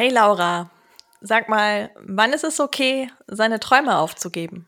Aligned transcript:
Hey 0.00 0.08
Laura, 0.08 0.70
sag 1.20 1.50
mal, 1.50 1.90
wann 1.96 2.32
ist 2.32 2.42
es 2.42 2.58
okay, 2.58 3.10
seine 3.26 3.60
Träume 3.60 3.98
aufzugeben? 3.98 4.66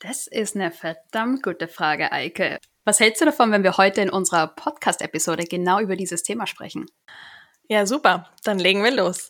Das 0.00 0.26
ist 0.26 0.56
eine 0.56 0.72
verdammt 0.72 1.44
gute 1.44 1.68
Frage, 1.68 2.10
Eike. 2.10 2.58
Was 2.84 2.98
hältst 2.98 3.20
du 3.20 3.26
davon, 3.26 3.52
wenn 3.52 3.62
wir 3.62 3.76
heute 3.76 4.00
in 4.00 4.10
unserer 4.10 4.48
Podcast-Episode 4.48 5.44
genau 5.44 5.78
über 5.78 5.94
dieses 5.94 6.24
Thema 6.24 6.48
sprechen? 6.48 6.86
Ja, 7.68 7.86
super. 7.86 8.28
Dann 8.42 8.58
legen 8.58 8.82
wir 8.82 8.90
los. 8.90 9.28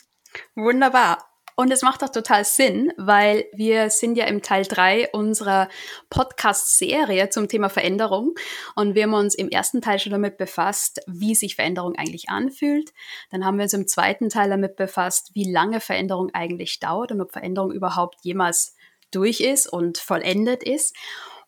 Wunderbar. 0.55 1.28
Und 1.59 1.73
es 1.73 1.83
macht 1.83 2.05
auch 2.05 2.09
total 2.11 2.45
Sinn, 2.45 2.93
weil 2.97 3.47
wir 3.53 3.91
sind 3.91 4.17
ja 4.17 4.27
im 4.27 4.43
Teil 4.43 4.63
drei 4.63 5.09
unserer 5.11 5.69
Podcast-Serie 6.09 7.31
zum 7.31 7.49
Thema 7.49 7.69
Veränderung. 7.69 8.37
Und 8.77 8.95
wir 8.95 9.03
haben 9.03 9.15
uns 9.15 9.35
im 9.35 9.49
ersten 9.49 9.81
Teil 9.83 9.99
schon 9.99 10.13
damit 10.13 10.39
befasst, 10.39 11.01
wie 11.09 11.35
sich 11.35 11.57
Veränderung 11.57 11.97
eigentlich 11.97 12.29
anfühlt. 12.29 12.93
Dann 13.33 13.45
haben 13.45 13.59
wir 13.59 13.65
uns 13.65 13.73
im 13.73 13.89
zweiten 13.89 14.29
Teil 14.29 14.51
damit 14.51 14.77
befasst, 14.77 15.33
wie 15.35 15.51
lange 15.51 15.81
Veränderung 15.81 16.31
eigentlich 16.33 16.79
dauert 16.79 17.11
und 17.11 17.21
ob 17.21 17.33
Veränderung 17.33 17.73
überhaupt 17.73 18.19
jemals 18.23 18.77
durch 19.11 19.41
ist 19.41 19.67
und 19.67 19.99
vollendet 19.99 20.63
ist. 20.63 20.95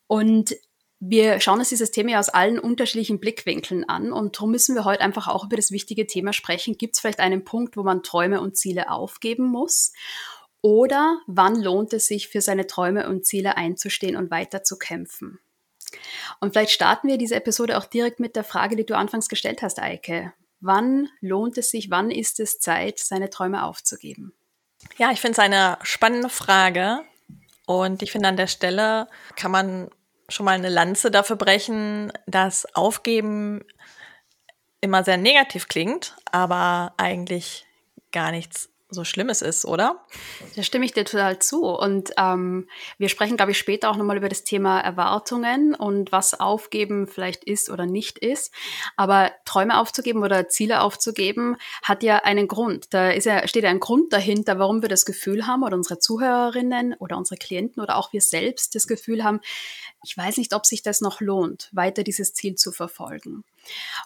Und 0.09 0.57
wir 1.01 1.41
schauen 1.41 1.59
uns 1.59 1.71
dieses 1.71 1.91
Thema 1.91 2.21
aus 2.21 2.29
allen 2.29 2.59
unterschiedlichen 2.59 3.21
Blickwinkeln 3.21 3.89
an 3.89 4.13
und 4.13 4.37
darum 4.37 4.51
müssen 4.51 4.75
wir 4.75 4.85
heute 4.85 5.01
einfach 5.01 5.29
auch 5.29 5.45
über 5.45 5.57
das 5.57 5.71
wichtige 5.71 6.07
Thema 6.07 6.35
sprechen. 6.35 6.77
Gibt 6.77 6.95
es 6.95 7.01
vielleicht 7.01 7.21
einen 7.21 7.43
Punkt, 7.43 7.79
wo 7.79 7.83
man 7.83 8.03
Träume 8.03 8.43
und 8.43 8.59
Ziele 8.59 8.91
aufgeben 8.91 9.45
muss? 9.45 9.93
Oder 10.61 11.19
wann 11.27 11.57
lohnt 11.57 11.95
es 11.95 12.07
sich, 12.07 12.29
für 12.29 12.43
seine 12.43 12.67
Träume 12.67 13.09
und 13.09 13.25
Ziele 13.25 13.57
einzustehen 13.57 14.15
und 14.15 14.31
weiter 14.31 14.63
zu 14.63 14.77
kämpfen? 14.77 15.39
Und 16.39 16.53
vielleicht 16.53 16.73
starten 16.73 17.09
wir 17.09 17.17
diese 17.17 17.35
Episode 17.35 17.79
auch 17.79 17.87
direkt 17.87 18.21
mit 18.21 18.37
der 18.37 18.45
Frage, 18.45 18.77
die 18.77 18.85
du 18.85 18.95
anfangs 18.95 19.31
gestellt 19.31 19.63
hast, 19.63 19.81
Eike. 19.81 20.35
Wann 20.61 21.09
lohnt 21.23 21.57
es 21.57 21.71
sich, 21.71 21.91
wann 21.91 22.11
ist 22.11 22.39
es 22.41 22.61
Zeit, 22.61 22.99
seine 22.99 23.31
Träume 23.31 23.65
aufzugeben? 23.65 24.35
Ja, 24.99 25.11
ich 25.13 25.21
finde 25.23 25.33
es 25.33 25.39
eine 25.39 25.79
spannende 25.83 26.29
Frage. 26.29 27.01
Und 27.65 28.03
ich 28.03 28.13
finde, 28.13 28.29
an 28.29 28.37
der 28.37 28.47
Stelle 28.49 29.09
kann 29.37 29.51
man 29.51 29.91
schon 30.31 30.47
mal 30.47 30.53
eine 30.53 30.69
Lanze 30.69 31.11
dafür 31.11 31.37
brechen, 31.37 32.13
dass 32.27 32.75
Aufgeben 32.75 33.65
immer 34.81 35.05
sehr 35.05 35.17
negativ 35.17 35.69
klingt, 35.69 36.17
aber 36.31 36.95
eigentlich 36.97 37.67
gar 38.13 38.31
nichts 38.31 38.71
so 38.91 39.05
Schlimmes 39.05 39.43
ist, 39.43 39.65
oder? 39.65 40.05
Da 40.57 40.63
stimme 40.63 40.85
ich 40.85 40.93
dir 40.93 41.05
total 41.05 41.39
zu. 41.39 41.65
Und 41.65 42.13
ähm, 42.17 42.69
wir 42.99 43.09
sprechen, 43.09 43.37
glaube 43.37 43.53
ich, 43.53 43.59
später 43.59 43.91
auch 43.91 43.97
nochmal 43.97 44.17
über 44.17 44.29
das 44.29 44.45
Thema 44.45 44.81
Erwartungen 44.81 45.75
und 45.75 46.13
was 46.13 46.39
Aufgeben 46.39 47.07
vielleicht 47.07 47.45
ist 47.45 47.71
oder 47.71 47.87
nicht 47.87 48.19
ist. 48.19 48.53
Aber 48.97 49.31
Träume 49.45 49.79
aufzugeben 49.79 50.23
oder 50.23 50.49
Ziele 50.49 50.81
aufzugeben 50.81 51.57
hat 51.83 52.03
ja 52.03 52.19
einen 52.19 52.49
Grund. 52.49 52.93
Da 52.93 53.11
ist 53.11 53.27
ja, 53.27 53.47
steht 53.47 53.65
ja 53.65 53.71
ein 53.71 53.81
Grund 53.81 54.13
dahinter, 54.13 54.59
warum 54.59 54.83
wir 54.83 54.89
das 54.89 55.05
Gefühl 55.05 55.47
haben 55.47 55.63
oder 55.63 55.77
unsere 55.77 55.99
Zuhörerinnen 55.99 56.95
oder 56.95 57.17
unsere 57.17 57.37
Klienten 57.37 57.83
oder 57.83 57.97
auch 57.97 58.13
wir 58.13 58.21
selbst 58.21 58.75
das 58.75 58.87
Gefühl 58.87 59.25
haben, 59.25 59.41
ich 60.03 60.17
weiß 60.17 60.39
nicht, 60.39 60.55
ob 60.55 60.67
sich 60.67 60.83
das 60.83 61.01
noch 61.01 61.21
lohnt, 61.21 61.69
weiter 61.73 62.03
dieses 62.03 62.33
Ziel 62.33 62.55
zu 62.55 62.73
verfolgen. 62.73 63.45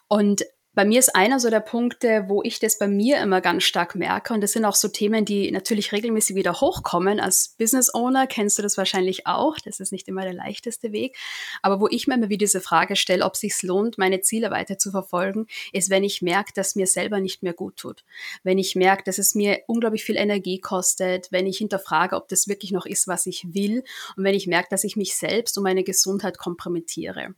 Und 0.09 0.45
bei 0.75 0.85
mir 0.85 0.99
ist 0.99 1.15
einer 1.15 1.39
so 1.39 1.51
der 1.51 1.61
Punkte, 1.61 2.25
wo 2.29 2.43
ich 2.43 2.59
das 2.59 2.79
bei 2.79 2.89
mir 2.89 3.21
immer 3.21 3.41
ganz 3.41 3.63
stark 3.63 3.95
merke. 3.95 4.35
Und 4.35 4.41
das 4.41 4.53
sind 4.53 4.65
auch 4.65 4.75
so 4.75 4.89
Themen, 4.89 5.25
die 5.25 5.51
natürlich 5.53 5.93
regelmäßig 5.93 6.35
wieder 6.35 6.61
hochkommen. 6.61 7.21
Als 7.21 7.55
Business 7.59 7.95
Owner 7.95 8.27
kennst 8.27 8.59
du 8.59 8.63
das 8.63 8.77
wahrscheinlich 8.77 9.27
auch. 9.27 9.59
Das 9.65 9.79
ist 9.79 9.93
nicht 9.93 10.09
immer 10.09 10.23
der 10.23 10.35
leichteste 10.35 10.93
Weg. 10.93 11.17
Aber 11.63 11.81
wo 11.81 11.87
ich 11.89 12.07
mir 12.07 12.15
immer 12.15 12.29
wieder 12.29 12.45
diese 12.45 12.61
Frage 12.61 12.97
stelle, 12.97 13.25
ob 13.25 13.35
es 13.35 13.41
sich 13.41 13.63
lohnt, 13.63 13.99
meine 13.99 14.21
Ziele 14.21 14.51
weiter 14.51 14.77
zu 14.77 14.91
verfolgen, 14.91 15.47
ist, 15.73 15.91
wenn 15.91 16.03
ich 16.03 16.23
merke, 16.23 16.53
dass 16.55 16.75
mir 16.75 16.87
selber 16.87 17.21
nicht 17.21 17.43
mehr 17.43 17.55
gut 17.55 17.77
tut. 17.77 18.05
Wenn 18.43 18.59
ich 18.59 18.75
merke, 18.75 19.05
dass 19.05 19.19
es 19.19 19.35
mir 19.35 19.61
unglaublich 19.69 20.03
viel 20.03 20.17
Energie 20.17 20.61
kostet. 20.61 21.31
Wenn 21.31 21.47
ich 21.47 21.59
hinterfrage, 21.59 22.17
ob 22.17 22.29
das 22.29 22.49
wirklich 22.49 22.73
noch 22.73 22.87
ist, 22.87 23.07
was 23.07 23.27
ich 23.27 23.47
will. 23.55 23.85
Und 24.17 24.25
wenn 24.25 24.35
ich 24.35 24.49
merke, 24.49 24.69
dass 24.71 24.85
ich 24.85 24.97
mich 24.97 25.15
selbst 25.15 25.57
und 25.57 25.65
meine 25.65 25.85
Gesundheit 25.85 26.37
kompromittiere. 26.37 27.35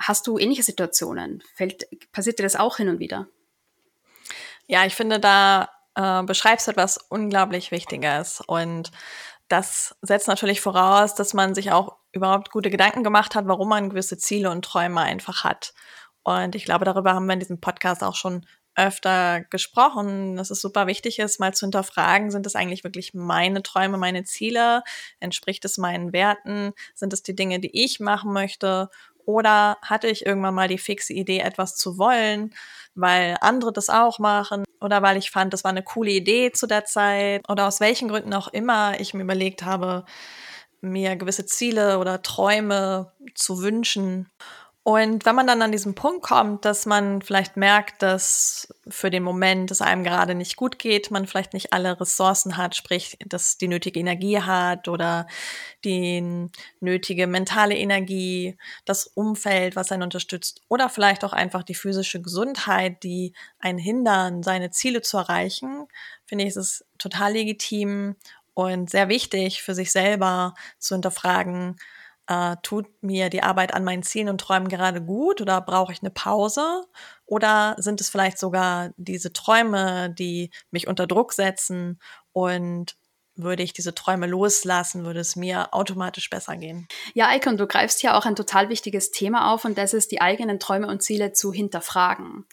Hast 0.00 0.26
du 0.26 0.38
ähnliche 0.38 0.62
Situationen? 0.62 1.42
Fällt, 1.54 1.86
passiert 2.10 2.38
dir 2.38 2.44
das 2.44 2.56
auch 2.56 2.78
hin 2.78 2.88
und 2.88 2.98
wieder? 2.98 3.28
Ja, 4.66 4.86
ich 4.86 4.94
finde, 4.94 5.20
da 5.20 5.68
äh, 5.94 6.22
beschreibst 6.22 6.66
du 6.66 6.70
etwas 6.70 6.96
unglaublich 6.96 7.70
Wichtiges. 7.70 8.40
Und 8.46 8.90
das 9.48 9.94
setzt 10.00 10.28
natürlich 10.28 10.60
voraus, 10.60 11.14
dass 11.14 11.34
man 11.34 11.54
sich 11.54 11.70
auch 11.70 11.96
überhaupt 12.12 12.50
gute 12.50 12.70
Gedanken 12.70 13.04
gemacht 13.04 13.34
hat, 13.34 13.46
warum 13.46 13.68
man 13.68 13.90
gewisse 13.90 14.16
Ziele 14.16 14.50
und 14.50 14.64
Träume 14.64 15.00
einfach 15.00 15.44
hat. 15.44 15.74
Und 16.22 16.54
ich 16.54 16.64
glaube, 16.64 16.84
darüber 16.84 17.14
haben 17.14 17.26
wir 17.26 17.34
in 17.34 17.40
diesem 17.40 17.60
Podcast 17.60 18.02
auch 18.02 18.14
schon 18.14 18.46
öfter 18.76 19.42
gesprochen, 19.50 20.36
dass 20.36 20.50
es 20.50 20.60
super 20.60 20.86
wichtig 20.86 21.18
ist, 21.18 21.40
mal 21.40 21.52
zu 21.52 21.66
hinterfragen, 21.66 22.30
sind 22.30 22.46
es 22.46 22.54
eigentlich 22.54 22.84
wirklich 22.84 23.12
meine 23.12 23.62
Träume, 23.62 23.98
meine 23.98 24.24
Ziele? 24.24 24.82
Entspricht 25.18 25.64
es 25.64 25.76
meinen 25.76 26.12
Werten? 26.12 26.72
Sind 26.94 27.12
es 27.12 27.22
die 27.22 27.34
Dinge, 27.34 27.60
die 27.60 27.84
ich 27.84 28.00
machen 28.00 28.32
möchte? 28.32 28.88
Oder 29.26 29.78
hatte 29.82 30.08
ich 30.08 30.26
irgendwann 30.26 30.54
mal 30.54 30.68
die 30.68 30.78
fixe 30.78 31.12
Idee, 31.12 31.40
etwas 31.40 31.76
zu 31.76 31.98
wollen, 31.98 32.54
weil 32.94 33.36
andere 33.40 33.72
das 33.72 33.90
auch 33.90 34.18
machen 34.18 34.64
oder 34.80 35.02
weil 35.02 35.16
ich 35.16 35.30
fand, 35.30 35.52
das 35.52 35.64
war 35.64 35.70
eine 35.70 35.82
coole 35.82 36.10
Idee 36.10 36.52
zu 36.52 36.66
der 36.66 36.84
Zeit 36.84 37.48
oder 37.48 37.66
aus 37.68 37.80
welchen 37.80 38.08
Gründen 38.08 38.34
auch 38.34 38.48
immer 38.48 38.98
ich 38.98 39.14
mir 39.14 39.22
überlegt 39.22 39.62
habe, 39.62 40.04
mir 40.80 41.16
gewisse 41.16 41.46
Ziele 41.46 41.98
oder 41.98 42.22
Träume 42.22 43.12
zu 43.34 43.62
wünschen. 43.62 44.30
Und 44.92 45.24
wenn 45.24 45.36
man 45.36 45.46
dann 45.46 45.62
an 45.62 45.70
diesen 45.70 45.94
Punkt 45.94 46.22
kommt, 46.22 46.64
dass 46.64 46.84
man 46.84 47.22
vielleicht 47.22 47.56
merkt, 47.56 48.02
dass 48.02 48.74
für 48.88 49.08
den 49.08 49.22
Moment 49.22 49.70
es 49.70 49.80
einem 49.80 50.02
gerade 50.02 50.34
nicht 50.34 50.56
gut 50.56 50.80
geht, 50.80 51.12
man 51.12 51.28
vielleicht 51.28 51.52
nicht 51.52 51.72
alle 51.72 52.00
Ressourcen 52.00 52.56
hat, 52.56 52.74
sprich, 52.74 53.16
dass 53.24 53.56
die 53.56 53.68
nötige 53.68 54.00
Energie 54.00 54.40
hat 54.40 54.88
oder 54.88 55.28
die 55.84 56.50
nötige 56.80 57.28
mentale 57.28 57.76
Energie, 57.76 58.58
das 58.84 59.06
Umfeld, 59.06 59.76
was 59.76 59.92
einen 59.92 60.02
unterstützt 60.02 60.60
oder 60.66 60.88
vielleicht 60.88 61.22
auch 61.24 61.34
einfach 61.34 61.62
die 61.62 61.76
physische 61.76 62.20
Gesundheit, 62.20 63.04
die 63.04 63.32
einen 63.60 63.78
hindern, 63.78 64.42
seine 64.42 64.72
Ziele 64.72 65.02
zu 65.02 65.18
erreichen, 65.18 65.86
finde 66.26 66.42
ich, 66.44 66.48
ist 66.48 66.56
es 66.56 66.84
total 66.98 67.34
legitim 67.34 68.16
und 68.54 68.90
sehr 68.90 69.08
wichtig 69.08 69.62
für 69.62 69.76
sich 69.76 69.92
selber 69.92 70.56
zu 70.80 70.96
hinterfragen, 70.96 71.76
äh, 72.26 72.56
tut 72.62 72.86
mir 73.02 73.28
die 73.28 73.42
Arbeit 73.42 73.74
an 73.74 73.84
meinen 73.84 74.02
Zielen 74.02 74.28
und 74.28 74.40
Träumen 74.40 74.68
gerade 74.68 75.02
gut 75.02 75.40
oder 75.40 75.60
brauche 75.60 75.92
ich 75.92 76.00
eine 76.02 76.10
Pause? 76.10 76.84
Oder 77.26 77.76
sind 77.78 78.00
es 78.00 78.10
vielleicht 78.10 78.38
sogar 78.38 78.90
diese 78.96 79.32
Träume, 79.32 80.10
die 80.10 80.50
mich 80.70 80.86
unter 80.88 81.06
Druck 81.06 81.32
setzen 81.32 82.00
und 82.32 82.96
würde 83.42 83.62
ich 83.62 83.72
diese 83.72 83.94
Träume 83.94 84.26
loslassen, 84.26 85.04
würde 85.04 85.20
es 85.20 85.36
mir 85.36 85.72
automatisch 85.72 86.30
besser 86.30 86.56
gehen. 86.56 86.88
Ja, 87.14 87.34
Icon, 87.34 87.56
du 87.56 87.66
greifst 87.66 88.00
hier 88.00 88.16
auch 88.16 88.26
ein 88.26 88.36
total 88.36 88.68
wichtiges 88.68 89.10
Thema 89.10 89.52
auf 89.52 89.64
und 89.64 89.78
das 89.78 89.94
ist 89.94 90.10
die 90.12 90.20
eigenen 90.20 90.60
Träume 90.60 90.88
und 90.88 91.02
Ziele 91.02 91.32
zu 91.32 91.52
hinterfragen. 91.52 92.46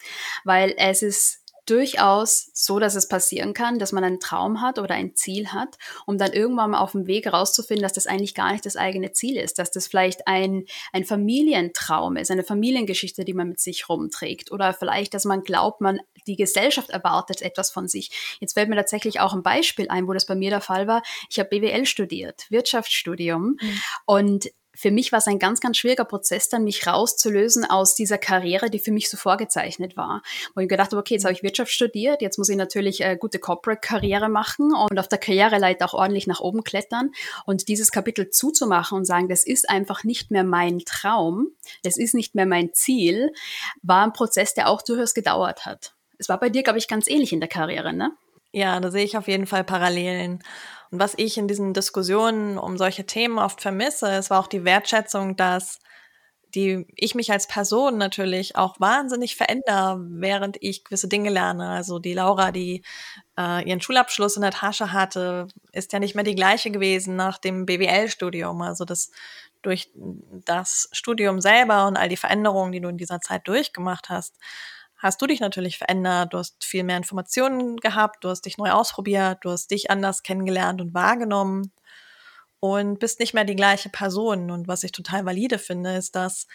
Weil 0.44 0.74
es 0.76 1.02
ist 1.02 1.42
durchaus 1.70 2.50
so, 2.54 2.78
dass 2.78 2.94
es 2.94 3.08
passieren 3.08 3.54
kann, 3.54 3.78
dass 3.78 3.92
man 3.92 4.04
einen 4.04 4.20
Traum 4.20 4.60
hat 4.60 4.78
oder 4.78 4.94
ein 4.94 5.14
Ziel 5.14 5.48
hat, 5.48 5.78
um 6.06 6.18
dann 6.18 6.32
irgendwann 6.32 6.70
mal 6.70 6.80
auf 6.80 6.92
dem 6.92 7.06
Weg 7.06 7.26
herauszufinden, 7.26 7.82
dass 7.82 7.92
das 7.92 8.06
eigentlich 8.06 8.34
gar 8.34 8.52
nicht 8.52 8.64
das 8.66 8.76
eigene 8.76 9.12
Ziel 9.12 9.36
ist, 9.36 9.58
dass 9.58 9.70
das 9.70 9.86
vielleicht 9.86 10.26
ein, 10.26 10.64
ein 10.92 11.04
Familientraum 11.04 12.16
ist, 12.16 12.30
eine 12.30 12.44
Familiengeschichte, 12.44 13.24
die 13.24 13.34
man 13.34 13.48
mit 13.48 13.60
sich 13.60 13.88
rumträgt 13.88 14.50
oder 14.52 14.72
vielleicht, 14.72 15.14
dass 15.14 15.24
man 15.24 15.42
glaubt, 15.42 15.80
man 15.80 16.00
die 16.26 16.36
Gesellschaft 16.36 16.90
erwartet 16.90 17.42
etwas 17.42 17.70
von 17.70 17.88
sich. 17.88 18.38
Jetzt 18.40 18.54
fällt 18.54 18.68
mir 18.68 18.76
tatsächlich 18.76 19.20
auch 19.20 19.34
ein 19.34 19.42
Beispiel 19.42 19.88
ein, 19.88 20.06
wo 20.06 20.12
das 20.12 20.26
bei 20.26 20.34
mir 20.34 20.50
der 20.50 20.60
Fall 20.60 20.86
war. 20.86 21.02
Ich 21.30 21.38
habe 21.38 21.48
BWL 21.48 21.86
studiert, 21.86 22.46
Wirtschaftsstudium 22.50 23.56
mhm. 23.60 23.80
und 24.06 24.50
für 24.78 24.92
mich 24.92 25.10
war 25.10 25.18
es 25.18 25.26
ein 25.26 25.40
ganz, 25.40 25.60
ganz 25.60 25.76
schwieriger 25.76 26.04
Prozess, 26.04 26.48
dann 26.48 26.62
mich 26.62 26.86
rauszulösen 26.86 27.64
aus 27.64 27.96
dieser 27.96 28.16
Karriere, 28.16 28.70
die 28.70 28.78
für 28.78 28.92
mich 28.92 29.10
so 29.10 29.16
vorgezeichnet 29.16 29.96
war. 29.96 30.22
Wo 30.54 30.60
ich 30.60 30.68
gedacht 30.68 30.92
habe, 30.92 31.00
okay, 31.00 31.14
jetzt 31.14 31.24
habe 31.24 31.34
ich 31.34 31.42
Wirtschaft 31.42 31.72
studiert, 31.72 32.22
jetzt 32.22 32.38
muss 32.38 32.48
ich 32.48 32.56
natürlich 32.56 33.00
äh, 33.00 33.16
gute 33.16 33.40
Corporate-Karriere 33.40 34.28
machen 34.28 34.72
und 34.72 34.96
auf 35.00 35.08
der 35.08 35.18
Karriereleiter 35.18 35.84
auch 35.84 35.94
ordentlich 35.94 36.28
nach 36.28 36.38
oben 36.38 36.62
klettern. 36.62 37.10
Und 37.44 37.66
dieses 37.66 37.90
Kapitel 37.90 38.30
zuzumachen 38.30 38.98
und 38.98 39.04
sagen, 39.04 39.28
das 39.28 39.44
ist 39.44 39.68
einfach 39.68 40.04
nicht 40.04 40.30
mehr 40.30 40.44
mein 40.44 40.78
Traum, 40.86 41.48
das 41.82 41.96
ist 41.96 42.14
nicht 42.14 42.36
mehr 42.36 42.46
mein 42.46 42.72
Ziel, 42.72 43.32
war 43.82 44.04
ein 44.04 44.12
Prozess, 44.12 44.54
der 44.54 44.68
auch 44.68 44.82
durchaus 44.82 45.12
gedauert 45.12 45.66
hat. 45.66 45.94
Es 46.18 46.28
war 46.28 46.38
bei 46.38 46.50
dir, 46.50 46.62
glaube 46.62 46.78
ich, 46.78 46.86
ganz 46.86 47.08
ähnlich 47.08 47.32
in 47.32 47.40
der 47.40 47.48
Karriere, 47.48 47.92
ne? 47.92 48.12
Ja, 48.52 48.78
da 48.78 48.92
sehe 48.92 49.04
ich 49.04 49.16
auf 49.16 49.26
jeden 49.26 49.46
Fall 49.46 49.64
Parallelen. 49.64 50.42
Und 50.90 51.00
was 51.00 51.14
ich 51.16 51.38
in 51.38 51.48
diesen 51.48 51.74
Diskussionen 51.74 52.58
um 52.58 52.78
solche 52.78 53.06
Themen 53.06 53.38
oft 53.38 53.60
vermisse, 53.60 54.10
ist 54.16 54.30
war 54.30 54.40
auch 54.40 54.46
die 54.46 54.64
Wertschätzung, 54.64 55.36
dass 55.36 55.78
die 56.54 56.86
ich 56.96 57.14
mich 57.14 57.30
als 57.30 57.46
Person 57.46 57.98
natürlich 57.98 58.56
auch 58.56 58.80
wahnsinnig 58.80 59.36
verändere, 59.36 59.98
während 60.08 60.56
ich 60.60 60.84
gewisse 60.84 61.08
Dinge 61.08 61.30
lerne. 61.30 61.68
Also 61.68 61.98
die 61.98 62.14
Laura, 62.14 62.52
die 62.52 62.82
äh, 63.38 63.68
ihren 63.68 63.80
Schulabschluss 63.82 64.36
in 64.36 64.42
der 64.42 64.50
Tasche 64.50 64.92
hatte, 64.92 65.48
ist 65.72 65.92
ja 65.92 65.98
nicht 65.98 66.14
mehr 66.14 66.24
die 66.24 66.34
gleiche 66.34 66.70
gewesen 66.70 67.16
nach 67.16 67.38
dem 67.38 67.66
BWL-Studium. 67.66 68.62
Also 68.62 68.84
das 68.84 69.10
durch 69.60 69.90
das 69.94 70.88
Studium 70.92 71.40
selber 71.40 71.86
und 71.86 71.96
all 71.96 72.08
die 72.08 72.16
Veränderungen, 72.16 72.72
die 72.72 72.80
du 72.80 72.88
in 72.88 72.96
dieser 72.96 73.20
Zeit 73.20 73.46
durchgemacht 73.48 74.08
hast, 74.08 74.34
hast 74.98 75.22
du 75.22 75.26
dich 75.26 75.40
natürlich 75.40 75.78
verändert. 75.78 76.32
Du 76.32 76.38
hast 76.38 76.62
viel 76.64 76.84
mehr 76.84 76.96
Informationen 76.96 77.76
gehabt, 77.76 78.24
du 78.24 78.28
hast 78.28 78.42
dich 78.42 78.58
neu 78.58 78.70
ausprobiert, 78.70 79.38
du 79.42 79.50
hast 79.50 79.70
dich 79.70 79.90
anders 79.90 80.22
kennengelernt 80.22 80.80
und 80.80 80.92
wahrgenommen 80.94 81.72
und 82.60 82.98
bist 82.98 83.20
nicht 83.20 83.34
mehr 83.34 83.44
die 83.44 83.56
gleiche 83.56 83.88
Person. 83.88 84.50
Und 84.50 84.68
was 84.68 84.82
ich 84.82 84.92
total 84.92 85.24
valide 85.24 85.58
finde, 85.58 85.96
ist, 85.96 86.16
dass 86.16 86.46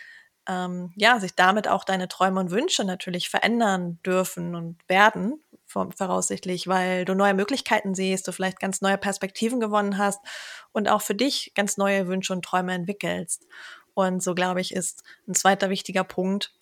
ähm, 0.48 0.92
ja 0.98 1.19
sich 1.19 1.36
damit 1.36 1.68
auch 1.69 1.86
deine 1.86 2.10
Träume 2.10 2.42
und 2.42 2.51
Wünsche 2.51 2.84
natürlich 2.84 3.30
verändern 3.30 4.00
dürfen 4.06 4.56
und 4.56 4.78
werden 4.88 5.42
voraussichtlich, 5.66 6.68
weil 6.68 7.04
du 7.04 7.16
neue 7.16 7.34
Möglichkeiten 7.34 7.95
siehst, 7.95 8.28
du 8.28 8.31
vielleicht 8.31 8.60
ganz 8.60 8.81
neue 8.81 9.00
Perspektiven 9.00 9.60
gewonnen 9.60 9.98
hast 9.98 10.19
und 10.72 10.88
auch 10.88 11.01
für 11.01 11.16
dich 11.16 11.54
ganz 11.56 11.78
neue 11.78 12.07
Wünsche 12.07 12.34
und 12.34 12.45
Träume 12.45 12.74
entwickelst. 12.74 13.48
Und 13.95 14.22
so 14.22 14.36
glaube 14.36 14.62
ich, 14.62 14.74
ist 14.74 15.04
ein 15.28 15.34
zweiter 15.34 15.72
wichtiger 15.72 16.04
Punkt, 16.04 16.54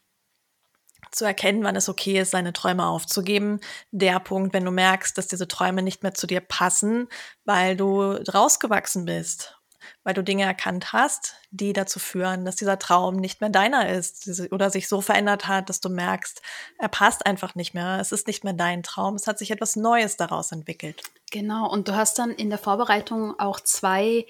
zu 1.11 1.25
erkennen, 1.25 1.63
wann 1.63 1.75
es 1.75 1.89
okay 1.89 2.19
ist, 2.19 2.31
seine 2.31 2.53
Träume 2.53 2.85
aufzugeben. 2.85 3.59
Der 3.91 4.19
Punkt, 4.19 4.53
wenn 4.53 4.65
du 4.65 4.71
merkst, 4.71 5.17
dass 5.17 5.27
diese 5.27 5.47
Träume 5.47 5.81
nicht 5.81 6.03
mehr 6.03 6.13
zu 6.13 6.27
dir 6.27 6.41
passen, 6.41 7.07
weil 7.43 7.75
du 7.75 8.01
rausgewachsen 8.33 9.05
bist, 9.05 9.57
weil 10.03 10.13
du 10.13 10.23
Dinge 10.23 10.43
erkannt 10.43 10.93
hast, 10.93 11.35
die 11.51 11.73
dazu 11.73 11.99
führen, 11.99 12.45
dass 12.45 12.55
dieser 12.55 12.79
Traum 12.79 13.15
nicht 13.15 13.41
mehr 13.41 13.49
deiner 13.49 13.89
ist 13.89 14.41
oder 14.51 14.69
sich 14.69 14.87
so 14.87 15.01
verändert 15.01 15.47
hat, 15.47 15.69
dass 15.69 15.81
du 15.81 15.89
merkst, 15.89 16.41
er 16.77 16.87
passt 16.87 17.25
einfach 17.25 17.55
nicht 17.55 17.73
mehr. 17.73 17.99
Es 17.99 18.11
ist 18.11 18.27
nicht 18.27 18.43
mehr 18.43 18.53
dein 18.53 18.83
Traum. 18.83 19.15
Es 19.15 19.27
hat 19.27 19.37
sich 19.37 19.51
etwas 19.51 19.75
Neues 19.75 20.17
daraus 20.17 20.51
entwickelt. 20.51 21.03
Genau, 21.31 21.69
und 21.69 21.87
du 21.87 21.95
hast 21.95 22.19
dann 22.19 22.31
in 22.31 22.49
der 22.49 22.59
Vorbereitung 22.59 23.39
auch 23.39 23.59
zwei 23.59 24.25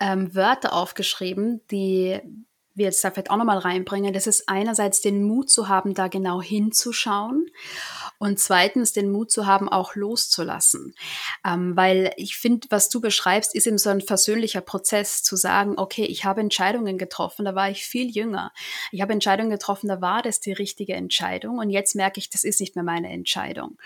ähm, 0.00 0.34
Wörter 0.34 0.72
aufgeschrieben, 0.72 1.60
die 1.70 2.20
wir 2.78 2.86
jetzt 2.86 3.02
da 3.04 3.10
vielleicht 3.10 3.30
auch 3.30 3.36
nochmal 3.36 3.58
reinbringen, 3.58 4.12
das 4.12 4.26
ist 4.26 4.48
einerseits 4.48 5.00
den 5.00 5.22
Mut 5.22 5.50
zu 5.50 5.68
haben, 5.68 5.94
da 5.94 6.08
genau 6.08 6.40
hinzuschauen 6.40 7.46
und 8.18 8.38
zweitens 8.38 8.92
den 8.92 9.10
Mut 9.10 9.30
zu 9.30 9.46
haben, 9.46 9.68
auch 9.68 9.94
loszulassen. 9.94 10.94
Ähm, 11.44 11.76
weil 11.76 12.12
ich 12.16 12.36
finde, 12.36 12.66
was 12.70 12.88
du 12.88 13.00
beschreibst, 13.00 13.54
ist 13.54 13.66
eben 13.66 13.78
so 13.78 13.90
ein 13.90 14.00
versöhnlicher 14.00 14.60
Prozess 14.60 15.22
zu 15.22 15.36
sagen, 15.36 15.74
okay, 15.76 16.04
ich 16.04 16.24
habe 16.24 16.40
Entscheidungen 16.40 16.98
getroffen, 16.98 17.44
da 17.44 17.54
war 17.54 17.70
ich 17.70 17.84
viel 17.84 18.10
jünger. 18.10 18.52
Ich 18.92 19.02
habe 19.02 19.12
Entscheidungen 19.12 19.50
getroffen, 19.50 19.88
da 19.88 20.00
war 20.00 20.22
das 20.22 20.40
die 20.40 20.52
richtige 20.52 20.94
Entscheidung 20.94 21.58
und 21.58 21.70
jetzt 21.70 21.94
merke 21.94 22.18
ich, 22.18 22.30
das 22.30 22.44
ist 22.44 22.60
nicht 22.60 22.74
mehr 22.74 22.84
meine 22.84 23.10
Entscheidung. 23.10 23.78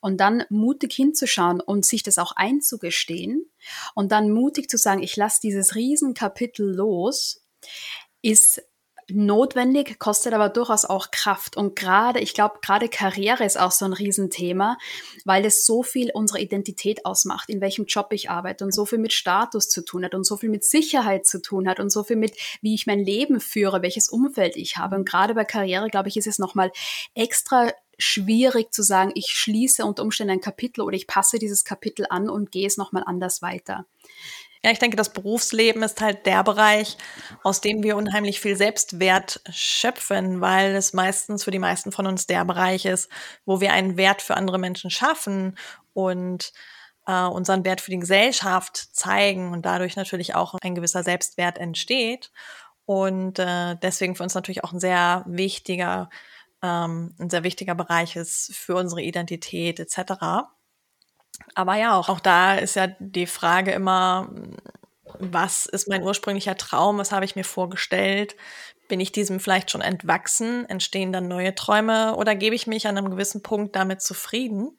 Und 0.00 0.18
dann 0.18 0.44
mutig 0.48 0.92
hinzuschauen 0.92 1.60
und 1.60 1.86
sich 1.86 2.02
das 2.02 2.18
auch 2.18 2.32
einzugestehen 2.32 3.50
und 3.94 4.12
dann 4.12 4.30
mutig 4.30 4.68
zu 4.70 4.76
sagen, 4.76 5.02
ich 5.02 5.16
lasse 5.16 5.40
dieses 5.42 5.74
Riesenkapitel 5.74 6.74
los 6.74 7.44
ist 8.22 8.62
notwendig, 9.10 9.98
kostet 9.98 10.34
aber 10.34 10.50
durchaus 10.50 10.84
auch 10.84 11.10
Kraft. 11.10 11.56
Und 11.56 11.76
gerade, 11.76 12.20
ich 12.20 12.34
glaube, 12.34 12.58
gerade 12.60 12.88
Karriere 12.88 13.44
ist 13.44 13.58
auch 13.58 13.70
so 13.70 13.86
ein 13.86 13.94
Riesenthema, 13.94 14.76
weil 15.24 15.44
es 15.46 15.64
so 15.64 15.82
viel 15.82 16.10
unsere 16.12 16.40
Identität 16.40 17.06
ausmacht, 17.06 17.48
in 17.48 17.60
welchem 17.60 17.86
Job 17.86 18.12
ich 18.12 18.28
arbeite 18.28 18.64
und 18.64 18.74
so 18.74 18.84
viel 18.84 18.98
mit 18.98 19.12
Status 19.12 19.70
zu 19.70 19.82
tun 19.82 20.04
hat 20.04 20.14
und 20.14 20.24
so 20.24 20.36
viel 20.36 20.50
mit 20.50 20.64
Sicherheit 20.64 21.26
zu 21.26 21.40
tun 21.40 21.68
hat 21.68 21.80
und 21.80 21.90
so 21.90 22.04
viel 22.04 22.16
mit, 22.16 22.36
wie 22.60 22.74
ich 22.74 22.86
mein 22.86 23.00
Leben 23.00 23.40
führe, 23.40 23.82
welches 23.82 24.10
Umfeld 24.10 24.56
ich 24.56 24.76
habe. 24.76 24.96
Und 24.96 25.08
gerade 25.08 25.34
bei 25.34 25.44
Karriere, 25.44 25.88
glaube 25.88 26.08
ich, 26.08 26.16
ist 26.18 26.26
es 26.26 26.38
nochmal 26.38 26.70
extra 27.14 27.72
schwierig 27.98 28.72
zu 28.72 28.82
sagen, 28.82 29.10
ich 29.14 29.28
schließe 29.30 29.84
unter 29.84 30.02
Umständen 30.02 30.34
ein 30.34 30.40
Kapitel 30.40 30.82
oder 30.82 30.96
ich 30.96 31.06
passe 31.06 31.38
dieses 31.38 31.64
Kapitel 31.64 32.06
an 32.10 32.28
und 32.28 32.52
gehe 32.52 32.66
es 32.66 32.76
nochmal 32.76 33.02
anders 33.06 33.42
weiter. 33.42 33.86
Ja, 34.64 34.72
ich 34.72 34.78
denke, 34.78 34.96
das 34.96 35.12
Berufsleben 35.12 35.82
ist 35.82 36.00
halt 36.00 36.26
der 36.26 36.42
Bereich, 36.42 36.96
aus 37.44 37.60
dem 37.60 37.82
wir 37.82 37.96
unheimlich 37.96 38.40
viel 38.40 38.56
Selbstwert 38.56 39.40
schöpfen, 39.50 40.40
weil 40.40 40.74
es 40.74 40.92
meistens 40.92 41.44
für 41.44 41.52
die 41.52 41.60
meisten 41.60 41.92
von 41.92 42.06
uns 42.06 42.26
der 42.26 42.44
Bereich 42.44 42.84
ist, 42.84 43.08
wo 43.44 43.60
wir 43.60 43.72
einen 43.72 43.96
Wert 43.96 44.20
für 44.20 44.36
andere 44.36 44.58
Menschen 44.58 44.90
schaffen 44.90 45.56
und 45.94 46.52
äh, 47.06 47.24
unseren 47.24 47.64
Wert 47.64 47.80
für 47.80 47.90
die 47.90 48.00
Gesellschaft 48.00 48.76
zeigen 48.76 49.52
und 49.52 49.64
dadurch 49.64 49.96
natürlich 49.96 50.34
auch 50.34 50.54
ein 50.60 50.74
gewisser 50.74 51.02
Selbstwert 51.02 51.58
entsteht. 51.58 52.30
Und 52.84 53.38
äh, 53.38 53.76
deswegen 53.82 54.16
für 54.16 54.22
uns 54.22 54.34
natürlich 54.34 54.64
auch 54.64 54.72
ein 54.72 54.80
sehr 54.80 55.24
wichtiger, 55.26 56.10
ähm, 56.62 57.14
ein 57.18 57.30
sehr 57.30 57.44
wichtiger 57.44 57.74
Bereich 57.74 58.16
ist 58.16 58.54
für 58.54 58.76
unsere 58.76 59.02
Identität 59.02 59.78
etc. 59.80 60.48
Aber 61.54 61.76
ja, 61.76 61.96
auch, 61.96 62.08
auch 62.08 62.20
da 62.20 62.54
ist 62.54 62.76
ja 62.76 62.88
die 62.98 63.26
Frage 63.26 63.72
immer, 63.72 64.30
was 65.18 65.66
ist 65.66 65.88
mein 65.88 66.02
ursprünglicher 66.02 66.56
Traum? 66.56 66.98
Was 66.98 67.12
habe 67.12 67.24
ich 67.24 67.36
mir 67.36 67.44
vorgestellt? 67.44 68.36
Bin 68.88 69.00
ich 69.00 69.12
diesem 69.12 69.40
vielleicht 69.40 69.70
schon 69.70 69.80
entwachsen? 69.80 70.68
Entstehen 70.68 71.12
dann 71.12 71.28
neue 71.28 71.54
Träume 71.54 72.16
oder 72.16 72.34
gebe 72.34 72.54
ich 72.54 72.66
mich 72.66 72.86
an 72.86 72.96
einem 72.96 73.10
gewissen 73.10 73.42
Punkt 73.42 73.76
damit 73.76 74.02
zufrieden? 74.02 74.78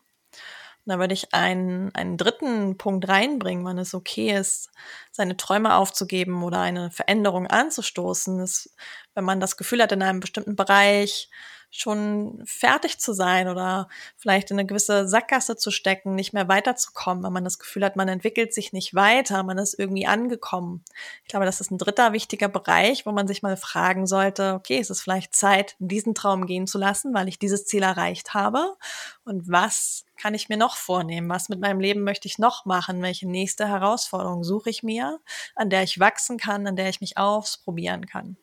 Da 0.86 0.98
würde 0.98 1.14
ich 1.14 1.34
einen, 1.36 1.94
einen 1.94 2.18
dritten 2.18 2.78
Punkt 2.78 3.08
reinbringen, 3.08 3.64
wann 3.64 3.78
es 3.78 3.94
okay 3.94 4.36
ist, 4.36 4.72
seine 5.12 5.38
Träume 5.38 5.76
aufzugeben 5.76 6.42
oder 6.42 6.62
eine 6.62 6.90
Veränderung 6.90 7.46
anzustoßen. 7.46 8.40
Ist, 8.40 8.76
wenn 9.14 9.24
man 9.24 9.40
das 9.40 9.56
Gefühl 9.56 9.84
hat, 9.84 9.92
in 9.92 10.02
einem 10.02 10.20
bestimmten 10.20 10.56
Bereich 10.56 11.30
schon 11.72 12.42
fertig 12.46 13.00
zu 13.00 13.14
sein 13.14 13.48
oder 13.48 13.90
vielleicht 14.18 14.50
in 14.50 14.60
eine 14.60 14.68
gewisse 14.68 15.08
Sackgasse 15.08 15.56
zu 15.56 15.70
stecken, 15.72 16.16
nicht 16.16 16.34
mehr 16.34 16.48
weiterzukommen, 16.48 17.24
wenn 17.24 17.34
man 17.34 17.44
das 17.44 17.60
Gefühl 17.60 17.86
hat, 17.86 17.96
man 17.96 18.08
entwickelt 18.08 18.54
sich 18.54 18.74
nicht 18.74 18.96
weiter, 18.96 19.44
man 19.44 19.58
ist 19.58 19.78
irgendwie 19.78 20.08
angekommen. 20.08 20.84
Ich 21.24 21.30
glaube, 21.30 21.46
das 21.46 21.62
ist 21.62 21.72
ein 21.72 21.78
dritter 21.78 22.12
wichtiger 22.12 22.48
Bereich, 22.48 23.06
wo 23.06 23.12
man 23.12 23.28
sich 23.28 23.44
mal 23.44 23.56
fragen 23.56 24.08
sollte, 24.08 24.54
okay, 24.54 24.78
ist 24.78 24.90
es 24.90 25.02
vielleicht 25.02 25.36
Zeit, 25.36 25.76
diesen 25.80 26.16
Traum 26.16 26.48
gehen 26.48 26.66
zu 26.66 26.80
lassen, 26.80 27.14
weil 27.14 27.28
ich 27.28 27.38
dieses 27.38 27.66
Ziel 27.66 27.84
erreicht 27.84 28.34
habe? 28.34 28.76
Und 29.24 29.50
was 29.50 30.06
kann 30.18 30.34
ich 30.34 30.50
mir 30.50 30.58
noch 30.58 30.76
vornehmen? 30.76 31.30
Was 31.30 31.50
mit 31.50 31.60
meinem 31.60 31.80
Leben 31.80 32.02
möchte 32.02 32.28
ich 32.28 32.40
noch 32.40 32.66
machen? 32.66 33.02
Welche 33.02 33.30
nächste 33.30 33.68
Herausforderung 33.68 34.44
suche 34.44 34.70
ich 34.70 34.84
mir, 34.84 35.20
an 35.56 35.70
der 35.70 35.84
ich 35.84 36.00
wachsen 36.00 36.38
kann, 36.38 36.66
an 36.68 36.76
der 36.76 36.90
ich 36.90 37.00
mich 37.00 37.18
ausprobieren 37.18 38.08
kann? 38.08 38.38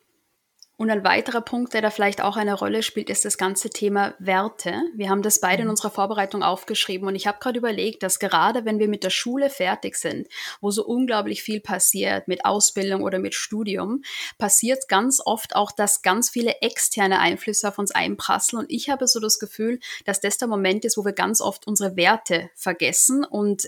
Und 0.79 0.91
ein 0.91 1.05
weiterer 1.05 1.41
Punkt, 1.41 1.73
der 1.73 1.81
da 1.81 1.89
vielleicht 1.89 2.21
auch 2.21 2.37
eine 2.37 2.53
Rolle 2.53 2.83
spielt, 2.83 3.09
ist 3.09 3.25
das 3.25 3.39
ganze 3.39 3.71
Thema 3.71 4.15
Werte. 4.19 4.83
Wir 4.95 5.09
haben 5.09 5.23
das 5.23 5.41
beide 5.41 5.63
in 5.63 5.69
mhm. 5.69 5.71
unserer 5.71 5.91
Vorbereitung 5.91 6.43
aufgeschrieben 6.43 7.09
und 7.09 7.15
ich 7.15 7.27
habe 7.27 7.39
gerade 7.41 7.59
überlegt, 7.59 8.03
dass 8.03 8.19
gerade 8.19 8.67
wenn 8.67 8.79
wir 8.79 8.87
mit 8.87 9.03
der 9.03 9.09
Schule 9.09 9.49
fertig 9.49 9.97
sind, 9.97 10.29
wo 10.61 10.71
so 10.71 10.85
unglaublich 10.85 11.43
viel 11.43 11.61
passiert 11.61 12.29
mit 12.29 12.45
Ausbildung 12.45 13.05
oder 13.05 13.19
mit 13.19 13.35
Studium, 13.35 14.03
passiert 14.37 14.87
ganz 14.87 15.23
oft 15.25 15.57
auch, 15.57 15.73
dass 15.73 16.03
ganz 16.03 16.29
viele 16.29 16.61
externe 16.61 17.21
Einflüsse 17.21 17.69
auf 17.69 17.79
uns 17.79 17.93
einprasseln 17.93 18.61
und 18.61 18.71
ich 18.71 18.91
habe 18.91 19.09
so 19.09 19.19
das 19.19 19.39
Gefühl, 19.39 19.81
dass 20.05 20.21
das 20.21 20.37
der 20.37 20.49
Moment 20.49 20.85
ist, 20.85 20.99
wo 20.99 21.07
wir 21.07 21.15
ganz 21.15 21.41
oft 21.41 21.67
unsere 21.67 21.97
Werte 21.97 22.51
vergessen 22.55 23.25
und 23.25 23.67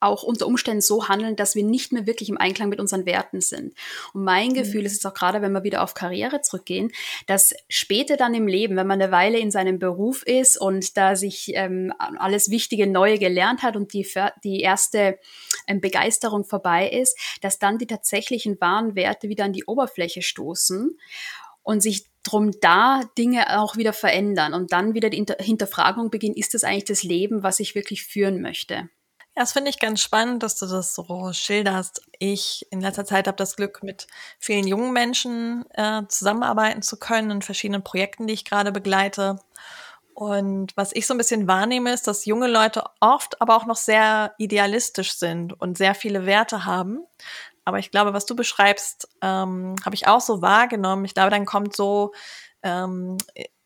auch 0.00 0.22
unter 0.22 0.46
Umständen 0.46 0.80
so 0.80 1.08
handeln, 1.08 1.36
dass 1.36 1.54
wir 1.54 1.64
nicht 1.64 1.92
mehr 1.92 2.06
wirklich 2.06 2.28
im 2.28 2.38
Einklang 2.38 2.68
mit 2.68 2.80
unseren 2.80 3.06
Werten 3.06 3.40
sind. 3.40 3.74
Und 4.14 4.24
mein 4.24 4.48
mhm. 4.48 4.54
Gefühl 4.54 4.86
ist 4.86 4.98
es 4.98 5.06
auch 5.06 5.14
gerade, 5.14 5.42
wenn 5.42 5.52
wir 5.52 5.62
wieder 5.62 5.82
auf 5.82 5.94
Karriere 5.94 6.40
zurückgehen, 6.40 6.90
dass 7.26 7.54
später 7.68 8.16
dann 8.16 8.34
im 8.34 8.46
Leben, 8.46 8.76
wenn 8.76 8.86
man 8.86 9.00
eine 9.00 9.12
Weile 9.12 9.38
in 9.38 9.50
seinem 9.50 9.78
Beruf 9.78 10.22
ist 10.24 10.60
und 10.60 10.96
da 10.96 11.16
sich 11.16 11.52
ähm, 11.54 11.92
alles 11.98 12.50
Wichtige 12.50 12.86
Neue 12.86 13.18
gelernt 13.18 13.62
hat 13.62 13.76
und 13.76 13.92
die, 13.92 14.06
die 14.42 14.60
erste 14.60 15.18
ähm, 15.66 15.80
Begeisterung 15.80 16.44
vorbei 16.44 16.88
ist, 16.88 17.18
dass 17.42 17.58
dann 17.58 17.78
die 17.78 17.86
tatsächlichen 17.86 18.60
wahren 18.60 18.94
Werte 18.94 19.28
wieder 19.28 19.44
an 19.44 19.52
die 19.52 19.64
Oberfläche 19.64 20.22
stoßen 20.22 20.98
und 21.62 21.82
sich 21.82 22.06
drum 22.22 22.52
da 22.60 23.02
Dinge 23.16 23.60
auch 23.60 23.76
wieder 23.76 23.92
verändern 23.92 24.54
und 24.54 24.72
dann 24.72 24.94
wieder 24.94 25.10
die 25.10 25.24
Hinterfragung 25.38 26.10
beginnt, 26.10 26.36
ist 26.36 26.54
das 26.54 26.64
eigentlich 26.64 26.84
das 26.84 27.02
Leben, 27.02 27.42
was 27.42 27.60
ich 27.60 27.74
wirklich 27.74 28.04
führen 28.04 28.40
möchte? 28.40 28.88
Ja, 29.36 29.42
das 29.42 29.52
finde 29.52 29.70
ich 29.70 29.78
ganz 29.78 30.00
spannend, 30.00 30.42
dass 30.42 30.56
du 30.56 30.66
das 30.66 30.94
so 30.94 31.32
schilderst. 31.32 32.02
Ich 32.18 32.66
in 32.70 32.80
letzter 32.80 33.04
Zeit 33.04 33.28
habe 33.28 33.36
das 33.36 33.56
Glück, 33.56 33.82
mit 33.82 34.06
vielen 34.38 34.66
jungen 34.66 34.92
Menschen 34.92 35.64
äh, 35.74 36.02
zusammenarbeiten 36.08 36.82
zu 36.82 36.98
können 36.98 37.30
in 37.30 37.42
verschiedenen 37.42 37.84
Projekten, 37.84 38.26
die 38.26 38.34
ich 38.34 38.44
gerade 38.44 38.72
begleite. 38.72 39.36
Und 40.14 40.76
was 40.76 40.92
ich 40.92 41.06
so 41.06 41.14
ein 41.14 41.18
bisschen 41.18 41.46
wahrnehme, 41.48 41.92
ist, 41.92 42.06
dass 42.08 42.26
junge 42.26 42.48
Leute 42.48 42.84
oft 43.00 43.40
aber 43.40 43.56
auch 43.56 43.66
noch 43.66 43.76
sehr 43.76 44.34
idealistisch 44.38 45.12
sind 45.14 45.58
und 45.60 45.78
sehr 45.78 45.94
viele 45.94 46.26
Werte 46.26 46.64
haben. 46.66 47.04
Aber 47.64 47.78
ich 47.78 47.90
glaube, 47.90 48.12
was 48.12 48.26
du 48.26 48.34
beschreibst, 48.34 49.08
ähm, 49.22 49.76
habe 49.84 49.94
ich 49.94 50.08
auch 50.08 50.20
so 50.20 50.42
wahrgenommen. 50.42 51.04
Ich 51.04 51.14
glaube, 51.14 51.30
dann 51.30 51.46
kommt 51.46 51.76
so 51.76 52.12
ähm, 52.62 53.16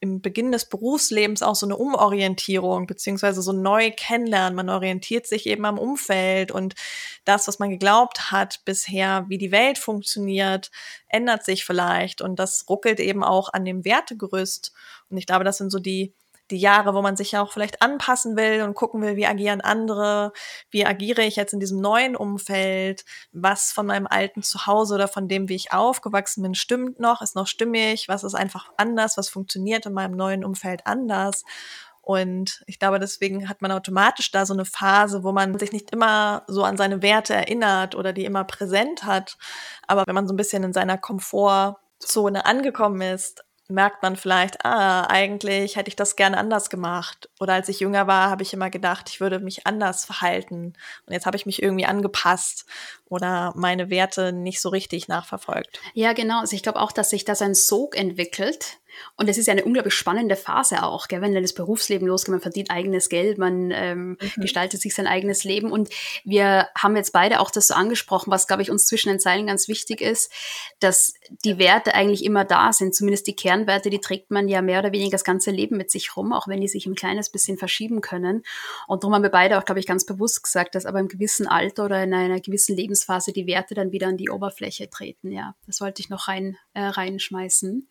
im 0.04 0.20
Beginn 0.20 0.52
des 0.52 0.66
Berufslebens 0.66 1.42
auch 1.42 1.54
so 1.54 1.64
eine 1.64 1.78
Umorientierung 1.78 2.86
beziehungsweise 2.86 3.40
so 3.40 3.52
neu 3.52 3.90
kennenlernen. 3.90 4.54
Man 4.54 4.68
orientiert 4.68 5.26
sich 5.26 5.46
eben 5.46 5.64
am 5.64 5.78
Umfeld 5.78 6.52
und 6.52 6.74
das, 7.24 7.48
was 7.48 7.58
man 7.58 7.70
geglaubt 7.70 8.30
hat 8.30 8.60
bisher, 8.66 9.24
wie 9.28 9.38
die 9.38 9.50
Welt 9.50 9.78
funktioniert, 9.78 10.70
ändert 11.08 11.44
sich 11.44 11.64
vielleicht 11.64 12.20
und 12.20 12.38
das 12.38 12.66
ruckelt 12.68 13.00
eben 13.00 13.24
auch 13.24 13.48
an 13.54 13.64
dem 13.64 13.86
Wertegerüst. 13.86 14.72
Und 15.08 15.16
ich 15.16 15.26
glaube, 15.26 15.44
das 15.44 15.56
sind 15.56 15.70
so 15.70 15.78
die 15.78 16.12
die 16.50 16.58
Jahre, 16.58 16.94
wo 16.94 17.02
man 17.02 17.16
sich 17.16 17.32
ja 17.32 17.42
auch 17.42 17.52
vielleicht 17.52 17.80
anpassen 17.80 18.36
will 18.36 18.62
und 18.62 18.74
gucken 18.74 19.00
will, 19.00 19.16
wie 19.16 19.26
agieren 19.26 19.60
andere, 19.60 20.32
wie 20.70 20.84
agiere 20.84 21.22
ich 21.22 21.36
jetzt 21.36 21.54
in 21.54 21.60
diesem 21.60 21.80
neuen 21.80 22.16
Umfeld, 22.16 23.04
was 23.32 23.72
von 23.72 23.86
meinem 23.86 24.06
alten 24.06 24.42
Zuhause 24.42 24.94
oder 24.94 25.08
von 25.08 25.28
dem, 25.28 25.48
wie 25.48 25.54
ich 25.54 25.72
aufgewachsen 25.72 26.42
bin, 26.42 26.54
stimmt 26.54 27.00
noch, 27.00 27.22
ist 27.22 27.34
noch 27.34 27.46
stimmig, 27.46 28.08
was 28.08 28.24
ist 28.24 28.34
einfach 28.34 28.70
anders, 28.76 29.16
was 29.16 29.28
funktioniert 29.28 29.86
in 29.86 29.94
meinem 29.94 30.16
neuen 30.16 30.44
Umfeld 30.44 30.86
anders. 30.86 31.44
Und 32.04 32.62
ich 32.66 32.78
glaube, 32.78 33.00
deswegen 33.00 33.48
hat 33.48 33.62
man 33.62 33.72
automatisch 33.72 34.30
da 34.30 34.44
so 34.44 34.52
eine 34.52 34.66
Phase, 34.66 35.24
wo 35.24 35.32
man 35.32 35.58
sich 35.58 35.72
nicht 35.72 35.90
immer 35.90 36.42
so 36.46 36.62
an 36.62 36.76
seine 36.76 37.00
Werte 37.00 37.32
erinnert 37.32 37.94
oder 37.94 38.12
die 38.12 38.26
immer 38.26 38.44
präsent 38.44 39.04
hat. 39.04 39.38
Aber 39.86 40.04
wenn 40.06 40.14
man 40.14 40.28
so 40.28 40.34
ein 40.34 40.36
bisschen 40.36 40.62
in 40.64 40.74
seiner 40.74 40.98
Komfortzone 40.98 42.44
angekommen 42.44 43.00
ist, 43.00 43.42
merkt 43.68 44.02
man 44.02 44.16
vielleicht, 44.16 44.64
ah, 44.64 45.06
eigentlich 45.06 45.76
hätte 45.76 45.88
ich 45.88 45.96
das 45.96 46.16
gerne 46.16 46.36
anders 46.36 46.68
gemacht. 46.68 47.30
Oder 47.40 47.54
als 47.54 47.68
ich 47.68 47.80
jünger 47.80 48.06
war, 48.06 48.30
habe 48.30 48.42
ich 48.42 48.52
immer 48.52 48.70
gedacht, 48.70 49.08
ich 49.08 49.20
würde 49.20 49.38
mich 49.40 49.66
anders 49.66 50.04
verhalten. 50.04 50.74
Und 51.06 51.12
jetzt 51.12 51.26
habe 51.26 51.36
ich 51.36 51.46
mich 51.46 51.62
irgendwie 51.62 51.86
angepasst 51.86 52.66
oder 53.14 53.52
meine 53.56 53.90
Werte 53.90 54.32
nicht 54.32 54.60
so 54.60 54.68
richtig 54.68 55.08
nachverfolgt. 55.08 55.80
Ja, 55.94 56.12
genau. 56.12 56.40
Also 56.40 56.54
ich 56.54 56.62
glaube 56.62 56.80
auch, 56.80 56.92
dass 56.92 57.10
sich 57.10 57.24
da 57.24 57.34
so 57.34 57.44
ein 57.44 57.54
Sog 57.54 57.96
entwickelt 57.96 58.78
und 59.16 59.28
es 59.28 59.38
ist 59.38 59.46
ja 59.46 59.52
eine 59.52 59.64
unglaublich 59.64 59.94
spannende 59.94 60.36
Phase 60.36 60.82
auch, 60.82 61.08
gell? 61.08 61.20
wenn 61.20 61.34
dann 61.34 61.42
das 61.42 61.54
Berufsleben 61.54 62.06
losgeht, 62.08 62.32
man 62.32 62.40
verdient 62.40 62.70
eigenes 62.70 63.08
Geld, 63.08 63.38
man 63.38 63.70
ähm, 63.70 64.10
mhm. 64.20 64.40
gestaltet 64.40 64.80
sich 64.80 64.94
sein 64.94 65.06
eigenes 65.06 65.44
Leben. 65.44 65.70
Und 65.70 65.88
wir 66.24 66.68
haben 66.76 66.96
jetzt 66.96 67.12
beide 67.12 67.40
auch 67.40 67.50
das 67.50 67.68
so 67.68 67.74
angesprochen, 67.74 68.30
was, 68.30 68.46
glaube 68.46 68.62
ich, 68.62 68.70
uns 68.70 68.86
zwischen 68.86 69.08
den 69.08 69.20
Zeilen 69.20 69.46
ganz 69.46 69.68
wichtig 69.68 70.00
ist, 70.00 70.30
dass 70.80 71.14
die 71.44 71.58
Werte 71.58 71.94
eigentlich 71.94 72.24
immer 72.24 72.44
da 72.44 72.72
sind. 72.72 72.94
Zumindest 72.94 73.26
die 73.26 73.36
Kernwerte, 73.36 73.90
die 73.90 74.00
trägt 74.00 74.30
man 74.30 74.48
ja 74.48 74.62
mehr 74.62 74.80
oder 74.80 74.92
weniger 74.92 75.12
das 75.12 75.24
ganze 75.24 75.50
Leben 75.50 75.76
mit 75.76 75.90
sich 75.90 76.16
rum, 76.16 76.32
auch 76.32 76.48
wenn 76.48 76.60
die 76.60 76.68
sich 76.68 76.86
ein 76.86 76.94
kleines 76.94 77.30
bisschen 77.30 77.58
verschieben 77.58 78.00
können. 78.00 78.42
Und 78.86 79.02
darum 79.02 79.14
haben 79.14 79.22
wir 79.22 79.30
beide 79.30 79.58
auch, 79.58 79.64
glaube 79.64 79.80
ich, 79.80 79.86
ganz 79.86 80.04
bewusst 80.04 80.42
gesagt, 80.42 80.74
dass 80.74 80.86
aber 80.86 81.00
im 81.00 81.08
gewissen 81.08 81.46
Alter 81.46 81.84
oder 81.84 82.02
in 82.02 82.14
einer 82.14 82.40
gewissen 82.40 82.76
Lebensphase 82.76 83.03
die 83.32 83.46
Werte 83.46 83.74
dann 83.74 83.92
wieder 83.92 84.08
an 84.08 84.16
die 84.16 84.30
Oberfläche 84.30 84.90
treten. 84.90 85.30
Ja, 85.30 85.54
das 85.66 85.80
wollte 85.80 86.00
ich 86.00 86.10
noch 86.10 86.28
rein, 86.28 86.56
äh, 86.74 86.82
reinschmeißen. 86.82 87.88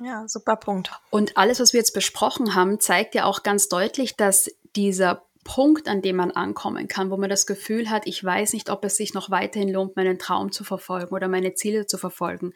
Ja, 0.00 0.26
super 0.28 0.56
Punkt. 0.56 0.90
Und 1.10 1.36
alles, 1.36 1.60
was 1.60 1.72
wir 1.72 1.80
jetzt 1.80 1.94
besprochen 1.94 2.54
haben, 2.54 2.80
zeigt 2.80 3.14
ja 3.14 3.24
auch 3.24 3.42
ganz 3.42 3.68
deutlich, 3.68 4.16
dass 4.16 4.50
dieser 4.76 5.24
Punkt, 5.44 5.88
an 5.88 6.02
dem 6.02 6.16
man 6.16 6.30
ankommen 6.30 6.86
kann, 6.86 7.10
wo 7.10 7.16
man 7.16 7.28
das 7.28 7.46
Gefühl 7.46 7.90
hat, 7.90 8.06
ich 8.06 8.22
weiß 8.22 8.52
nicht, 8.52 8.70
ob 8.70 8.84
es 8.84 8.96
sich 8.96 9.12
noch 9.12 9.30
weiterhin 9.30 9.68
lohnt, 9.68 9.96
meinen 9.96 10.18
Traum 10.18 10.52
zu 10.52 10.62
verfolgen 10.62 11.14
oder 11.14 11.28
meine 11.28 11.54
Ziele 11.54 11.86
zu 11.86 11.98
verfolgen, 11.98 12.52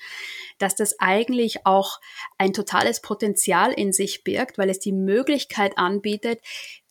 dass 0.58 0.76
das 0.76 1.00
eigentlich 1.00 1.66
auch 1.66 2.00
ein 2.38 2.52
totales 2.52 3.00
Potenzial 3.00 3.72
in 3.72 3.92
sich 3.92 4.22
birgt, 4.22 4.56
weil 4.58 4.70
es 4.70 4.78
die 4.78 4.92
Möglichkeit 4.92 5.78
anbietet, 5.78 6.40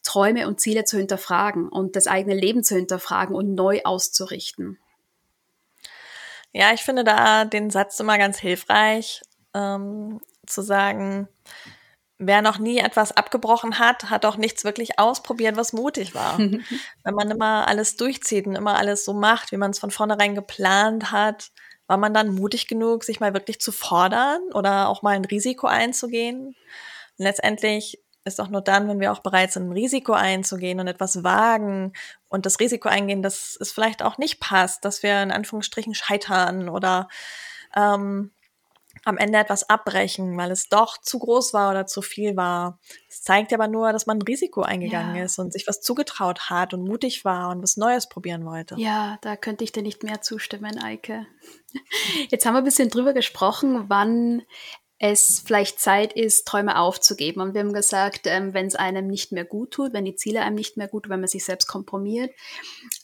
Träume 0.03 0.47
und 0.47 0.59
Ziele 0.59 0.83
zu 0.83 0.97
hinterfragen 0.97 1.69
und 1.69 1.95
das 1.95 2.07
eigene 2.07 2.35
Leben 2.35 2.63
zu 2.63 2.75
hinterfragen 2.75 3.35
und 3.35 3.55
neu 3.55 3.81
auszurichten. 3.83 4.77
Ja, 6.57 6.71
ich 6.73 6.83
finde 6.83 7.03
da 7.03 7.43
den 7.43 7.69
Satz 7.69 7.99
immer 7.99 8.17
ganz 8.17 8.39
hilfreich. 8.39 9.21
Ähm, 9.53 10.21
zu 10.47 10.61
sagen, 10.61 11.27
wer 12.17 12.41
noch 12.41 12.59
nie 12.59 12.77
etwas 12.77 13.11
abgebrochen 13.11 13.77
hat, 13.77 14.09
hat 14.09 14.25
auch 14.25 14.37
nichts 14.37 14.63
wirklich 14.63 14.97
ausprobiert, 14.97 15.57
was 15.57 15.73
mutig 15.73 16.15
war. 16.15 16.37
Wenn 17.03 17.13
man 17.13 17.29
immer 17.29 17.67
alles 17.67 17.97
durchzieht 17.97 18.47
und 18.47 18.55
immer 18.55 18.77
alles 18.77 19.03
so 19.03 19.13
macht, 19.13 19.51
wie 19.51 19.57
man 19.57 19.71
es 19.71 19.79
von 19.79 19.91
vornherein 19.91 20.33
geplant 20.33 21.11
hat, 21.11 21.51
war 21.87 21.97
man 21.97 22.13
dann 22.13 22.33
mutig 22.33 22.67
genug, 22.67 23.03
sich 23.03 23.19
mal 23.19 23.33
wirklich 23.33 23.59
zu 23.59 23.73
fordern 23.73 24.39
oder 24.53 24.87
auch 24.87 25.01
mal 25.01 25.15
ein 25.15 25.25
Risiko 25.25 25.67
einzugehen? 25.67 26.55
Und 27.17 27.25
letztendlich 27.25 27.99
ist 28.25 28.41
auch 28.41 28.49
nur 28.49 28.61
dann, 28.61 28.87
wenn 28.87 28.99
wir 28.99 29.11
auch 29.11 29.19
bereit 29.19 29.51
sind, 29.51 29.69
ein 29.69 29.73
Risiko 29.73 30.13
einzugehen 30.13 30.79
und 30.79 30.87
etwas 30.87 31.23
wagen 31.23 31.93
und 32.27 32.45
das 32.45 32.59
Risiko 32.59 32.89
eingehen, 32.89 33.21
dass 33.21 33.57
es 33.59 33.71
vielleicht 33.71 34.01
auch 34.01 34.17
nicht 34.17 34.39
passt, 34.39 34.83
dass 34.83 35.03
wir 35.03 35.21
in 35.21 35.31
Anführungsstrichen 35.31 35.93
scheitern 35.93 36.69
oder 36.69 37.07
ähm, 37.75 38.31
am 39.03 39.17
Ende 39.17 39.37
etwas 39.37 39.69
abbrechen, 39.69 40.35
weil 40.37 40.49
es 40.49 40.69
doch 40.69 40.97
zu 40.99 41.19
groß 41.19 41.53
war 41.53 41.69
oder 41.71 41.85
zu 41.85 42.01
viel 42.01 42.35
war. 42.35 42.79
Es 43.07 43.21
zeigt 43.21 43.53
aber 43.53 43.67
nur, 43.67 43.91
dass 43.91 44.07
man 44.07 44.17
ein 44.17 44.23
Risiko 44.23 44.61
eingegangen 44.61 45.15
ja. 45.15 45.25
ist 45.25 45.37
und 45.37 45.53
sich 45.53 45.67
was 45.67 45.81
zugetraut 45.81 46.49
hat 46.49 46.73
und 46.73 46.87
mutig 46.87 47.23
war 47.23 47.49
und 47.49 47.61
was 47.61 47.77
Neues 47.77 48.09
probieren 48.09 48.45
wollte. 48.45 48.75
Ja, 48.77 49.19
da 49.21 49.35
könnte 49.35 49.63
ich 49.63 49.71
dir 49.71 49.83
nicht 49.83 50.03
mehr 50.03 50.21
zustimmen, 50.21 50.81
Eike. 50.81 51.27
Jetzt 52.29 52.45
haben 52.45 52.53
wir 52.53 52.59
ein 52.59 52.65
bisschen 52.65 52.89
drüber 52.89 53.13
gesprochen, 53.13 53.85
wann 53.89 54.41
es 54.97 55.43
vielleicht 55.45 55.79
Zeit 55.79 56.13
ist, 56.13 56.47
Träume 56.47 56.79
aufzugeben. 56.79 57.41
Und 57.41 57.53
wir 57.53 57.61
haben 57.61 57.73
gesagt, 57.73 58.27
ähm, 58.27 58.53
wenn 58.53 58.67
es 58.67 58.75
einem 58.75 59.07
nicht 59.07 59.31
mehr 59.31 59.43
gut 59.43 59.71
tut, 59.71 59.93
wenn 59.93 60.05
die 60.05 60.15
Ziele 60.15 60.41
einem 60.41 60.55
nicht 60.55 60.77
mehr 60.77 60.87
gut 60.87 61.03
tun, 61.03 61.11
wenn 61.11 61.19
man 61.19 61.27
sich 61.27 61.43
selbst 61.43 61.67
kompromiert, 61.67 62.31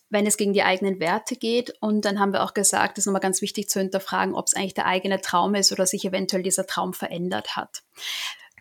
wenn 0.10 0.25
es 0.25 0.38
gegen 0.38 0.53
die 0.53 0.63
eigenen 0.63 1.00
Werte 1.00 1.36
geht. 1.36 1.74
Und 1.81 2.05
dann 2.05 2.19
haben 2.19 2.33
wir 2.33 2.43
auch 2.43 2.53
gesagt, 2.53 2.98
es 2.98 3.03
ist 3.03 3.05
nochmal 3.07 3.21
ganz 3.21 3.41
wichtig 3.41 3.69
zu 3.69 3.79
hinterfragen, 3.79 4.36
ob 4.36 4.48
es 4.48 4.55
eigentlich 4.55 4.74
der 4.74 4.86
eigene 4.86 5.19
Traum 5.19 5.53
ist 5.55 5.71
oder 5.71 5.86
sich 5.86 6.05
eventuell 6.05 6.43
dieser 6.43 6.65
Traum 6.65 6.93
verändert 6.93 7.57
hat. 7.57 7.83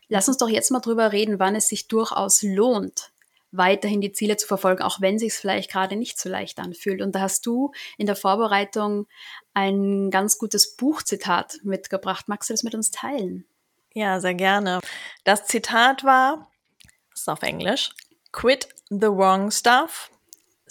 Lass 0.08 0.26
uns 0.26 0.38
doch 0.38 0.48
jetzt 0.48 0.72
mal 0.72 0.80
drüber 0.80 1.12
reden, 1.12 1.38
wann 1.38 1.54
es 1.54 1.68
sich 1.68 1.86
durchaus 1.86 2.42
lohnt, 2.42 3.12
weiterhin 3.52 4.00
die 4.00 4.12
Ziele 4.12 4.36
zu 4.36 4.46
verfolgen, 4.46 4.82
auch 4.82 5.00
wenn 5.00 5.18
sich 5.18 5.32
es 5.32 5.38
vielleicht 5.38 5.70
gerade 5.70 5.96
nicht 5.96 6.18
so 6.18 6.28
leicht 6.28 6.58
anfühlt. 6.58 7.02
Und 7.02 7.14
da 7.14 7.20
hast 7.20 7.46
du 7.46 7.72
in 7.98 8.06
der 8.06 8.16
Vorbereitung 8.16 9.06
ein 9.54 10.10
ganz 10.10 10.38
gutes 10.38 10.76
Buchzitat 10.76 11.58
mitgebracht. 11.62 12.28
Magst 12.28 12.50
du 12.50 12.54
das 12.54 12.62
mit 12.62 12.74
uns 12.74 12.90
teilen? 12.90 13.44
Ja, 13.92 14.20
sehr 14.20 14.34
gerne. 14.34 14.80
Das 15.24 15.46
Zitat 15.46 16.04
war, 16.04 16.48
das 17.10 17.22
ist 17.22 17.28
auf 17.28 17.42
Englisch, 17.42 17.90
Quit 18.32 18.68
the 18.90 19.08
wrong 19.08 19.50
stuff 19.50 20.10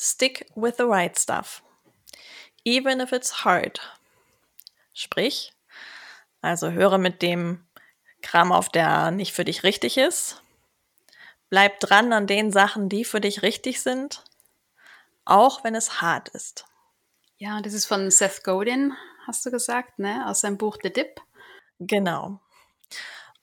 Stick 0.01 0.45
with 0.55 0.77
the 0.77 0.85
right 0.85 1.19
stuff. 1.19 1.61
Even 2.63 3.01
if 3.01 3.11
it's 3.11 3.43
hard. 3.43 3.81
Sprich, 4.93 5.51
also 6.41 6.71
höre 6.71 6.97
mit 6.97 7.21
dem 7.21 7.65
Kram 8.21 8.53
auf, 8.53 8.69
der 8.69 9.11
nicht 9.11 9.33
für 9.33 9.43
dich 9.43 9.63
richtig 9.63 9.97
ist. 9.97 10.41
Bleib 11.49 11.79
dran 11.79 12.13
an 12.13 12.27
den 12.27 12.51
Sachen, 12.51 12.89
die 12.89 13.05
für 13.05 13.21
dich 13.21 13.41
richtig 13.41 13.81
sind, 13.81 14.23
auch 15.25 15.63
wenn 15.63 15.75
es 15.75 16.01
hart 16.01 16.29
ist. 16.29 16.65
Ja, 17.37 17.61
das 17.61 17.73
ist 17.73 17.85
von 17.85 18.11
Seth 18.11 18.43
Godin, 18.43 18.93
hast 19.25 19.45
du 19.45 19.51
gesagt, 19.51 19.99
ne? 19.99 20.27
Aus 20.27 20.41
seinem 20.41 20.57
Buch 20.57 20.77
The 20.81 20.91
Dip. 20.91 21.21
Genau 21.79 22.39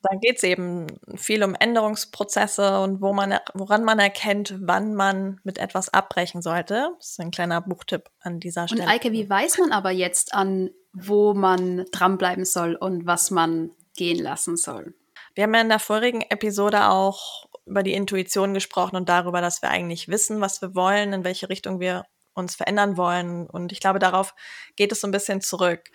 da 0.09 0.17
geht 0.17 0.37
es 0.37 0.43
eben 0.43 0.87
viel 1.17 1.43
um 1.43 1.55
Änderungsprozesse 1.55 2.81
und 2.81 3.01
wo 3.01 3.13
man, 3.13 3.39
woran 3.55 3.85
man 3.85 3.99
erkennt, 3.99 4.55
wann 4.61 4.95
man 4.95 5.41
mit 5.43 5.59
etwas 5.59 5.93
abbrechen 5.93 6.43
sollte. 6.43 6.91
Das 6.99 7.11
ist 7.11 7.21
ein 7.21 7.31
kleiner 7.31 7.61
Buchtipp 7.61 8.11
an 8.21 8.41
dieser 8.41 8.69
Stelle. 8.69 8.83
Und 8.83 8.89
Eike, 8.89 9.13
wie 9.13 9.29
weiß 9.29 9.59
man 9.59 9.73
aber 9.73 9.91
jetzt 9.91 10.35
an, 10.35 10.71
wo 10.93 11.35
man 11.35 11.87
dranbleiben 11.91 12.45
soll 12.45 12.75
und 12.75 13.07
was 13.07 13.31
man 13.31 13.71
gehen 13.97 14.23
lassen 14.23 14.57
soll? 14.57 14.95
Wir 15.35 15.45
haben 15.45 15.55
ja 15.55 15.61
in 15.61 15.69
der 15.69 15.79
vorigen 15.79 16.23
Episode 16.23 16.89
auch 16.89 17.46
über 17.67 17.83
die 17.83 17.95
Intuition 17.95 18.55
gesprochen 18.55 18.97
und 18.97 19.09
darüber, 19.09 19.41
dass 19.41 19.61
wir 19.61 19.71
eigentlich 19.71 20.09
wissen, 20.09 20.41
was 20.41 20.63
wir 20.63 20.75
wollen, 20.75 21.13
in 21.13 21.25
welche 21.25 21.49
Richtung 21.49 21.81
wir 21.81 22.07
uns 22.33 22.55
verändern 22.55 22.97
wollen. 22.97 23.47
Und 23.47 23.73
ich 23.73 23.81
glaube, 23.81 23.99
darauf 23.99 24.35
geht 24.77 24.93
es 24.93 25.01
so 25.01 25.09
ein 25.09 25.13
bisschen 25.13 25.41
zurück 25.41 25.91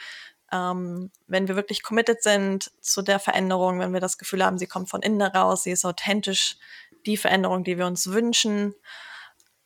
ähm, 0.51 1.11
wenn 1.27 1.47
wir 1.47 1.55
wirklich 1.55 1.81
committed 1.81 2.21
sind 2.21 2.71
zu 2.81 3.01
der 3.01 3.19
Veränderung, 3.19 3.79
wenn 3.79 3.93
wir 3.93 4.01
das 4.01 4.17
Gefühl 4.17 4.43
haben, 4.43 4.57
sie 4.57 4.67
kommt 4.67 4.89
von 4.89 5.01
innen 5.01 5.21
heraus, 5.21 5.63
sie 5.63 5.71
ist 5.71 5.85
authentisch, 5.85 6.57
die 7.05 7.17
Veränderung, 7.17 7.63
die 7.63 7.77
wir 7.77 7.87
uns 7.87 8.07
wünschen. 8.07 8.75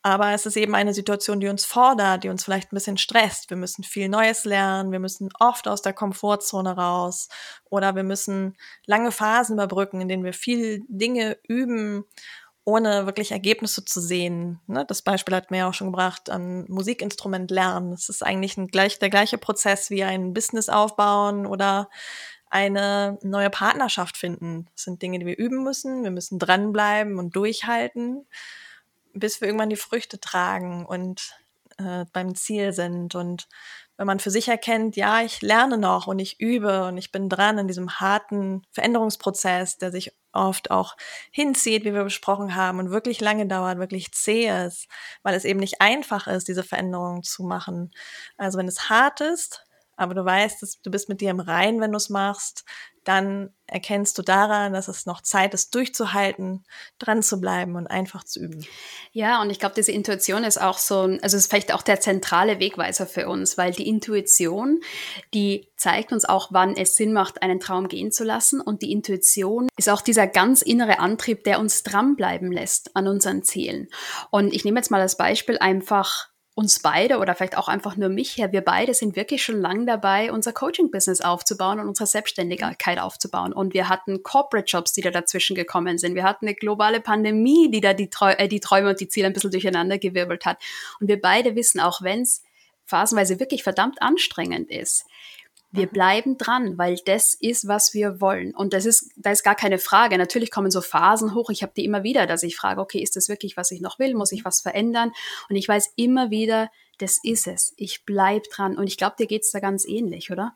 Aber 0.06 0.30
es 0.34 0.46
ist 0.46 0.56
eben 0.56 0.76
eine 0.76 0.94
Situation, 0.94 1.40
die 1.40 1.48
uns 1.48 1.64
fordert, 1.64 2.22
die 2.22 2.28
uns 2.28 2.44
vielleicht 2.44 2.70
ein 2.70 2.76
bisschen 2.76 2.96
stresst. 2.96 3.50
Wir 3.50 3.56
müssen 3.56 3.82
viel 3.82 4.08
Neues 4.08 4.44
lernen, 4.44 4.92
wir 4.92 5.00
müssen 5.00 5.30
oft 5.40 5.66
aus 5.66 5.82
der 5.82 5.94
Komfortzone 5.94 6.76
raus 6.76 7.28
oder 7.70 7.96
wir 7.96 8.04
müssen 8.04 8.56
lange 8.84 9.10
Phasen 9.10 9.54
überbrücken, 9.54 10.00
in 10.00 10.06
denen 10.06 10.22
wir 10.22 10.32
viel 10.32 10.84
Dinge 10.86 11.38
üben 11.48 12.04
ohne 12.64 13.06
wirklich 13.06 13.32
Ergebnisse 13.32 13.84
zu 13.84 14.00
sehen. 14.00 14.60
Ne? 14.68 14.84
Das 14.86 15.02
Beispiel 15.02 15.34
hat 15.34 15.50
mir 15.50 15.58
ja 15.58 15.68
auch 15.68 15.74
schon 15.74 15.90
gebracht 15.90 16.30
an 16.30 16.66
Musikinstrument 16.68 17.50
lernen. 17.50 17.92
Es 17.92 18.08
ist 18.08 18.24
eigentlich 18.24 18.56
ein, 18.56 18.68
gleich, 18.68 19.00
der 19.00 19.10
gleiche 19.10 19.38
Prozess 19.38 19.90
wie 19.90 20.04
ein 20.04 20.32
Business 20.34 20.68
aufbauen 20.68 21.46
oder 21.46 21.90
eine 22.48 23.18
neue 23.22 23.50
Partnerschaft 23.50 24.16
finden. 24.16 24.66
Das 24.72 24.84
sind 24.84 25.02
Dinge, 25.02 25.18
die 25.18 25.26
wir 25.26 25.36
üben 25.36 25.64
müssen. 25.64 26.04
Wir 26.04 26.12
müssen 26.12 26.38
dranbleiben 26.38 27.18
und 27.18 27.34
durchhalten, 27.34 28.24
bis 29.18 29.40
wir 29.40 29.48
irgendwann 29.48 29.70
die 29.70 29.76
Früchte 29.76 30.20
tragen 30.20 30.86
und 30.86 31.34
äh, 31.78 32.04
beim 32.12 32.34
Ziel 32.34 32.72
sind. 32.72 33.14
Und 33.14 33.48
wenn 33.96 34.06
man 34.06 34.20
für 34.20 34.30
sich 34.30 34.48
erkennt, 34.48 34.96
ja, 34.96 35.22
ich 35.22 35.42
lerne 35.42 35.78
noch 35.78 36.06
und 36.06 36.18
ich 36.18 36.40
übe 36.40 36.86
und 36.86 36.98
ich 36.98 37.12
bin 37.12 37.28
dran 37.28 37.58
in 37.58 37.68
diesem 37.68 37.98
harten 37.98 38.62
Veränderungsprozess, 38.72 39.78
der 39.78 39.90
sich 39.90 40.12
oft 40.32 40.70
auch 40.70 40.96
hinzieht, 41.30 41.84
wie 41.84 41.94
wir 41.94 42.04
besprochen 42.04 42.54
haben, 42.54 42.78
und 42.78 42.90
wirklich 42.90 43.20
lange 43.20 43.46
dauert, 43.46 43.78
wirklich 43.78 44.12
zäh 44.12 44.66
ist, 44.66 44.86
weil 45.22 45.34
es 45.34 45.44
eben 45.44 45.60
nicht 45.60 45.80
einfach 45.80 46.26
ist, 46.26 46.48
diese 46.48 46.62
Veränderungen 46.62 47.22
zu 47.22 47.42
machen. 47.42 47.90
Also 48.36 48.58
wenn 48.58 48.68
es 48.68 48.90
hart 48.90 49.20
ist, 49.22 49.65
aber 49.96 50.14
du 50.14 50.24
weißt, 50.24 50.62
dass 50.62 50.80
du 50.80 50.90
bist 50.90 51.08
mit 51.08 51.20
dir 51.20 51.30
im 51.30 51.40
Rein, 51.40 51.80
wenn 51.80 51.92
du 51.92 51.96
es 51.96 52.10
machst, 52.10 52.64
dann 53.06 53.50
erkennst 53.68 54.18
du 54.18 54.22
daran, 54.22 54.72
dass 54.72 54.88
es 54.88 55.06
noch 55.06 55.20
Zeit 55.20 55.54
ist, 55.54 55.74
durchzuhalten, 55.74 56.64
dran 56.98 57.22
zu 57.22 57.40
bleiben 57.40 57.76
und 57.76 57.86
einfach 57.86 58.24
zu 58.24 58.40
üben. 58.40 58.66
Ja, 59.12 59.40
und 59.40 59.50
ich 59.50 59.60
glaube, 59.60 59.76
diese 59.76 59.92
Intuition 59.92 60.42
ist 60.42 60.60
auch 60.60 60.78
so, 60.78 61.16
also 61.22 61.36
ist 61.36 61.48
vielleicht 61.48 61.72
auch 61.72 61.82
der 61.82 62.00
zentrale 62.00 62.58
Wegweiser 62.58 63.06
für 63.06 63.28
uns, 63.28 63.56
weil 63.56 63.72
die 63.72 63.88
Intuition, 63.88 64.80
die 65.34 65.68
zeigt 65.76 66.12
uns 66.12 66.24
auch, 66.24 66.48
wann 66.50 66.76
es 66.76 66.96
Sinn 66.96 67.12
macht, 67.12 67.42
einen 67.42 67.60
Traum 67.60 67.86
gehen 67.86 68.10
zu 68.10 68.24
lassen. 68.24 68.60
Und 68.60 68.82
die 68.82 68.90
Intuition 68.90 69.68
ist 69.76 69.88
auch 69.88 70.00
dieser 70.00 70.26
ganz 70.26 70.62
innere 70.62 70.98
Antrieb, 70.98 71.44
der 71.44 71.60
uns 71.60 71.84
dranbleiben 71.84 72.50
lässt 72.50 72.96
an 72.96 73.06
unseren 73.06 73.44
Zielen. 73.44 73.88
Und 74.30 74.52
ich 74.52 74.64
nehme 74.64 74.80
jetzt 74.80 74.90
mal 74.90 75.00
als 75.00 75.16
Beispiel 75.16 75.58
einfach 75.58 76.28
uns 76.56 76.80
beide 76.80 77.18
oder 77.18 77.34
vielleicht 77.34 77.58
auch 77.58 77.68
einfach 77.68 77.96
nur 77.96 78.08
mich 78.08 78.38
her, 78.38 78.50
wir 78.50 78.62
beide 78.62 78.94
sind 78.94 79.14
wirklich 79.14 79.42
schon 79.42 79.60
lange 79.60 79.84
dabei, 79.84 80.32
unser 80.32 80.54
Coaching-Business 80.54 81.20
aufzubauen 81.20 81.78
und 81.78 81.86
unsere 81.86 82.06
Selbstständigkeit 82.06 82.98
aufzubauen. 82.98 83.52
Und 83.52 83.74
wir 83.74 83.90
hatten 83.90 84.22
Corporate-Jobs, 84.22 84.94
die 84.94 85.02
da 85.02 85.10
dazwischen 85.10 85.54
gekommen 85.54 85.98
sind. 85.98 86.14
Wir 86.14 86.24
hatten 86.24 86.46
eine 86.46 86.54
globale 86.54 87.02
Pandemie, 87.02 87.70
die 87.70 87.82
da 87.82 87.92
die, 87.92 88.08
Trau 88.08 88.28
äh, 88.28 88.48
die 88.48 88.60
Träume 88.60 88.88
und 88.88 89.00
die 89.00 89.08
Ziele 89.08 89.26
ein 89.26 89.34
bisschen 89.34 89.50
durcheinander 89.50 89.98
gewirbelt 89.98 90.46
hat. 90.46 90.56
Und 90.98 91.08
wir 91.08 91.20
beide 91.20 91.54
wissen, 91.56 91.78
auch 91.78 92.00
wenn 92.00 92.22
es 92.22 92.42
phasenweise 92.86 93.38
wirklich 93.38 93.62
verdammt 93.62 94.00
anstrengend 94.00 94.70
ist, 94.70 95.04
wir 95.76 95.86
mhm. 95.86 95.90
bleiben 95.90 96.38
dran, 96.38 96.78
weil 96.78 96.98
das 97.04 97.34
ist, 97.34 97.68
was 97.68 97.94
wir 97.94 98.20
wollen. 98.20 98.54
Und 98.54 98.72
das 98.72 98.86
ist, 98.86 99.10
da 99.16 99.30
ist 99.30 99.44
gar 99.44 99.54
keine 99.54 99.78
Frage. 99.78 100.18
Natürlich 100.18 100.50
kommen 100.50 100.70
so 100.70 100.80
Phasen 100.80 101.34
hoch. 101.34 101.50
Ich 101.50 101.62
habe 101.62 101.72
die 101.76 101.84
immer 101.84 102.02
wieder, 102.02 102.26
dass 102.26 102.42
ich 102.42 102.56
frage, 102.56 102.80
okay, 102.80 103.00
ist 103.00 103.16
das 103.16 103.28
wirklich, 103.28 103.56
was 103.56 103.70
ich 103.70 103.80
noch 103.80 103.98
will? 103.98 104.14
Muss 104.14 104.32
ich 104.32 104.44
was 104.44 104.60
verändern? 104.60 105.12
Und 105.48 105.56
ich 105.56 105.68
weiß 105.68 105.92
immer 105.96 106.30
wieder, 106.30 106.70
das 106.98 107.18
ist 107.22 107.46
es. 107.46 107.74
Ich 107.76 108.04
bleib 108.04 108.44
dran. 108.44 108.76
Und 108.76 108.86
ich 108.86 108.96
glaube, 108.96 109.16
dir 109.18 109.26
geht's 109.26 109.50
da 109.50 109.60
ganz 109.60 109.86
ähnlich, 109.86 110.30
oder? 110.30 110.54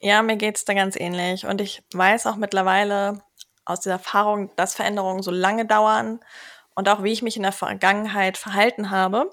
Ja, 0.00 0.22
mir 0.22 0.36
geht's 0.36 0.64
da 0.64 0.74
ganz 0.74 0.96
ähnlich. 0.96 1.46
Und 1.46 1.60
ich 1.60 1.82
weiß 1.92 2.26
auch 2.26 2.36
mittlerweile 2.36 3.22
aus 3.64 3.80
dieser 3.80 3.94
Erfahrung, 3.94 4.50
dass 4.56 4.74
Veränderungen 4.74 5.22
so 5.22 5.30
lange 5.30 5.66
dauern 5.66 6.20
und 6.74 6.88
auch 6.88 7.02
wie 7.02 7.12
ich 7.12 7.22
mich 7.22 7.36
in 7.36 7.42
der 7.42 7.52
Vergangenheit 7.52 8.38
verhalten 8.38 8.90
habe 8.90 9.30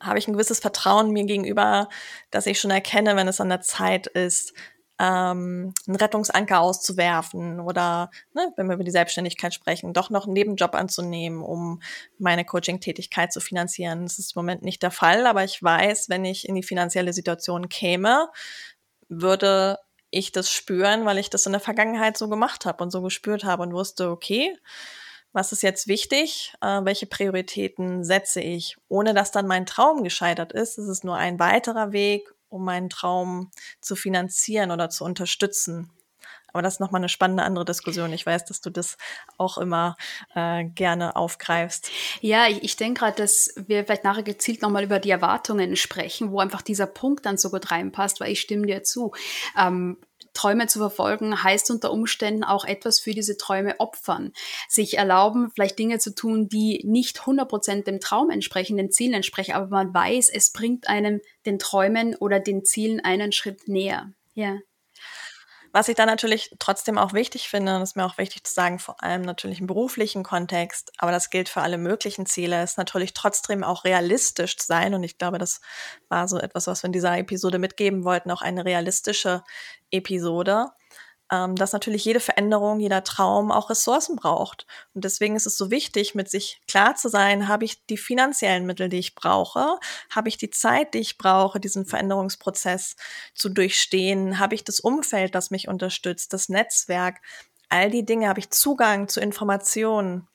habe 0.00 0.18
ich 0.18 0.26
ein 0.26 0.32
gewisses 0.32 0.60
Vertrauen 0.60 1.10
mir 1.10 1.24
gegenüber, 1.24 1.88
dass 2.30 2.46
ich 2.46 2.60
schon 2.60 2.70
erkenne, 2.70 3.16
wenn 3.16 3.28
es 3.28 3.40
an 3.40 3.48
der 3.48 3.60
Zeit 3.60 4.06
ist, 4.06 4.54
ähm, 5.00 5.72
einen 5.86 5.96
Rettungsanker 5.96 6.60
auszuwerfen 6.60 7.58
oder, 7.58 8.10
ne, 8.34 8.52
wenn 8.56 8.68
wir 8.68 8.74
über 8.74 8.84
die 8.84 8.90
Selbstständigkeit 8.90 9.54
sprechen, 9.54 9.94
doch 9.94 10.10
noch 10.10 10.26
einen 10.26 10.34
Nebenjob 10.34 10.74
anzunehmen, 10.74 11.42
um 11.42 11.80
meine 12.18 12.44
Coaching-Tätigkeit 12.44 13.32
zu 13.32 13.40
finanzieren. 13.40 14.02
Das 14.02 14.18
ist 14.18 14.36
im 14.36 14.40
Moment 14.40 14.62
nicht 14.62 14.82
der 14.82 14.90
Fall, 14.90 15.26
aber 15.26 15.42
ich 15.42 15.62
weiß, 15.62 16.10
wenn 16.10 16.26
ich 16.26 16.46
in 16.46 16.54
die 16.54 16.62
finanzielle 16.62 17.14
Situation 17.14 17.70
käme, 17.70 18.28
würde 19.08 19.78
ich 20.10 20.32
das 20.32 20.52
spüren, 20.52 21.06
weil 21.06 21.18
ich 21.18 21.30
das 21.30 21.46
in 21.46 21.52
der 21.52 21.60
Vergangenheit 21.60 22.18
so 22.18 22.28
gemacht 22.28 22.66
habe 22.66 22.84
und 22.84 22.90
so 22.90 23.00
gespürt 23.00 23.44
habe 23.44 23.62
und 23.62 23.72
wusste, 23.72 24.10
okay, 24.10 24.54
was 25.32 25.52
ist 25.52 25.62
jetzt 25.62 25.86
wichtig, 25.86 26.54
äh, 26.60 26.80
welche 26.84 27.06
Prioritäten 27.06 28.04
setze 28.04 28.40
ich, 28.40 28.76
ohne 28.88 29.14
dass 29.14 29.30
dann 29.30 29.46
mein 29.46 29.66
Traum 29.66 30.02
gescheitert 30.02 30.52
ist. 30.52 30.78
Es 30.78 30.88
ist 30.88 31.04
nur 31.04 31.16
ein 31.16 31.38
weiterer 31.38 31.92
Weg, 31.92 32.32
um 32.48 32.64
meinen 32.64 32.90
Traum 32.90 33.50
zu 33.80 33.96
finanzieren 33.96 34.70
oder 34.70 34.90
zu 34.90 35.04
unterstützen. 35.04 35.90
Aber 36.52 36.62
das 36.62 36.74
ist 36.74 36.80
nochmal 36.80 37.00
eine 37.00 37.08
spannende 37.08 37.44
andere 37.44 37.64
Diskussion. 37.64 38.12
Ich 38.12 38.26
weiß, 38.26 38.44
dass 38.44 38.60
du 38.60 38.70
das 38.70 38.96
auch 39.38 39.58
immer 39.58 39.96
äh, 40.34 40.64
gerne 40.64 41.14
aufgreifst. 41.14 41.90
Ja, 42.20 42.48
ich, 42.48 42.64
ich 42.64 42.76
denke 42.76 43.00
gerade, 43.00 43.16
dass 43.16 43.54
wir 43.66 43.84
vielleicht 43.84 44.04
nachher 44.04 44.24
gezielt 44.24 44.62
nochmal 44.62 44.84
über 44.84 44.98
die 44.98 45.10
Erwartungen 45.10 45.76
sprechen, 45.76 46.32
wo 46.32 46.40
einfach 46.40 46.62
dieser 46.62 46.86
Punkt 46.86 47.24
dann 47.26 47.38
so 47.38 47.50
gut 47.50 47.70
reinpasst, 47.70 48.20
weil 48.20 48.32
ich 48.32 48.40
stimme 48.40 48.66
dir 48.66 48.82
zu. 48.82 49.12
Ähm, 49.56 49.98
Träume 50.32 50.66
zu 50.66 50.78
verfolgen, 50.78 51.42
heißt 51.42 51.70
unter 51.70 51.92
Umständen 51.92 52.44
auch 52.44 52.64
etwas 52.64 53.00
für 53.00 53.12
diese 53.12 53.36
Träume 53.36 53.78
opfern. 53.78 54.32
Sich 54.68 54.98
erlauben, 54.98 55.50
vielleicht 55.54 55.78
Dinge 55.78 55.98
zu 55.98 56.14
tun, 56.14 56.48
die 56.48 56.82
nicht 56.84 57.20
100% 57.20 57.84
dem 57.84 58.00
Traum 58.00 58.30
entsprechen, 58.30 58.76
den 58.76 58.90
Zielen 58.90 59.14
entsprechen, 59.14 59.52
aber 59.52 59.68
man 59.68 59.92
weiß, 59.92 60.30
es 60.30 60.52
bringt 60.52 60.88
einem 60.88 61.20
den 61.46 61.58
Träumen 61.58 62.14
oder 62.16 62.40
den 62.40 62.64
Zielen 62.64 63.00
einen 63.00 63.32
Schritt 63.32 63.68
näher. 63.68 64.12
Ja. 64.34 64.58
Was 65.72 65.88
ich 65.88 65.94
da 65.94 66.04
natürlich 66.04 66.54
trotzdem 66.58 66.98
auch 66.98 67.12
wichtig 67.12 67.48
finde, 67.48 67.80
ist 67.80 67.94
mir 67.94 68.04
auch 68.04 68.18
wichtig 68.18 68.42
zu 68.44 68.52
sagen, 68.52 68.80
vor 68.80 69.02
allem 69.02 69.22
natürlich 69.22 69.60
im 69.60 69.68
beruflichen 69.68 70.24
Kontext, 70.24 70.90
aber 70.98 71.12
das 71.12 71.30
gilt 71.30 71.48
für 71.48 71.60
alle 71.60 71.78
möglichen 71.78 72.26
Ziele, 72.26 72.62
ist 72.62 72.76
natürlich 72.76 73.14
trotzdem 73.14 73.62
auch 73.62 73.84
realistisch 73.84 74.56
zu 74.56 74.66
sein. 74.66 74.94
Und 74.94 75.04
ich 75.04 75.16
glaube, 75.16 75.38
das 75.38 75.60
war 76.08 76.26
so 76.26 76.38
etwas, 76.38 76.66
was 76.66 76.82
wir 76.82 76.86
in 76.86 76.92
dieser 76.92 77.16
Episode 77.18 77.58
mitgeben 77.58 78.04
wollten, 78.04 78.32
auch 78.32 78.42
eine 78.42 78.64
realistische 78.64 79.44
Episode 79.92 80.66
ähm, 81.30 81.54
dass 81.56 81.72
natürlich 81.72 82.04
jede 82.04 82.20
Veränderung, 82.20 82.80
jeder 82.80 83.04
Traum 83.04 83.52
auch 83.52 83.70
Ressourcen 83.70 84.16
braucht. 84.16 84.66
Und 84.94 85.04
deswegen 85.04 85.36
ist 85.36 85.46
es 85.46 85.56
so 85.56 85.70
wichtig, 85.70 86.14
mit 86.14 86.28
sich 86.28 86.60
klar 86.66 86.96
zu 86.96 87.08
sein, 87.08 87.48
habe 87.48 87.64
ich 87.64 87.86
die 87.86 87.96
finanziellen 87.96 88.66
Mittel, 88.66 88.88
die 88.88 88.98
ich 88.98 89.14
brauche? 89.14 89.78
Habe 90.10 90.28
ich 90.28 90.36
die 90.36 90.50
Zeit, 90.50 90.94
die 90.94 90.98
ich 90.98 91.18
brauche, 91.18 91.60
diesen 91.60 91.86
Veränderungsprozess 91.86 92.96
zu 93.34 93.48
durchstehen? 93.48 94.38
Habe 94.38 94.54
ich 94.54 94.64
das 94.64 94.80
Umfeld, 94.80 95.34
das 95.34 95.50
mich 95.50 95.68
unterstützt, 95.68 96.32
das 96.32 96.48
Netzwerk? 96.48 97.20
All 97.68 97.90
die 97.90 98.04
Dinge, 98.04 98.28
habe 98.28 98.40
ich 98.40 98.50
Zugang 98.50 99.08
zu 99.08 99.20
Informationen? 99.20 100.26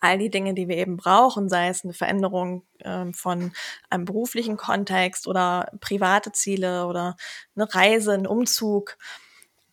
all 0.00 0.18
die 0.18 0.30
Dinge, 0.30 0.54
die 0.54 0.68
wir 0.68 0.76
eben 0.76 0.96
brauchen, 0.96 1.48
sei 1.48 1.68
es 1.68 1.82
eine 1.84 1.92
Veränderung 1.92 2.64
ähm, 2.84 3.14
von 3.14 3.52
einem 3.90 4.04
beruflichen 4.04 4.56
Kontext 4.56 5.26
oder 5.26 5.72
private 5.80 6.32
Ziele 6.32 6.86
oder 6.86 7.16
eine 7.56 7.74
Reise, 7.74 8.12
ein 8.12 8.26
Umzug. 8.26 8.96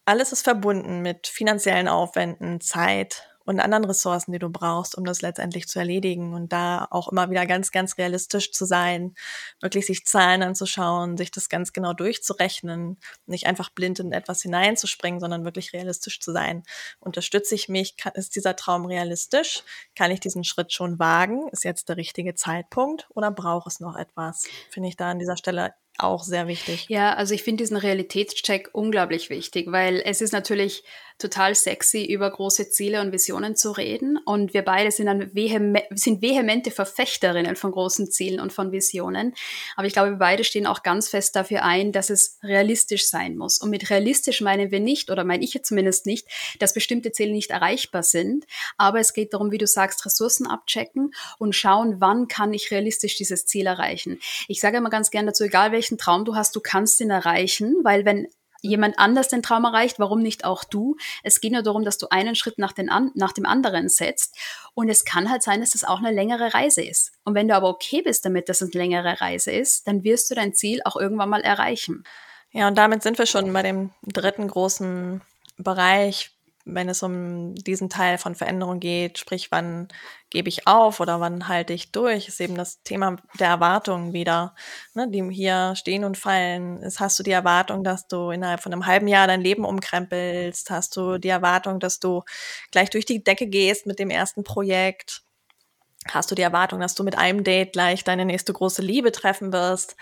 Alles 0.07 0.31
ist 0.31 0.43
verbunden 0.43 1.01
mit 1.01 1.25
finanziellen 1.25 1.87
Aufwänden, 1.87 2.61
Zeit 2.61 3.27
und 3.43 3.59
anderen 3.59 3.85
Ressourcen, 3.85 4.31
die 4.31 4.39
du 4.39 4.49
brauchst, 4.49 4.95
um 4.95 5.03
das 5.03 5.23
letztendlich 5.23 5.67
zu 5.67 5.79
erledigen 5.79 6.35
und 6.35 6.53
da 6.53 6.87
auch 6.91 7.11
immer 7.11 7.31
wieder 7.31 7.47
ganz, 7.47 7.71
ganz 7.71 7.97
realistisch 7.97 8.51
zu 8.51 8.65
sein, 8.65 9.15
wirklich 9.61 9.87
sich 9.87 10.05
Zahlen 10.05 10.43
anzuschauen, 10.43 11.17
sich 11.17 11.31
das 11.31 11.49
ganz 11.49 11.73
genau 11.73 11.93
durchzurechnen, 11.93 12.99
nicht 13.25 13.47
einfach 13.47 13.71
blind 13.71 13.99
in 13.99 14.11
etwas 14.11 14.43
hineinzuspringen, 14.43 15.19
sondern 15.19 15.43
wirklich 15.43 15.73
realistisch 15.73 16.19
zu 16.19 16.31
sein. 16.31 16.63
Unterstütze 16.99 17.55
ich 17.55 17.67
mich? 17.67 17.95
Ist 18.13 18.35
dieser 18.35 18.55
Traum 18.55 18.85
realistisch? 18.85 19.63
Kann 19.95 20.11
ich 20.11 20.19
diesen 20.19 20.43
Schritt 20.43 20.71
schon 20.71 20.99
wagen? 20.99 21.47
Ist 21.49 21.63
jetzt 21.63 21.89
der 21.89 21.97
richtige 21.97 22.35
Zeitpunkt 22.35 23.07
oder 23.15 23.31
braucht 23.31 23.67
es 23.67 23.79
noch 23.79 23.95
etwas? 23.95 24.45
Finde 24.69 24.89
ich 24.89 24.97
da 24.97 25.09
an 25.09 25.19
dieser 25.19 25.37
Stelle 25.37 25.73
auch 25.97 26.23
sehr 26.23 26.47
wichtig. 26.47 26.85
Ja, 26.89 27.13
also 27.13 27.33
ich 27.33 27.43
finde 27.43 27.63
diesen 27.63 27.77
Realitätscheck 27.77 28.69
unglaublich 28.73 29.29
wichtig, 29.29 29.71
weil 29.71 30.01
es 30.03 30.21
ist 30.21 30.33
natürlich 30.33 30.83
total 31.17 31.55
sexy, 31.55 32.03
über 32.03 32.29
große 32.29 32.69
Ziele 32.69 32.99
und 32.99 33.11
Visionen 33.11 33.55
zu 33.55 33.71
reden. 33.71 34.17
Und 34.25 34.53
wir 34.53 34.63
beide 34.63 34.91
sind, 34.91 35.05
dann 35.05 35.33
vehem 35.33 35.77
sind 35.91 36.21
vehemente 36.21 36.71
Verfechterinnen 36.71 37.55
von 37.55 37.71
großen 37.71 38.11
Zielen 38.11 38.39
und 38.39 38.51
von 38.51 38.71
Visionen. 38.71 39.33
Aber 39.75 39.87
ich 39.87 39.93
glaube, 39.93 40.11
wir 40.11 40.17
beide 40.17 40.43
stehen 40.43 40.67
auch 40.67 40.83
ganz 40.83 41.07
fest 41.09 41.35
dafür 41.35 41.63
ein, 41.63 41.91
dass 41.91 42.09
es 42.09 42.37
realistisch 42.43 43.07
sein 43.07 43.37
muss. 43.37 43.57
Und 43.57 43.69
mit 43.69 43.89
realistisch 43.89 44.41
meinen 44.41 44.71
wir 44.71 44.81
nicht, 44.81 45.09
oder 45.09 45.23
meine 45.23 45.43
ich 45.43 45.53
jetzt 45.53 45.69
zumindest 45.69 46.05
nicht, 46.05 46.27
dass 46.59 46.73
bestimmte 46.73 47.11
Ziele 47.13 47.31
nicht 47.31 47.51
erreichbar 47.51 48.03
sind. 48.03 48.45
Aber 48.77 48.99
es 48.99 49.13
geht 49.13 49.33
darum, 49.33 49.51
wie 49.51 49.57
du 49.57 49.67
sagst, 49.67 50.05
Ressourcen 50.05 50.47
abchecken 50.47 51.13
und 51.37 51.55
schauen, 51.55 51.95
wann 51.99 52.27
kann 52.27 52.53
ich 52.53 52.71
realistisch 52.71 53.15
dieses 53.15 53.45
Ziel 53.45 53.67
erreichen. 53.67 54.19
Ich 54.47 54.59
sage 54.59 54.77
immer 54.77 54.89
ganz 54.89 55.11
gerne 55.11 55.27
dazu, 55.27 55.45
egal 55.45 55.71
welchen 55.71 55.97
Traum 55.97 56.25
du 56.25 56.35
hast, 56.35 56.55
du 56.55 56.59
kannst 56.59 56.99
ihn 56.99 57.09
erreichen, 57.09 57.75
weil 57.83 58.03
wenn 58.03 58.27
jemand 58.65 58.99
anders 58.99 59.27
den 59.27 59.41
Traum 59.41 59.65
erreicht, 59.65 59.99
warum 59.99 60.21
nicht 60.21 60.45
auch 60.45 60.63
du? 60.63 60.97
Es 61.23 61.39
geht 61.41 61.53
nur 61.53 61.61
darum, 61.61 61.83
dass 61.85 61.97
du 61.97 62.07
einen 62.09 62.35
Schritt 62.35 62.57
nach, 62.57 62.73
den 62.73 62.89
an, 62.89 63.11
nach 63.15 63.31
dem 63.31 63.45
anderen 63.45 63.89
setzt. 63.89 64.37
Und 64.73 64.89
es 64.89 65.05
kann 65.05 65.29
halt 65.29 65.43
sein, 65.43 65.61
dass 65.61 65.71
das 65.71 65.83
auch 65.83 65.99
eine 65.99 66.11
längere 66.11 66.53
Reise 66.53 66.83
ist. 66.83 67.11
Und 67.23 67.35
wenn 67.35 67.47
du 67.47 67.55
aber 67.55 67.69
okay 67.69 68.01
bist 68.01 68.25
damit, 68.25 68.49
dass 68.49 68.61
es 68.61 68.73
eine 68.73 68.83
längere 68.83 69.21
Reise 69.21 69.51
ist, 69.51 69.87
dann 69.87 70.03
wirst 70.03 70.29
du 70.29 70.35
dein 70.35 70.53
Ziel 70.53 70.81
auch 70.83 70.95
irgendwann 70.97 71.29
mal 71.29 71.41
erreichen. 71.41 72.03
Ja, 72.51 72.67
und 72.67 72.77
damit 72.77 73.03
sind 73.03 73.17
wir 73.17 73.25
schon 73.25 73.51
bei 73.51 73.63
dem 73.63 73.91
dritten 74.03 74.47
großen 74.47 75.21
Bereich, 75.57 76.34
wenn 76.65 76.89
es 76.89 77.03
um 77.03 77.55
diesen 77.55 77.89
Teil 77.89 78.17
von 78.17 78.35
Veränderung 78.35 78.79
geht, 78.79 79.19
sprich, 79.19 79.51
wann 79.51 79.87
gebe 80.29 80.49
ich 80.49 80.67
auf 80.67 80.99
oder 80.99 81.19
wann 81.19 81.47
halte 81.47 81.73
ich 81.73 81.91
durch, 81.91 82.27
ist 82.27 82.41
eben 82.41 82.55
das 82.55 82.81
Thema 82.83 83.17
der 83.39 83.47
Erwartungen 83.49 84.13
wieder, 84.13 84.55
ne, 84.93 85.09
die 85.09 85.23
hier 85.31 85.75
stehen 85.75 86.03
und 86.03 86.17
fallen. 86.17 86.81
Ist, 86.81 86.99
hast 86.99 87.19
du 87.19 87.23
die 87.23 87.31
Erwartung, 87.31 87.83
dass 87.83 88.07
du 88.07 88.31
innerhalb 88.31 88.61
von 88.61 88.73
einem 88.73 88.85
halben 88.87 89.07
Jahr 89.07 89.27
dein 89.27 89.41
Leben 89.41 89.65
umkrempelst? 89.65 90.69
Hast 90.71 90.97
du 90.97 91.17
die 91.19 91.29
Erwartung, 91.29 91.79
dass 91.79 91.99
du 91.99 92.23
gleich 92.71 92.89
durch 92.89 93.05
die 93.05 93.23
Decke 93.23 93.47
gehst 93.47 93.85
mit 93.85 93.99
dem 93.99 94.09
ersten 94.09 94.43
Projekt? 94.43 95.24
Hast 96.11 96.29
du 96.29 96.35
die 96.35 96.43
Erwartung, 96.43 96.79
dass 96.79 96.93
du 96.93 97.03
mit 97.03 97.17
einem 97.17 97.43
Date 97.43 97.73
gleich 97.73 98.03
deine 98.03 98.25
nächste 98.25 98.53
große 98.53 98.81
Liebe 98.83 99.11
treffen 99.11 99.51
wirst? 99.51 99.95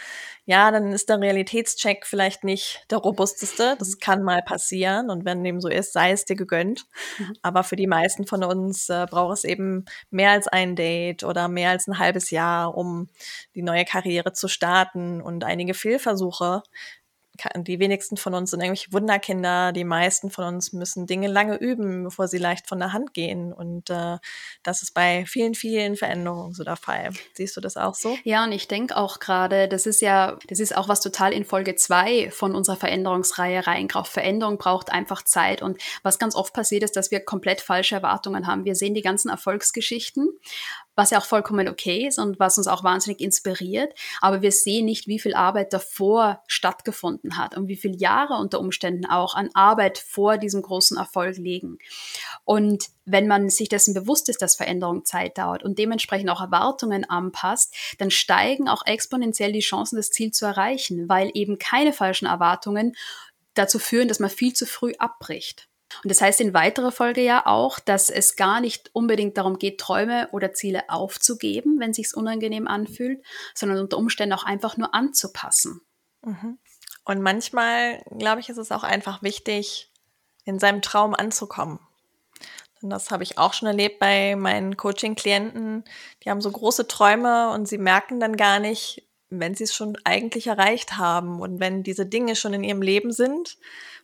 Ja, 0.45 0.69
dann 0.69 0.91
ist 0.91 1.07
der 1.07 1.21
Realitätscheck 1.21 2.05
vielleicht 2.05 2.43
nicht 2.43 2.83
der 2.91 2.97
robusteste. 2.97 3.77
Das 3.79 3.97
kann 3.99 4.21
mal 4.21 4.41
passieren. 4.41 5.09
Und 5.09 5.23
wenn 5.23 5.43
dem 5.45 5.61
so 5.61 5.69
ist, 5.69 5.93
sei 5.93 6.11
es 6.11 6.25
dir 6.25 6.35
gegönnt. 6.35 6.85
Mhm. 7.17 7.35
Aber 7.41 7.63
für 7.63 7.77
die 7.77 7.87
meisten 7.87 8.27
von 8.27 8.43
uns 8.43 8.89
äh, 8.89 9.05
braucht 9.09 9.37
es 9.37 9.43
eben 9.45 9.85
mehr 10.09 10.31
als 10.31 10.49
ein 10.49 10.75
Date 10.75 11.23
oder 11.23 11.47
mehr 11.47 11.69
als 11.69 11.87
ein 11.87 11.97
halbes 11.97 12.31
Jahr, 12.31 12.75
um 12.75 13.07
die 13.55 13.61
neue 13.61 13.85
Karriere 13.85 14.33
zu 14.33 14.49
starten 14.49 15.21
und 15.21 15.45
einige 15.45 15.73
Fehlversuche 15.73 16.63
die 17.55 17.79
wenigsten 17.79 18.15
von 18.15 18.33
uns 18.35 18.51
sind 18.51 18.61
irgendwelche 18.61 18.93
Wunderkinder. 18.93 19.71
Die 19.71 19.83
meisten 19.83 20.29
von 20.29 20.45
uns 20.45 20.71
müssen 20.71 21.07
Dinge 21.07 21.27
lange 21.27 21.57
üben, 21.57 22.03
bevor 22.03 22.27
sie 22.27 22.37
leicht 22.37 22.67
von 22.67 22.79
der 22.79 22.93
Hand 22.93 23.13
gehen. 23.13 23.51
Und 23.51 23.89
äh, 23.89 24.17
das 24.61 24.83
ist 24.83 24.93
bei 24.93 25.25
vielen, 25.25 25.55
vielen 25.55 25.95
Veränderungen 25.95 26.53
so 26.53 26.63
der 26.63 26.75
Fall. 26.75 27.09
Siehst 27.33 27.57
du 27.57 27.61
das 27.61 27.75
auch 27.75 27.95
so? 27.95 28.17
Ja, 28.23 28.43
und 28.43 28.51
ich 28.51 28.67
denke 28.67 28.95
auch 28.95 29.19
gerade, 29.19 29.67
das 29.67 29.85
ist 29.87 30.01
ja, 30.01 30.37
das 30.47 30.59
ist 30.59 30.77
auch 30.77 30.87
was 30.87 31.01
total 31.01 31.33
in 31.33 31.43
Folge 31.43 31.75
zwei 31.75 32.29
von 32.29 32.55
unserer 32.55 32.75
Veränderungsreihe 32.75 33.65
reingrauft. 33.65 34.11
Veränderung 34.11 34.57
braucht 34.57 34.91
einfach 34.91 35.23
Zeit. 35.23 35.61
Und 35.61 35.81
was 36.03 36.19
ganz 36.19 36.35
oft 36.35 36.53
passiert 36.53 36.83
ist, 36.83 36.95
dass 36.95 37.09
wir 37.09 37.19
komplett 37.19 37.61
falsche 37.61 37.95
Erwartungen 37.95 38.45
haben. 38.45 38.65
Wir 38.65 38.75
sehen 38.75 38.93
die 38.93 39.01
ganzen 39.01 39.29
Erfolgsgeschichten 39.29 40.29
was 40.95 41.09
ja 41.09 41.19
auch 41.19 41.25
vollkommen 41.25 41.67
okay 41.67 42.07
ist 42.07 42.19
und 42.19 42.39
was 42.39 42.57
uns 42.57 42.67
auch 42.67 42.83
wahnsinnig 42.83 43.19
inspiriert. 43.19 43.93
Aber 44.21 44.41
wir 44.41 44.51
sehen 44.51 44.85
nicht, 44.85 45.07
wie 45.07 45.19
viel 45.19 45.33
Arbeit 45.33 45.73
davor 45.73 46.43
stattgefunden 46.47 47.37
hat 47.37 47.57
und 47.57 47.67
wie 47.67 47.75
viele 47.75 47.97
Jahre 47.97 48.35
unter 48.35 48.59
Umständen 48.59 49.05
auch 49.05 49.35
an 49.35 49.49
Arbeit 49.53 49.97
vor 49.97 50.37
diesem 50.37 50.61
großen 50.61 50.97
Erfolg 50.97 51.37
liegen. 51.37 51.79
Und 52.45 52.89
wenn 53.05 53.27
man 53.27 53.49
sich 53.49 53.69
dessen 53.69 53.93
bewusst 53.93 54.29
ist, 54.29 54.41
dass 54.41 54.55
Veränderung 54.55 55.05
Zeit 55.05 55.37
dauert 55.37 55.63
und 55.63 55.79
dementsprechend 55.79 56.29
auch 56.29 56.41
Erwartungen 56.41 57.09
anpasst, 57.09 57.75
dann 57.97 58.11
steigen 58.11 58.69
auch 58.69 58.85
exponentiell 58.85 59.51
die 59.51 59.59
Chancen, 59.59 59.95
das 59.95 60.09
Ziel 60.09 60.31
zu 60.31 60.45
erreichen, 60.45 61.09
weil 61.09 61.31
eben 61.33 61.57
keine 61.57 61.93
falschen 61.93 62.27
Erwartungen 62.27 62.95
dazu 63.55 63.79
führen, 63.79 64.07
dass 64.07 64.19
man 64.19 64.29
viel 64.29 64.53
zu 64.53 64.65
früh 64.65 64.93
abbricht. 64.97 65.67
Und 66.01 66.09
das 66.09 66.21
heißt 66.21 66.41
in 66.41 66.53
weiterer 66.53 66.91
Folge 66.91 67.21
ja 67.21 67.45
auch, 67.45 67.79
dass 67.79 68.09
es 68.09 68.35
gar 68.35 68.61
nicht 68.61 68.89
unbedingt 68.93 69.37
darum 69.37 69.59
geht, 69.59 69.79
Träume 69.79 70.29
oder 70.31 70.53
Ziele 70.53 70.89
aufzugeben, 70.89 71.79
wenn 71.79 71.93
sich's 71.93 72.13
unangenehm 72.13 72.67
anfühlt, 72.67 73.23
sondern 73.53 73.79
unter 73.79 73.97
Umständen 73.97 74.33
auch 74.33 74.45
einfach 74.45 74.77
nur 74.77 74.93
anzupassen. 74.93 75.81
Mhm. 76.23 76.57
Und 77.05 77.21
manchmal, 77.21 78.01
glaube 78.17 78.39
ich, 78.39 78.49
ist 78.49 78.57
es 78.57 78.71
auch 78.71 78.83
einfach 78.83 79.21
wichtig, 79.23 79.91
in 80.45 80.59
seinem 80.59 80.81
Traum 80.81 81.13
anzukommen. 81.13 81.79
Und 82.81 82.89
das 82.89 83.11
habe 83.11 83.23
ich 83.23 83.37
auch 83.37 83.53
schon 83.53 83.67
erlebt 83.67 83.99
bei 83.99 84.35
meinen 84.35 84.75
Coaching-Klienten. 84.75 85.85
Die 86.23 86.29
haben 86.29 86.41
so 86.41 86.51
große 86.51 86.87
Träume 86.87 87.51
und 87.51 87.65
sie 87.65 87.77
merken 87.77 88.19
dann 88.19 88.35
gar 88.35 88.59
nicht, 88.59 89.07
wenn 89.29 89.55
sie 89.55 89.63
es 89.63 89.73
schon 89.73 89.97
eigentlich 90.03 90.47
erreicht 90.47 90.97
haben 90.97 91.39
und 91.39 91.59
wenn 91.59 91.83
diese 91.83 92.05
Dinge 92.05 92.35
schon 92.35 92.53
in 92.53 92.63
ihrem 92.63 92.81
Leben 92.81 93.11
sind, 93.11 93.57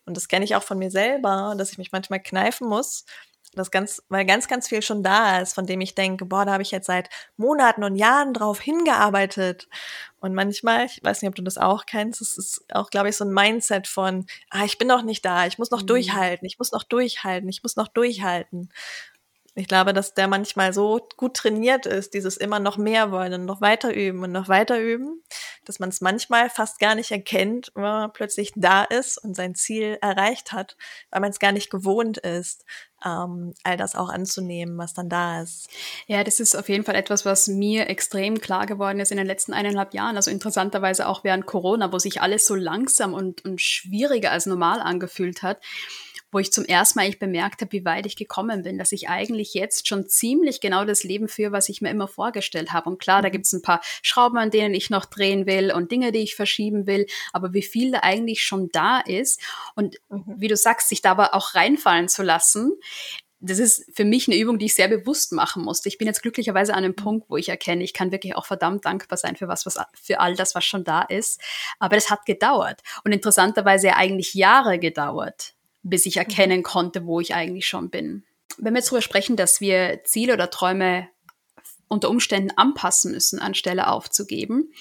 und 0.10 0.18
das 0.18 0.28
kenne 0.28 0.44
ich 0.44 0.56
auch 0.56 0.64
von 0.64 0.80
mir 0.80 0.90
selber, 0.90 1.54
dass 1.56 1.72
ich 1.72 1.78
mich 1.78 1.92
manchmal 1.92 2.20
kneifen 2.20 2.68
muss, 2.68 3.06
das 3.54 3.72
ganz, 3.72 4.04
weil 4.10 4.26
ganz, 4.26 4.48
ganz 4.48 4.68
viel 4.68 4.82
schon 4.82 5.04
da 5.04 5.40
ist, 5.40 5.54
von 5.54 5.66
dem 5.66 5.82
ich 5.82 5.96
denke, 5.96 6.26
boah, 6.26 6.46
da 6.46 6.54
habe 6.54 6.64
ich 6.64 6.72
jetzt 6.72 6.88
seit 6.88 7.10
Monaten 7.38 7.84
und 7.84 7.96
Jahren 7.96 8.34
drauf 8.34 8.60
hingearbeitet. 8.60 9.68
Und 10.20 10.34
manchmal, 10.34 10.86
ich 10.86 11.00
weiß 11.04 11.22
nicht, 11.22 11.30
ob 11.30 11.36
du 11.36 11.44
das 11.44 11.58
auch 11.58 11.86
kennst, 11.86 12.22
es 12.22 12.38
ist 12.38 12.66
auch, 12.74 12.90
glaube 12.90 13.10
ich, 13.10 13.18
so 13.18 13.26
ein 13.26 13.34
Mindset 13.34 13.88
von, 13.88 14.26
ah, 14.50 14.66
ich 14.66 14.78
bin 14.78 14.88
noch 14.88 15.04
nicht 15.04 15.24
da, 15.26 15.46
ich 15.46 15.58
muss 15.58 15.72
noch 15.72 15.84
mhm. 15.84 15.88
durchhalten, 15.88 16.46
ich 16.46 16.60
muss 16.60 16.72
noch 16.72 16.84
durchhalten, 16.84 17.50
ich 17.50 17.64
muss 17.64 17.76
noch 17.76 17.88
durchhalten. 17.88 18.70
Ich 19.56 19.68
glaube, 19.68 19.94
dass 19.94 20.14
der 20.14 20.28
manchmal 20.28 20.74
so 20.74 21.06
gut 21.18 21.36
trainiert 21.36 21.86
ist, 21.86 22.14
dieses 22.14 22.38
immer 22.38 22.60
noch 22.60 22.78
mehr 22.78 23.12
wollen 23.12 23.34
und 23.34 23.46
noch 23.46 23.62
weiter 23.62 23.94
üben 23.94 24.24
und 24.24 24.32
noch 24.32 24.48
weiter 24.48 24.80
üben, 24.80 25.24
dass 25.66 25.80
man 25.80 25.90
es 25.90 26.02
manchmal 26.02 26.50
fast 26.50 26.80
gar 26.80 26.96
nicht 26.96 27.12
erkennt, 27.12 27.72
wenn 27.74 27.84
man 27.84 28.14
plötzlich 28.14 28.52
da 28.56 28.84
ist 28.84 29.18
und 29.18 29.36
sein 29.36 29.56
Ziel 29.56 29.98
erreicht 30.02 30.52
hat, 30.52 30.78
weil 31.10 31.22
man 31.22 31.32
es 31.32 31.40
gar 31.40 31.52
nicht 31.52 31.70
gewohnt 31.70 32.20
ist, 32.20 32.64
ähm, 33.06 33.54
all 33.64 33.78
das 33.78 33.96
auch 33.96 34.10
anzunehmen, 34.10 34.78
was 34.78 34.94
dann 34.94 35.10
da 35.10 35.42
ist. 35.42 35.70
Ja, 36.08 36.24
das 36.24 36.40
ist 36.40 36.56
auf 36.56 36.70
jeden 36.70 36.84
Fall 36.84 36.96
etwas, 36.96 37.26
was 37.26 37.48
mir 37.48 37.90
extrem 37.90 38.42
klar 38.42 38.66
geworden 38.66 39.00
ist 39.00 39.12
in 39.12 39.18
den 39.18 39.28
letzten 39.28 39.54
eineinhalb 39.54 39.94
Jahren. 39.94 40.16
Also 40.16 40.32
interessanterweise 40.32 41.08
auch 41.08 41.24
während 41.24 41.46
Corona, 41.46 41.92
wo 41.92 42.00
sich 42.00 42.22
alles 42.22 42.46
so 42.46 42.56
langsam 42.56 43.14
und, 43.14 43.46
und 43.46 43.62
schwieriger 43.62 44.32
als 44.32 44.46
normal 44.46 44.82
angefühlt 44.82 45.44
hat 45.44 45.60
wo 46.32 46.40
ich 46.40 46.52
zum 46.52 46.66
ersten 46.66 47.00
Mal 47.00 47.10
ich 47.10 47.20
bemerkt 47.20 47.62
habe, 47.62 47.72
wie 47.72 47.86
weit 47.86 48.06
ich 48.06 48.16
gekommen 48.16 48.64
bin, 48.64 48.78
dass 48.78 48.92
ich 48.92 49.10
eigentlich 49.10 49.54
jetzt 49.54 49.88
schon 49.88 50.08
ziemlich 50.08 50.62
genau 50.62 50.86
das 50.86 51.04
Leben 51.04 51.28
führe, 51.28 51.52
was 51.52 51.70
ich 51.70 51.82
mir 51.82 51.90
immer 51.90 52.08
vorgestellt 52.08 52.72
habe. 52.72 52.90
Und 52.90 53.00
klar, 53.00 53.22
da 53.22 53.30
mhm. 53.30 53.34
gibt 53.34 53.46
es 53.46 53.54
ein 53.54 53.62
paar 53.62 53.82
Schrauben, 54.02 54.38
an 54.38 54.52
denen 54.52 54.74
ich 54.74 54.90
noch 54.90 55.06
drehen 55.06 55.46
will 55.46 55.72
und 55.72 55.92
Dinge, 55.92 56.12
die 56.12 56.20
ich 56.20 56.36
verschieben 56.36 56.86
will, 56.88 57.08
aber 57.34 57.54
wie 57.54 57.64
viel 57.64 57.92
da 57.92 58.00
eigentlich 58.00 58.44
schon 58.44 58.70
da 58.72 59.00
ist 59.00 59.42
und 59.76 59.98
mhm. 60.10 60.36
wie 60.38 60.48
du 60.48 60.56
sagst, 60.56 60.90
sich 60.90 61.02
dabei 61.02 61.34
auch 61.34 61.56
reinfallen 61.56 62.10
zu 62.10 62.24
lassen, 62.24 62.74
das 63.42 63.58
ist 63.58 63.86
für 63.94 64.04
mich 64.04 64.28
eine 64.28 64.38
Übung, 64.38 64.60
die 64.60 64.66
ich 64.66 64.76
sehr 64.76 64.90
bewusst 64.90 65.32
machen 65.32 65.64
musste. 65.64 65.88
Ich 65.88 65.98
bin 65.98 66.08
jetzt 66.08 66.22
glücklicherweise 66.22 66.74
an 66.74 66.80
einem 66.84 66.92
mhm. 66.92 67.04
Punkt, 67.04 67.30
wo 67.30 67.38
ich 67.38 67.50
erkenne, 67.50 67.84
ich 67.84 67.94
kann 67.94 68.12
wirklich 68.12 68.36
auch 68.36 68.46
verdammt 68.46 68.86
dankbar 68.86 69.18
sein 69.18 69.36
für 69.36 69.48
was, 69.48 69.66
was 69.66 69.80
für 69.94 70.20
all 70.20 70.36
das, 70.36 70.56
was 70.56 70.66
schon 70.66 70.84
da 70.84 71.02
ist. 71.02 71.42
Aber 71.80 71.96
es 71.96 72.10
hat 72.10 72.26
gedauert 72.26 72.82
und 73.04 73.14
interessanterweise 73.14 73.88
ja 73.88 73.96
eigentlich 73.96 74.34
Jahre 74.34 74.78
gedauert 74.78 75.56
bis 75.84 76.06
ich 76.06 76.16
mhm. 76.16 76.22
erkennen 76.22 76.64
konnte, 76.64 77.06
wo 77.06 77.20
ich 77.20 77.34
eigentlich 77.36 77.68
schon 77.68 77.90
bin. 77.90 78.24
Wenn 78.58 78.74
wir 78.74 78.80
jetzt 78.80 78.88
darüber 78.88 79.02
sprechen, 79.02 79.36
dass 79.36 79.62
wir 79.62 80.02
Ziele 80.04 80.34
oder 80.34 80.50
Träume 80.50 81.08
unter 81.90 82.10
Umständen 82.10 82.52
anpassen 82.56 83.12
müssen, 83.12 83.40
anstelle 83.40 83.88
aufzugeben. 83.88 84.72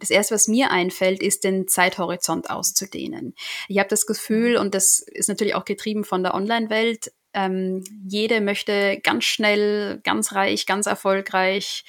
Das 0.00 0.10
erste, 0.10 0.34
was 0.34 0.48
mir 0.48 0.70
einfällt, 0.70 1.22
ist 1.22 1.44
den 1.44 1.68
Zeithorizont 1.68 2.50
auszudehnen. 2.50 3.34
Ich 3.68 3.78
habe 3.78 3.88
das 3.88 4.06
Gefühl, 4.06 4.56
und 4.56 4.74
das 4.74 5.00
ist 5.00 5.28
natürlich 5.28 5.54
auch 5.54 5.66
getrieben 5.66 6.04
von 6.04 6.22
der 6.22 6.34
Online-Welt, 6.34 7.12
ähm, 7.34 7.84
jede 8.06 8.40
möchte 8.40 9.00
ganz 9.02 9.24
schnell, 9.24 10.00
ganz 10.04 10.32
reich, 10.32 10.66
ganz 10.66 10.86
erfolgreich, 10.86 11.84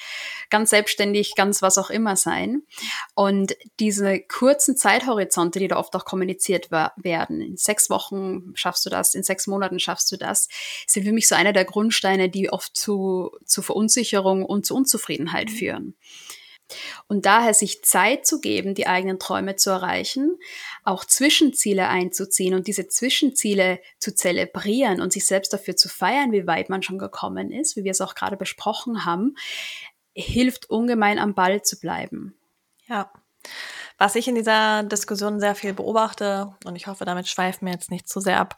ganz 0.49 0.71
selbstständig, 0.71 1.35
ganz 1.35 1.61
was 1.61 1.77
auch 1.77 1.89
immer 1.89 2.15
sein. 2.15 2.63
Und 3.13 3.55
diese 3.79 4.19
kurzen 4.19 4.75
Zeithorizonte, 4.75 5.59
die 5.59 5.67
da 5.67 5.77
oft 5.77 5.95
auch 5.95 6.05
kommuniziert 6.05 6.71
werden, 6.71 7.41
in 7.41 7.57
sechs 7.57 7.89
Wochen 7.89 8.51
schaffst 8.55 8.85
du 8.85 8.89
das, 8.89 9.15
in 9.15 9.23
sechs 9.23 9.47
Monaten 9.47 9.79
schaffst 9.79 10.11
du 10.11 10.17
das, 10.17 10.47
sind 10.87 11.05
für 11.05 11.13
mich 11.13 11.27
so 11.27 11.35
einer 11.35 11.53
der 11.53 11.65
Grundsteine, 11.65 12.29
die 12.29 12.49
oft 12.49 12.75
zu, 12.75 13.31
zu 13.45 13.61
Verunsicherung 13.61 14.43
und 14.45 14.65
zu 14.65 14.75
Unzufriedenheit 14.75 15.49
mhm. 15.49 15.55
führen. 15.55 15.95
Und 17.07 17.25
daher 17.25 17.53
sich 17.53 17.83
Zeit 17.83 18.25
zu 18.25 18.41
geben, 18.41 18.73
die 18.73 18.87
eigenen 18.87 19.19
Träume 19.19 19.55
zu 19.55 19.69
erreichen, 19.69 20.37
auch 20.83 21.05
Zwischenziele 21.05 21.87
einzuziehen 21.87 22.55
und 22.55 22.67
diese 22.67 22.87
Zwischenziele 22.87 23.79
zu 23.99 24.15
zelebrieren 24.15 25.01
und 25.01 25.13
sich 25.13 25.27
selbst 25.27 25.53
dafür 25.53 25.75
zu 25.75 25.89
feiern, 25.89 26.31
wie 26.31 26.47
weit 26.47 26.69
man 26.69 26.81
schon 26.81 26.97
gekommen 26.97 27.51
ist, 27.51 27.75
wie 27.75 27.83
wir 27.83 27.91
es 27.91 28.01
auch 28.01 28.15
gerade 28.15 28.37
besprochen 28.37 29.05
haben, 29.05 29.35
hilft 30.13 30.69
ungemein 30.69 31.19
am 31.19 31.35
Ball 31.35 31.61
zu 31.61 31.79
bleiben. 31.79 32.35
Ja. 32.87 33.11
Was 33.97 34.15
ich 34.15 34.27
in 34.27 34.35
dieser 34.35 34.83
Diskussion 34.83 35.39
sehr 35.39 35.55
viel 35.55 35.73
beobachte, 35.73 36.55
und 36.65 36.75
ich 36.75 36.87
hoffe, 36.87 37.05
damit 37.05 37.27
schweifen 37.27 37.65
wir 37.65 37.73
jetzt 37.73 37.91
nicht 37.91 38.09
zu 38.09 38.19
sehr 38.19 38.39
ab, 38.39 38.57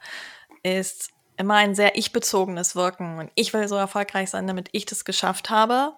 ist 0.64 1.12
immer 1.38 1.56
ein 1.56 1.76
sehr 1.76 1.96
ich-bezogenes 1.96 2.76
Wirken. 2.76 3.20
Und 3.20 3.32
ich 3.36 3.54
will 3.54 3.68
so 3.68 3.76
erfolgreich 3.76 4.30
sein, 4.30 4.48
damit 4.48 4.70
ich 4.72 4.86
das 4.86 5.06
geschafft 5.06 5.50
habe. 5.50 5.94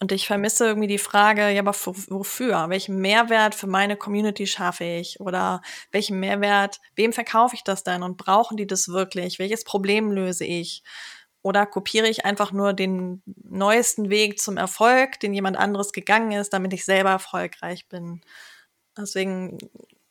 Und 0.00 0.12
ich 0.12 0.26
vermisse 0.28 0.66
irgendwie 0.66 0.86
die 0.86 0.98
Frage, 0.98 1.50
ja, 1.50 1.60
aber 1.60 1.74
wofür? 1.74 2.68
Welchen 2.68 2.98
Mehrwert 2.98 3.54
für 3.56 3.66
meine 3.66 3.96
Community 3.96 4.46
schaffe 4.46 4.84
ich? 4.84 5.18
Oder 5.18 5.60
welchen 5.90 6.20
Mehrwert, 6.20 6.80
wem 6.94 7.12
verkaufe 7.12 7.56
ich 7.56 7.64
das 7.64 7.82
denn? 7.82 8.04
Und 8.04 8.16
brauchen 8.16 8.56
die 8.56 8.66
das 8.66 8.88
wirklich? 8.88 9.40
Welches 9.40 9.64
Problem 9.64 10.12
löse 10.12 10.44
ich? 10.44 10.84
Oder 11.42 11.66
kopiere 11.66 12.08
ich 12.08 12.24
einfach 12.24 12.52
nur 12.52 12.74
den 12.74 13.22
neuesten 13.42 14.08
Weg 14.08 14.40
zum 14.40 14.56
Erfolg, 14.56 15.18
den 15.20 15.34
jemand 15.34 15.56
anderes 15.56 15.92
gegangen 15.92 16.32
ist, 16.32 16.52
damit 16.52 16.72
ich 16.72 16.84
selber 16.84 17.10
erfolgreich 17.10 17.88
bin? 17.88 18.20
Deswegen, 18.96 19.58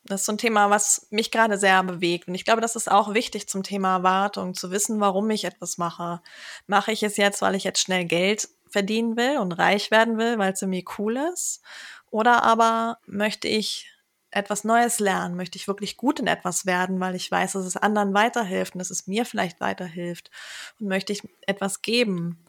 das 0.04 0.21
ist 0.21 0.26
so 0.26 0.34
ein 0.34 0.38
Thema, 0.38 0.69
was 0.69 1.08
mich 1.12 1.32
gerade 1.32 1.58
sehr 1.58 1.82
bewegt. 1.84 2.28
Und 2.28 2.36
ich 2.36 2.43
glaube, 2.43 2.62
das 2.62 2.76
ist 2.76 2.91
auch 2.91 3.13
wichtig 3.13 3.47
zum 3.47 3.63
Thema 3.63 3.97
Erwartung, 3.97 4.54
zu 4.54 4.71
wissen, 4.71 5.00
warum 5.00 5.30
ich 5.30 5.45
etwas 5.45 5.78
mache. 5.78 6.21
Mache 6.65 6.91
ich 6.91 7.04
es 7.04 7.15
jetzt, 7.17 7.41
weil 7.41 7.56
ich 7.56 7.63
jetzt 7.63 7.82
schnell 7.82 8.06
Geld 8.06 8.50
verdienen 8.69 9.17
will 9.17 9.38
und 9.38 9.53
reich 9.53 9.91
werden 9.91 10.17
will, 10.17 10.38
weil 10.38 10.53
es 10.53 10.62
irgendwie 10.62 10.86
cool 10.97 11.17
ist? 11.34 11.62
Oder 12.10 12.43
aber 12.43 12.99
möchte 13.06 13.47
ich 13.47 13.91
etwas 14.32 14.63
Neues 14.63 14.99
lernen? 14.99 15.36
Möchte 15.36 15.58
ich 15.58 15.67
wirklich 15.67 15.97
gut 15.97 16.19
in 16.19 16.27
etwas 16.27 16.65
werden, 16.65 16.99
weil 16.99 17.15
ich 17.15 17.30
weiß, 17.30 17.53
dass 17.53 17.65
es 17.65 17.77
anderen 17.77 18.13
weiterhilft 18.13 18.75
und 18.75 18.80
dass 18.80 18.91
es 18.91 19.08
mir 19.08 19.25
vielleicht 19.25 19.60
weiterhilft? 19.60 20.32
Und 20.80 20.88
möchte 20.88 21.13
ich 21.13 21.21
etwas 21.45 21.82
geben? 21.82 22.45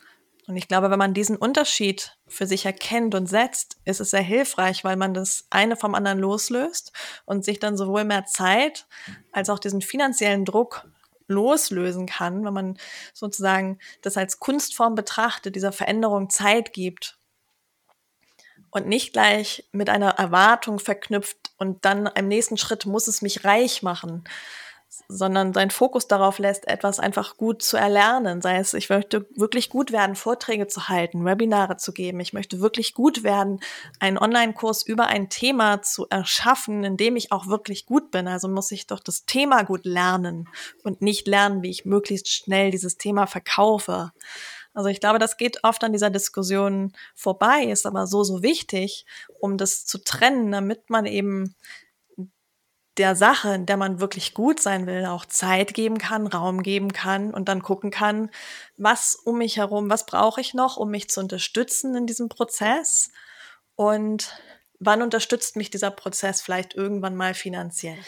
Und 0.48 0.57
ich 0.57 0.66
glaube, 0.66 0.90
wenn 0.90 0.98
man 0.98 1.12
diesen 1.12 1.37
Unterschied 1.37 2.16
für 2.26 2.46
sich 2.46 2.64
erkennt 2.64 3.14
und 3.14 3.26
setzt, 3.26 3.76
ist 3.85 4.00
es 4.00 4.11
sehr 4.11 4.22
hilfreich, 4.22 4.83
weil 4.83 4.96
man 4.96 5.12
das 5.12 5.46
eine 5.50 5.76
vom 5.76 5.94
anderen 5.94 6.18
loslöst 6.18 6.92
und 7.26 7.44
sich 7.44 7.59
dann 7.59 7.76
sowohl 7.76 8.04
mehr 8.04 8.24
Zeit 8.24 8.87
als 9.31 9.50
auch 9.50 9.59
diesen 9.59 9.83
finanziellen 9.83 10.46
Druck 10.46 10.88
loslösen 11.29 12.07
kann, 12.07 12.45
wenn 12.45 12.55
man 12.55 12.79
sozusagen 13.14 13.79
das 14.03 14.17
als 14.17 14.41
Kunstform 14.41 14.95
betrachtet, 14.95 15.55
dieser 15.55 15.73
Veränderung 15.73 16.31
Zeit 16.31 16.73
gibt 16.73 17.19
und 18.71 18.87
nicht 18.87 19.12
gleich 19.12 19.69
mit 19.73 19.88
einer 19.88 20.11
Erwartung 20.11 20.79
verknüpft 20.79 21.37
und 21.59 21.85
dann 21.85 22.07
im 22.07 22.29
nächsten 22.29 22.57
Schritt 22.57 22.87
muss 22.87 23.07
es 23.07 23.23
mich 23.23 23.45
reich 23.45 23.83
machen, 23.83 24.25
sondern 25.08 25.52
seinen 25.52 25.70
Fokus 25.70 26.08
darauf 26.08 26.38
lässt, 26.38 26.66
etwas 26.66 26.98
einfach 26.98 27.37
gut 27.37 27.62
zu 27.62 27.76
erlernen. 27.76 28.42
Sei 28.42 28.56
es, 28.56 28.74
ich 28.74 28.88
möchte 28.88 29.26
wirklich 29.37 29.70
gut 29.70 29.92
werden, 29.92 30.16
Vorträge 30.16 30.66
zu 30.66 30.88
halten, 30.88 31.24
Webinare 31.24 31.76
zu 31.76 31.92
geben. 31.92 32.20
Ich 32.20 32.32
möchte 32.32 32.61
wirklich 32.61 32.94
gut 32.94 33.22
werden, 33.22 33.61
einen 34.00 34.18
Online-Kurs 34.18 34.82
über 34.82 35.06
ein 35.06 35.28
Thema 35.28 35.82
zu 35.82 36.06
erschaffen, 36.08 36.84
in 36.84 36.96
dem 36.96 37.16
ich 37.16 37.32
auch 37.32 37.46
wirklich 37.46 37.87
gut 37.87 38.11
bin. 38.11 38.28
Also 38.28 38.48
muss 38.48 38.72
ich 38.72 38.87
doch 38.87 39.00
das 39.00 39.24
Thema 39.24 39.62
gut 39.62 39.84
lernen 39.84 40.48
und 40.84 41.02
nicht 41.02 41.26
lernen, 41.26 41.62
wie 41.62 41.70
ich 41.70 41.84
möglichst 41.84 42.30
schnell 42.32 42.70
dieses 42.70 42.96
Thema 42.96 43.26
verkaufe. 43.26 44.12
Also 44.74 44.90
ich 44.90 45.00
glaube, 45.00 45.18
das 45.18 45.37
geht 45.37 45.64
oft 45.64 45.82
an 45.82 45.92
dieser 45.92 46.11
Diskussion 46.11 46.92
vorbei, 47.14 47.64
ist 47.64 47.84
aber 47.84 48.06
so, 48.06 48.22
so 48.22 48.42
wichtig, 48.44 49.06
um 49.40 49.56
das 49.56 49.87
zu 49.87 49.98
trennen, 49.98 50.52
damit 50.52 50.88
man 50.88 51.04
eben 51.04 51.56
der 52.98 53.16
Sache, 53.16 53.54
in 53.54 53.66
der 53.66 53.76
man 53.76 54.00
wirklich 54.00 54.34
gut 54.34 54.61
sein 54.61 54.87
will, 54.87 55.06
auch 55.06 55.24
Zeit 55.24 55.74
geben 55.74 55.98
kann, 55.98 56.26
Raum 56.26 56.62
geben 56.62 56.92
kann 56.92 57.32
und 57.32 57.48
dann 57.48 57.62
gucken 57.62 57.90
kann, 57.90 58.30
was 58.76 59.14
um 59.14 59.38
mich 59.38 59.56
herum, 59.56 59.88
was 59.88 60.06
brauche 60.06 60.40
ich 60.40 60.54
noch, 60.54 60.76
um 60.76 60.90
mich 60.90 61.08
zu 61.08 61.20
unterstützen 61.20 61.94
in 61.94 62.06
diesem 62.06 62.28
Prozess 62.28 63.11
und 63.76 64.34
wann 64.80 65.02
unterstützt 65.02 65.56
mich 65.56 65.70
dieser 65.70 65.90
Prozess 65.90 66.42
vielleicht 66.42 66.74
irgendwann 66.74 67.16
mal 67.16 67.34
finanziell. 67.34 67.98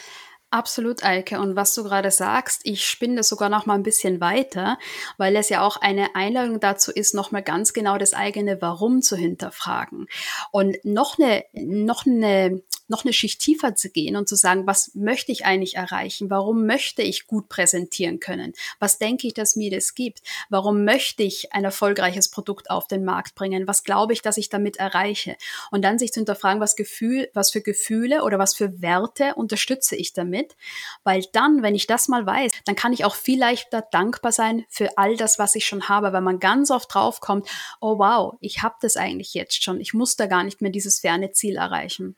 Absolut, 0.53 1.05
Eike. 1.05 1.39
Und 1.39 1.55
was 1.55 1.73
du 1.75 1.83
gerade 1.83 2.11
sagst, 2.11 2.61
ich 2.65 2.85
spinne 2.85 3.15
das 3.15 3.29
sogar 3.29 3.47
noch 3.47 3.65
mal 3.65 3.75
ein 3.75 3.83
bisschen 3.83 4.19
weiter, 4.19 4.77
weil 5.17 5.37
es 5.37 5.47
ja 5.47 5.61
auch 5.61 5.77
eine 5.77 6.13
Einladung 6.13 6.59
dazu 6.59 6.91
ist, 6.91 7.13
noch 7.13 7.31
mal 7.31 7.41
ganz 7.41 7.71
genau 7.71 7.97
das 7.97 8.13
eigene 8.13 8.61
Warum 8.61 9.01
zu 9.01 9.15
hinterfragen. 9.15 10.07
Und 10.51 10.75
noch 10.83 11.17
eine, 11.17 11.45
noch 11.53 12.05
eine 12.05 12.61
noch 12.91 13.05
eine 13.05 13.13
Schicht 13.13 13.39
tiefer 13.39 13.73
zu 13.73 13.89
gehen 13.89 14.15
und 14.15 14.29
zu 14.29 14.35
sagen, 14.35 14.67
was 14.67 14.91
möchte 14.93 15.31
ich 15.31 15.45
eigentlich 15.45 15.75
erreichen? 15.75 16.29
Warum 16.29 16.67
möchte 16.67 17.01
ich 17.01 17.25
gut 17.25 17.49
präsentieren 17.49 18.19
können? 18.19 18.53
Was 18.79 18.99
denke 18.99 19.25
ich, 19.25 19.33
dass 19.33 19.55
mir 19.55 19.71
das 19.71 19.95
gibt? 19.95 20.21
Warum 20.49 20.83
möchte 20.83 21.23
ich 21.23 21.53
ein 21.53 21.63
erfolgreiches 21.63 22.29
Produkt 22.29 22.69
auf 22.69 22.87
den 22.87 23.03
Markt 23.03 23.33
bringen? 23.33 23.67
Was 23.67 23.83
glaube 23.83 24.13
ich, 24.13 24.21
dass 24.21 24.37
ich 24.37 24.49
damit 24.49 24.77
erreiche? 24.77 25.37
Und 25.71 25.83
dann 25.83 25.97
sich 25.97 26.11
zu 26.11 26.19
hinterfragen, 26.19 26.61
was 26.61 26.75
Gefühl, 26.75 27.29
was 27.33 27.51
für 27.51 27.61
Gefühle 27.61 28.23
oder 28.23 28.37
was 28.37 28.55
für 28.55 28.81
Werte 28.81 29.33
unterstütze 29.35 29.95
ich 29.95 30.13
damit? 30.13 30.55
Weil 31.03 31.25
dann, 31.31 31.63
wenn 31.63 31.75
ich 31.75 31.87
das 31.87 32.09
mal 32.09 32.25
weiß, 32.25 32.51
dann 32.65 32.75
kann 32.75 32.93
ich 32.93 33.05
auch 33.05 33.15
viel 33.15 33.39
leichter 33.39 33.81
dankbar 33.91 34.33
sein 34.33 34.65
für 34.69 34.97
all 34.97 35.15
das, 35.15 35.39
was 35.39 35.55
ich 35.55 35.65
schon 35.65 35.87
habe, 35.87 36.13
weil 36.13 36.21
man 36.21 36.39
ganz 36.39 36.69
oft 36.69 36.93
draufkommt, 36.93 37.47
oh 37.79 37.97
wow, 37.97 38.35
ich 38.41 38.61
habe 38.61 38.75
das 38.81 38.97
eigentlich 38.97 39.33
jetzt 39.33 39.63
schon. 39.63 39.79
Ich 39.79 39.93
muss 39.93 40.17
da 40.17 40.25
gar 40.25 40.43
nicht 40.43 40.61
mehr 40.61 40.71
dieses 40.71 40.99
ferne 40.99 41.31
Ziel 41.31 41.55
erreichen. 41.55 42.17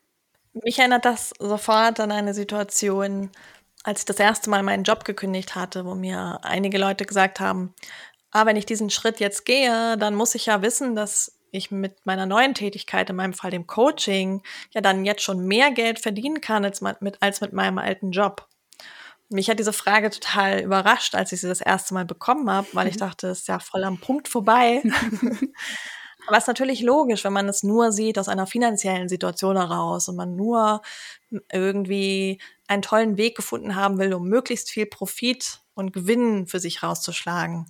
Mich 0.53 0.77
erinnert 0.77 1.05
das 1.05 1.33
sofort 1.39 1.99
an 1.99 2.11
eine 2.11 2.33
Situation, 2.33 3.31
als 3.83 4.01
ich 4.01 4.05
das 4.05 4.19
erste 4.19 4.49
Mal 4.49 4.63
meinen 4.63 4.83
Job 4.83 5.03
gekündigt 5.03 5.55
hatte, 5.55 5.85
wo 5.85 5.95
mir 5.95 6.39
einige 6.43 6.77
Leute 6.77 7.05
gesagt 7.05 7.39
haben, 7.39 7.73
ah, 8.31 8.45
wenn 8.45 8.55
ich 8.55 8.65
diesen 8.65 8.89
Schritt 8.89 9.19
jetzt 9.19 9.45
gehe, 9.45 9.97
dann 9.97 10.15
muss 10.15 10.35
ich 10.35 10.45
ja 10.45 10.61
wissen, 10.61 10.95
dass 10.95 11.37
ich 11.51 11.71
mit 11.71 12.05
meiner 12.05 12.25
neuen 12.25 12.53
Tätigkeit, 12.55 13.09
in 13.09 13.15
meinem 13.15 13.33
Fall 13.33 13.51
dem 13.51 13.67
Coaching, 13.67 14.41
ja 14.71 14.81
dann 14.81 15.05
jetzt 15.05 15.21
schon 15.21 15.45
mehr 15.45 15.71
Geld 15.71 15.99
verdienen 15.99 16.41
kann 16.41 16.65
als 16.65 16.81
mit, 16.81 17.21
als 17.21 17.41
mit 17.41 17.53
meinem 17.53 17.77
alten 17.77 18.11
Job. 18.11 18.47
Mich 19.29 19.49
hat 19.49 19.59
diese 19.59 19.73
Frage 19.73 20.09
total 20.09 20.59
überrascht, 20.61 21.15
als 21.15 21.31
ich 21.31 21.41
sie 21.41 21.47
das 21.47 21.61
erste 21.61 21.93
Mal 21.93 22.05
bekommen 22.05 22.49
habe, 22.49 22.67
weil 22.73 22.87
ich 22.87 22.95
mhm. 22.95 22.99
dachte, 22.99 23.27
es 23.27 23.41
ist 23.41 23.47
ja 23.47 23.59
voll 23.59 23.83
am 23.83 23.99
Punkt 23.99 24.27
vorbei. 24.27 24.83
Aber 26.27 26.37
es 26.37 26.43
ist 26.43 26.47
natürlich 26.47 26.81
logisch, 26.81 27.23
wenn 27.23 27.33
man 27.33 27.49
es 27.49 27.63
nur 27.63 27.91
sieht 27.91 28.17
aus 28.17 28.27
einer 28.27 28.47
finanziellen 28.47 29.09
Situation 29.09 29.57
heraus 29.57 30.07
und 30.07 30.15
man 30.15 30.35
nur 30.35 30.81
irgendwie 31.51 32.39
einen 32.67 32.81
tollen 32.81 33.17
Weg 33.17 33.35
gefunden 33.35 33.75
haben 33.75 33.99
will, 33.99 34.13
um 34.13 34.27
möglichst 34.27 34.69
viel 34.69 34.85
Profit 34.85 35.59
und 35.73 35.93
Gewinn 35.93 36.47
für 36.47 36.59
sich 36.59 36.83
rauszuschlagen. 36.83 37.65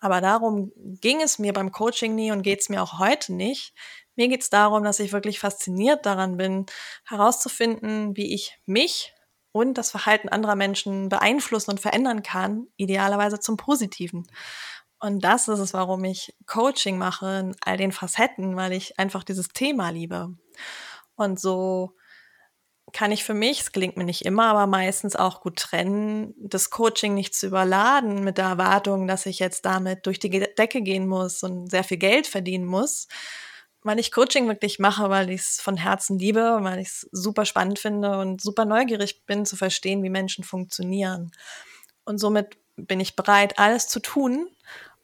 Aber 0.00 0.20
darum 0.20 0.72
ging 0.76 1.20
es 1.20 1.38
mir 1.38 1.52
beim 1.52 1.70
Coaching 1.70 2.14
nie 2.14 2.32
und 2.32 2.42
geht 2.42 2.60
es 2.60 2.68
mir 2.68 2.82
auch 2.82 2.98
heute 2.98 3.32
nicht. 3.32 3.74
Mir 4.16 4.28
geht 4.28 4.42
es 4.42 4.50
darum, 4.50 4.84
dass 4.84 5.00
ich 5.00 5.12
wirklich 5.12 5.38
fasziniert 5.38 6.06
daran 6.06 6.36
bin, 6.36 6.66
herauszufinden, 7.04 8.16
wie 8.16 8.34
ich 8.34 8.58
mich 8.66 9.14
und 9.52 9.78
das 9.78 9.90
Verhalten 9.90 10.28
anderer 10.28 10.56
Menschen 10.56 11.08
beeinflussen 11.08 11.70
und 11.70 11.80
verändern 11.80 12.22
kann, 12.22 12.66
idealerweise 12.76 13.38
zum 13.38 13.56
Positiven. 13.56 14.26
Und 15.02 15.24
das 15.24 15.48
ist 15.48 15.58
es, 15.58 15.74
warum 15.74 16.04
ich 16.04 16.32
Coaching 16.46 16.96
mache 16.96 17.40
in 17.40 17.56
all 17.60 17.76
den 17.76 17.90
Facetten, 17.90 18.54
weil 18.54 18.72
ich 18.72 19.00
einfach 19.00 19.24
dieses 19.24 19.48
Thema 19.48 19.90
liebe. 19.90 20.32
Und 21.16 21.40
so 21.40 21.96
kann 22.92 23.10
ich 23.10 23.24
für 23.24 23.34
mich, 23.34 23.62
es 23.62 23.72
gelingt 23.72 23.96
mir 23.96 24.04
nicht 24.04 24.24
immer, 24.24 24.44
aber 24.44 24.68
meistens 24.68 25.16
auch 25.16 25.40
gut 25.40 25.56
trennen, 25.56 26.34
das 26.38 26.70
Coaching 26.70 27.14
nicht 27.14 27.34
zu 27.34 27.48
überladen 27.48 28.22
mit 28.22 28.38
der 28.38 28.44
Erwartung, 28.44 29.08
dass 29.08 29.26
ich 29.26 29.40
jetzt 29.40 29.64
damit 29.64 30.06
durch 30.06 30.20
die 30.20 30.30
Decke 30.30 30.82
gehen 30.82 31.08
muss 31.08 31.42
und 31.42 31.68
sehr 31.68 31.82
viel 31.82 31.96
Geld 31.96 32.28
verdienen 32.28 32.66
muss, 32.66 33.08
weil 33.82 33.98
ich 33.98 34.12
Coaching 34.12 34.46
wirklich 34.46 34.78
mache, 34.78 35.10
weil 35.10 35.30
ich 35.30 35.40
es 35.40 35.60
von 35.60 35.76
Herzen 35.76 36.16
liebe, 36.16 36.58
weil 36.60 36.78
ich 36.78 36.88
es 36.88 37.08
super 37.10 37.44
spannend 37.44 37.80
finde 37.80 38.20
und 38.20 38.40
super 38.40 38.66
neugierig 38.66 39.26
bin 39.26 39.46
zu 39.46 39.56
verstehen, 39.56 40.04
wie 40.04 40.10
Menschen 40.10 40.44
funktionieren. 40.44 41.32
Und 42.04 42.18
somit 42.18 42.56
bin 42.76 43.00
ich 43.00 43.16
bereit, 43.16 43.58
alles 43.58 43.88
zu 43.88 43.98
tun, 43.98 44.48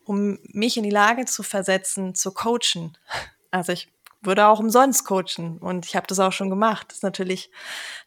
um 0.09 0.38
mich 0.42 0.79
in 0.79 0.85
die 0.85 0.90
Lage 0.90 1.27
zu 1.27 1.42
versetzen, 1.42 2.14
zu 2.14 2.33
coachen. 2.33 2.97
Also 3.51 3.73
ich 3.73 3.92
würde 4.23 4.47
auch 4.47 4.59
umsonst 4.59 5.05
coachen 5.05 5.59
und 5.59 5.85
ich 5.85 5.97
habe 5.97 6.07
das 6.07 6.18
auch 6.18 6.33
schon 6.33 6.49
gemacht. 6.49 6.87
Das 6.88 6.99
ist 6.99 7.03
natürlich 7.03 7.51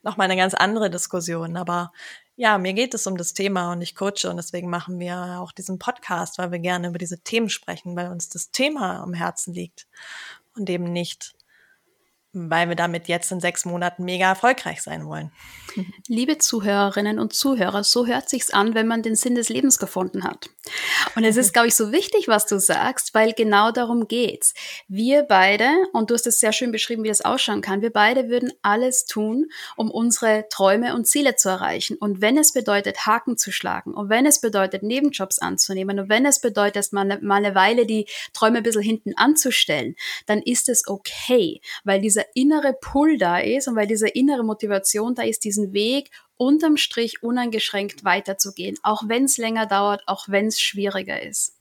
noch 0.02 0.18
mal 0.18 0.24
eine 0.24 0.36
ganz 0.36 0.56
andere 0.56 0.90
Diskussion, 0.90 1.56
aber 1.56 1.94
ja, 2.36 2.58
mir 2.58 2.74
geht 2.74 2.96
es 2.96 3.06
um 3.06 3.18
das 3.18 3.34
Thema 3.34 3.72
und 3.72 3.82
ich 3.82 3.96
coache 3.96 4.30
und 4.30 4.38
deswegen 4.38 4.70
machen 4.70 5.00
wir 5.00 5.40
auch 5.42 5.52
diesen 5.52 5.78
Podcast, 5.78 6.40
weil 6.40 6.52
wir 6.52 6.58
gerne 6.58 6.88
über 6.88 6.98
diese 6.98 7.20
Themen 7.20 7.50
sprechen, 7.50 7.96
weil 7.96 8.10
uns 8.10 8.30
das 8.30 8.50
Thema 8.50 9.02
am 9.04 9.14
Herzen 9.14 9.54
liegt 9.54 9.88
und 10.56 10.68
eben 10.72 10.92
nicht 10.92 11.36
weil 12.34 12.70
wir 12.70 12.76
damit 12.76 13.08
jetzt 13.08 13.32
in 13.32 13.42
sechs 13.42 13.66
Monaten 13.66 14.06
mega 14.06 14.30
erfolgreich 14.30 14.82
sein 14.82 15.06
wollen. 15.06 15.32
Liebe 16.08 16.38
Zuhörerinnen 16.38 17.20
und 17.20 17.34
Zuhörer, 17.34 17.84
so 17.84 18.08
hört 18.08 18.30
sich's 18.30 18.52
an, 18.52 18.74
wenn 18.74 18.88
man 18.88 19.04
den 19.04 19.16
Sinn 19.16 19.36
des 19.36 19.50
Lebens 19.50 19.80
gefunden 19.80 20.24
hat. 20.24 20.50
Und 21.16 21.24
es 21.24 21.38
ist, 21.38 21.52
glaube 21.54 21.68
ich, 21.68 21.76
so 21.76 21.92
wichtig, 21.92 22.28
was 22.28 22.46
du 22.46 22.60
sagst, 22.60 23.14
weil 23.14 23.34
genau 23.34 23.72
darum 23.72 24.08
geht's. 24.08 24.54
Wir 24.88 25.24
beide, 25.24 25.70
und 25.94 26.10
du 26.10 26.14
hast 26.14 26.28
es 26.28 26.40
sehr 26.40 26.54
schön 26.54 26.72
beschrieben, 26.72 27.04
wie 27.04 27.10
das 27.10 27.22
ausschauen 27.22 27.62
kann, 27.62 27.82
wir 27.82 27.92
beide 27.92 28.30
würden 28.30 28.54
alles 28.62 29.06
tun, 29.06 29.48
um 29.76 29.92
unsere 29.92 30.46
Träume 30.50 30.96
und 30.96 31.08
Ziele 31.08 31.36
zu 31.36 31.50
erreichen. 31.50 31.98
Und 31.98 32.22
wenn 32.22 32.38
es 32.38 32.54
bedeutet, 32.54 33.06
Haken 33.06 33.38
zu 33.38 33.52
schlagen, 33.52 33.94
und 33.94 34.10
wenn 34.10 34.26
es 34.26 34.40
bedeutet, 34.40 34.84
Nebenjobs 34.84 35.40
anzunehmen, 35.40 36.00
und 36.00 36.10
wenn 36.10 36.26
es 36.26 36.40
bedeutet, 36.40 36.94
mal 36.94 37.02
eine, 37.02 37.20
mal 37.20 37.36
eine 37.36 37.56
Weile 37.56 37.86
die 37.86 38.08
Träume 38.34 38.58
ein 38.58 38.64
bisschen 38.64 38.82
hinten 38.82 39.18
anzustellen, 39.18 39.96
dann 40.26 40.42
ist 40.42 40.70
es 40.70 40.88
okay, 40.88 41.62
weil 41.84 42.02
dieser 42.02 42.21
dieser 42.22 42.36
innere 42.36 42.74
Pull 42.74 43.18
da 43.18 43.40
ist 43.40 43.68
und 43.68 43.76
weil 43.76 43.88
diese 43.88 44.08
innere 44.08 44.44
Motivation 44.44 45.16
da 45.16 45.24
ist, 45.24 45.44
diesen 45.44 45.74
Weg 45.74 46.12
unterm 46.38 46.78
Strich 46.78 47.24
uneingeschränkt 47.24 48.04
weiterzugehen, 48.04 48.78
auch 48.84 49.04
wenn 49.08 49.26
es 49.26 49.38
länger 49.38 49.66
dauert, 49.66 50.04
auch 50.08 50.28
wenn 50.28 50.48
es 50.48 50.60
schwieriger 50.60 51.22
ist. 51.22 51.58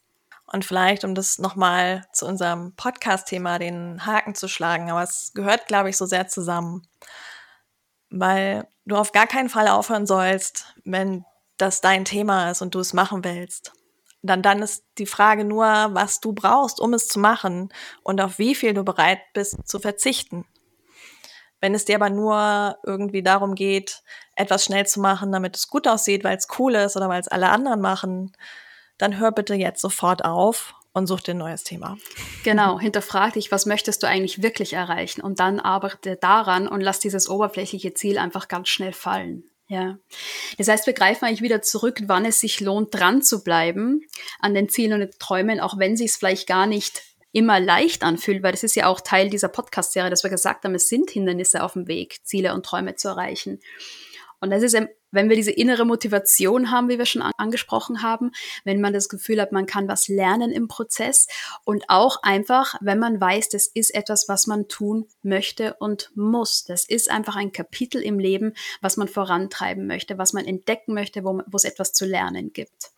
Und 0.46 0.64
vielleicht, 0.64 1.04
um 1.04 1.14
das 1.14 1.38
nochmal 1.38 2.06
zu 2.12 2.26
unserem 2.26 2.74
Podcast-Thema 2.74 3.58
den 3.58 4.04
Haken 4.04 4.34
zu 4.34 4.48
schlagen, 4.48 4.90
aber 4.90 5.02
es 5.02 5.32
gehört, 5.34 5.66
glaube 5.68 5.90
ich, 5.90 5.96
so 5.96 6.06
sehr 6.06 6.26
zusammen, 6.26 6.86
weil 8.10 8.66
du 8.84 8.96
auf 8.96 9.12
gar 9.12 9.28
keinen 9.28 9.48
Fall 9.48 9.68
aufhören 9.68 10.06
sollst, 10.06 10.74
wenn 10.84 11.24
das 11.56 11.80
dein 11.80 12.04
Thema 12.04 12.50
ist 12.50 12.62
und 12.62 12.74
du 12.74 12.80
es 12.80 12.94
machen 12.94 13.22
willst 13.22 13.72
dann, 14.22 14.42
dann 14.42 14.62
ist 14.62 14.84
die 14.98 15.06
Frage 15.06 15.44
nur, 15.44 15.64
was 15.64 16.20
du 16.20 16.32
brauchst, 16.32 16.80
um 16.80 16.94
es 16.94 17.08
zu 17.08 17.18
machen 17.18 17.70
und 18.02 18.20
auf 18.20 18.38
wie 18.38 18.54
viel 18.54 18.74
du 18.74 18.84
bereit 18.84 19.20
bist 19.32 19.66
zu 19.66 19.78
verzichten. 19.78 20.44
Wenn 21.60 21.74
es 21.74 21.84
dir 21.84 21.96
aber 21.96 22.10
nur 22.10 22.78
irgendwie 22.84 23.22
darum 23.22 23.54
geht, 23.54 24.02
etwas 24.34 24.64
schnell 24.64 24.86
zu 24.86 25.00
machen, 25.00 25.32
damit 25.32 25.56
es 25.56 25.68
gut 25.68 25.86
aussieht, 25.86 26.24
weil 26.24 26.36
es 26.36 26.48
cool 26.58 26.74
ist 26.74 26.96
oder 26.96 27.08
weil 27.08 27.20
es 27.20 27.28
alle 27.28 27.50
anderen 27.50 27.80
machen, 27.80 28.32
dann 28.98 29.18
hör 29.18 29.32
bitte 29.32 29.54
jetzt 29.54 29.80
sofort 29.80 30.24
auf 30.24 30.74
und 30.92 31.06
such 31.06 31.20
dir 31.20 31.34
ein 31.34 31.38
neues 31.38 31.64
Thema. 31.64 31.96
Genau, 32.44 32.80
hinterfrag 32.80 33.34
dich, 33.34 33.52
was 33.52 33.66
möchtest 33.66 34.02
du 34.02 34.06
eigentlich 34.06 34.42
wirklich 34.42 34.72
erreichen 34.72 35.20
und 35.20 35.40
dann 35.40 35.60
arbeite 35.60 36.16
daran 36.16 36.66
und 36.66 36.80
lass 36.80 36.98
dieses 36.98 37.28
oberflächliche 37.28 37.94
Ziel 37.94 38.18
einfach 38.18 38.48
ganz 38.48 38.68
schnell 38.68 38.92
fallen. 38.92 39.44
Ja. 39.70 39.98
Das 40.58 40.66
heißt, 40.66 40.88
wir 40.88 40.94
greifen 40.94 41.26
eigentlich 41.26 41.42
wieder 41.42 41.62
zurück, 41.62 42.00
wann 42.06 42.24
es 42.24 42.40
sich 42.40 42.58
lohnt, 42.58 42.92
dran 42.92 43.22
zu 43.22 43.44
bleiben 43.44 44.04
an 44.40 44.52
den 44.52 44.68
Zielen 44.68 44.94
und 44.94 44.98
den 44.98 45.10
Träumen, 45.20 45.60
auch 45.60 45.78
wenn 45.78 45.96
sich 45.96 46.10
es 46.10 46.16
vielleicht 46.16 46.48
gar 46.48 46.66
nicht 46.66 47.02
immer 47.30 47.60
leicht 47.60 48.02
anfühlt, 48.02 48.42
weil 48.42 48.50
das 48.50 48.64
ist 48.64 48.74
ja 48.74 48.88
auch 48.88 49.00
Teil 49.00 49.30
dieser 49.30 49.46
Podcast-Serie, 49.46 50.10
dass 50.10 50.24
wir 50.24 50.30
gesagt 50.30 50.64
haben, 50.64 50.74
es 50.74 50.88
sind 50.88 51.12
Hindernisse 51.12 51.62
auf 51.62 51.74
dem 51.74 51.86
Weg, 51.86 52.18
Ziele 52.24 52.52
und 52.52 52.66
Träume 52.66 52.96
zu 52.96 53.06
erreichen. 53.06 53.60
Und 54.40 54.50
das 54.50 54.62
ist, 54.62 54.76
wenn 55.10 55.28
wir 55.28 55.36
diese 55.36 55.50
innere 55.50 55.84
Motivation 55.84 56.70
haben, 56.70 56.88
wie 56.88 56.98
wir 56.98 57.06
schon 57.06 57.22
angesprochen 57.22 58.02
haben, 58.02 58.32
wenn 58.64 58.80
man 58.80 58.92
das 58.92 59.08
Gefühl 59.08 59.40
hat, 59.40 59.52
man 59.52 59.66
kann 59.66 59.88
was 59.88 60.08
lernen 60.08 60.50
im 60.52 60.68
Prozess 60.68 61.26
und 61.64 61.84
auch 61.88 62.22
einfach, 62.22 62.74
wenn 62.80 62.98
man 62.98 63.20
weiß, 63.20 63.50
das 63.50 63.66
ist 63.66 63.94
etwas, 63.94 64.28
was 64.28 64.46
man 64.46 64.68
tun 64.68 65.06
möchte 65.22 65.74
und 65.74 66.10
muss. 66.14 66.64
Das 66.64 66.84
ist 66.84 67.10
einfach 67.10 67.36
ein 67.36 67.52
Kapitel 67.52 68.02
im 68.02 68.18
Leben, 68.18 68.54
was 68.80 68.96
man 68.96 69.08
vorantreiben 69.08 69.86
möchte, 69.86 70.18
was 70.18 70.32
man 70.32 70.46
entdecken 70.46 70.94
möchte, 70.94 71.24
wo, 71.24 71.42
wo 71.46 71.56
es 71.56 71.64
etwas 71.64 71.92
zu 71.92 72.06
lernen 72.06 72.52
gibt. 72.52 72.92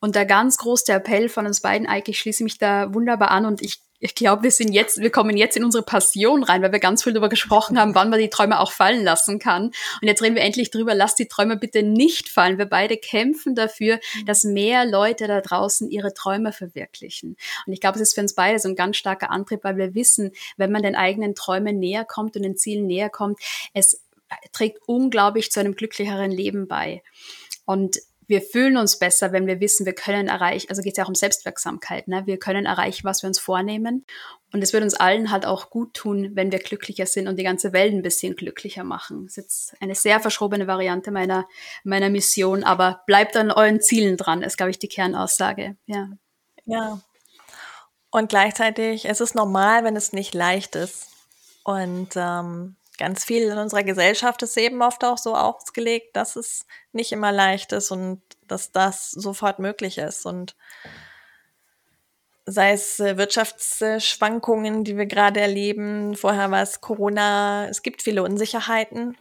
Und 0.00 0.16
der 0.16 0.26
ganz 0.26 0.58
große 0.58 0.92
Appell 0.92 1.28
von 1.28 1.46
uns 1.46 1.60
beiden, 1.60 1.86
Eike, 1.86 2.10
ich 2.10 2.18
schließe 2.18 2.42
mich 2.42 2.58
da 2.58 2.92
wunderbar 2.92 3.30
an 3.30 3.46
und 3.46 3.62
ich 3.62 3.80
ich 4.02 4.16
glaube, 4.16 4.42
wir 4.42 4.50
sind 4.50 4.72
jetzt, 4.72 4.98
wir 4.98 5.10
kommen 5.10 5.36
jetzt 5.36 5.56
in 5.56 5.64
unsere 5.64 5.84
Passion 5.84 6.42
rein, 6.42 6.60
weil 6.60 6.72
wir 6.72 6.80
ganz 6.80 7.04
viel 7.04 7.12
darüber 7.12 7.28
gesprochen 7.28 7.78
haben, 7.78 7.94
wann 7.94 8.10
man 8.10 8.18
die 8.18 8.30
Träume 8.30 8.58
auch 8.58 8.72
fallen 8.72 9.04
lassen 9.04 9.38
kann. 9.38 9.66
Und 9.66 10.08
jetzt 10.08 10.20
reden 10.20 10.34
wir 10.34 10.42
endlich 10.42 10.72
drüber, 10.72 10.92
lass 10.96 11.14
die 11.14 11.28
Träume 11.28 11.56
bitte 11.56 11.84
nicht 11.84 12.28
fallen. 12.28 12.58
Wir 12.58 12.66
beide 12.66 12.96
kämpfen 12.96 13.54
dafür, 13.54 14.00
dass 14.26 14.42
mehr 14.42 14.84
Leute 14.84 15.28
da 15.28 15.40
draußen 15.40 15.88
ihre 15.88 16.14
Träume 16.14 16.52
verwirklichen. 16.52 17.36
Und 17.64 17.72
ich 17.72 17.80
glaube, 17.80 17.94
es 17.94 18.02
ist 18.02 18.14
für 18.14 18.22
uns 18.22 18.34
beide 18.34 18.58
so 18.58 18.68
ein 18.68 18.74
ganz 18.74 18.96
starker 18.96 19.30
Antrieb, 19.30 19.62
weil 19.62 19.76
wir 19.76 19.94
wissen, 19.94 20.32
wenn 20.56 20.72
man 20.72 20.82
den 20.82 20.96
eigenen 20.96 21.36
Träumen 21.36 21.78
näher 21.78 22.04
kommt 22.04 22.34
und 22.34 22.42
den 22.42 22.56
Zielen 22.56 22.88
näher 22.88 23.08
kommt, 23.08 23.38
es 23.72 24.02
trägt 24.50 24.78
unglaublich 24.86 25.52
zu 25.52 25.60
einem 25.60 25.76
glücklicheren 25.76 26.32
Leben 26.32 26.66
bei. 26.66 27.04
Und 27.66 27.98
wir 28.32 28.40
fühlen 28.40 28.78
uns 28.78 28.98
besser, 28.98 29.30
wenn 29.32 29.46
wir 29.46 29.60
wissen, 29.60 29.84
wir 29.84 29.94
können 29.94 30.26
erreichen, 30.26 30.70
also 30.70 30.80
geht 30.80 30.94
es 30.94 30.96
ja 30.96 31.04
auch 31.04 31.08
um 31.08 31.14
Selbstwirksamkeit, 31.14 32.08
ne? 32.08 32.22
wir 32.24 32.38
können 32.38 32.64
erreichen, 32.64 33.04
was 33.04 33.22
wir 33.22 33.28
uns 33.28 33.38
vornehmen. 33.38 34.06
Und 34.54 34.62
es 34.62 34.72
wird 34.72 34.82
uns 34.82 34.94
allen 34.94 35.30
halt 35.30 35.44
auch 35.44 35.68
gut 35.68 35.92
tun, 35.92 36.30
wenn 36.32 36.50
wir 36.50 36.58
glücklicher 36.58 37.04
sind 37.04 37.28
und 37.28 37.36
die 37.36 37.42
ganze 37.42 37.74
Welt 37.74 37.92
ein 37.92 38.00
bisschen 38.00 38.34
glücklicher 38.34 38.84
machen. 38.84 39.24
Das 39.24 39.32
ist 39.32 39.36
jetzt 39.36 39.82
eine 39.82 39.94
sehr 39.94 40.18
verschrobene 40.18 40.66
Variante 40.66 41.10
meiner, 41.10 41.46
meiner 41.84 42.08
Mission, 42.08 42.64
aber 42.64 43.02
bleibt 43.06 43.36
an 43.36 43.50
euren 43.50 43.82
Zielen 43.82 44.16
dran, 44.16 44.42
ist, 44.42 44.56
glaube 44.56 44.70
ich, 44.70 44.78
die 44.78 44.88
Kernaussage. 44.88 45.76
Ja. 45.84 46.08
Ja. 46.64 47.02
Und 48.10 48.30
gleichzeitig, 48.30 49.04
es 49.04 49.20
ist 49.20 49.34
normal, 49.34 49.84
wenn 49.84 49.94
es 49.96 50.14
nicht 50.14 50.32
leicht 50.32 50.74
ist. 50.74 51.08
Und 51.64 52.08
ähm, 52.16 52.76
ganz 53.02 53.24
viel 53.24 53.50
in 53.50 53.58
unserer 53.58 53.82
Gesellschaft 53.82 54.44
ist 54.44 54.56
eben 54.56 54.80
oft 54.80 55.04
auch 55.04 55.18
so 55.18 55.34
ausgelegt, 55.34 56.14
dass 56.14 56.36
es 56.36 56.66
nicht 56.92 57.10
immer 57.10 57.32
leicht 57.32 57.72
ist 57.72 57.90
und 57.90 58.22
dass 58.46 58.70
das 58.70 59.10
sofort 59.10 59.58
möglich 59.58 59.98
ist. 59.98 60.24
Und 60.24 60.54
sei 62.46 62.70
es 62.70 63.00
äh, 63.00 63.16
Wirtschaftsschwankungen, 63.16 64.84
die 64.84 64.96
wir 64.96 65.06
gerade 65.06 65.40
erleben, 65.40 66.14
vorher 66.14 66.52
war 66.52 66.62
es 66.62 66.80
Corona, 66.80 67.66
es 67.68 67.82
gibt 67.82 68.02
viele 68.02 68.22
Unsicherheiten, 68.22 69.16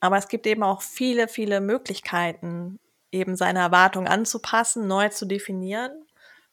aber 0.00 0.18
es 0.18 0.28
gibt 0.28 0.46
eben 0.46 0.62
auch 0.62 0.82
viele, 0.82 1.26
viele 1.26 1.62
Möglichkeiten, 1.62 2.78
eben 3.12 3.34
seine 3.34 3.60
Erwartungen 3.60 4.08
anzupassen, 4.08 4.86
neu 4.86 5.08
zu 5.08 5.24
definieren 5.24 6.04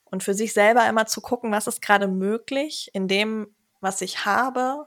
und 0.06 0.24
für 0.24 0.34
sich 0.34 0.54
selber 0.54 0.88
immer 0.88 1.08
zu 1.08 1.20
gucken, 1.20 1.52
was 1.52 1.68
ist 1.68 1.82
gerade 1.82 2.08
möglich 2.08 2.90
in 2.94 3.10
dem, 3.10 3.54
was 3.82 4.00
ich 4.00 4.24
habe 4.24 4.86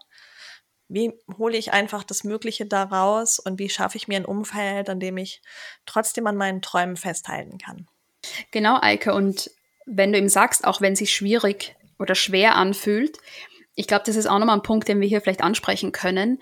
wie 0.88 1.12
hole 1.38 1.56
ich 1.56 1.72
einfach 1.72 2.04
das 2.04 2.24
Mögliche 2.24 2.66
daraus 2.66 3.38
und 3.38 3.58
wie 3.58 3.68
schaffe 3.68 3.96
ich 3.96 4.08
mir 4.08 4.16
ein 4.16 4.24
Umfeld, 4.24 4.90
an 4.90 5.00
dem 5.00 5.16
ich 5.16 5.42
trotzdem 5.86 6.26
an 6.26 6.36
meinen 6.36 6.62
Träumen 6.62 6.96
festhalten 6.96 7.58
kann. 7.58 7.88
Genau, 8.50 8.78
Eike. 8.80 9.14
Und 9.14 9.50
wenn 9.86 10.12
du 10.12 10.18
ihm 10.18 10.28
sagst, 10.28 10.64
auch 10.64 10.80
wenn 10.80 10.92
es 10.92 10.98
sich 10.98 11.12
schwierig 11.12 11.76
oder 11.98 12.14
schwer 12.14 12.56
anfühlt, 12.56 13.18
ich 13.74 13.86
glaube, 13.86 14.04
das 14.06 14.16
ist 14.16 14.26
auch 14.26 14.38
nochmal 14.38 14.56
ein 14.56 14.62
Punkt, 14.62 14.88
den 14.88 15.00
wir 15.00 15.08
hier 15.08 15.20
vielleicht 15.20 15.42
ansprechen 15.42 15.92
können 15.92 16.38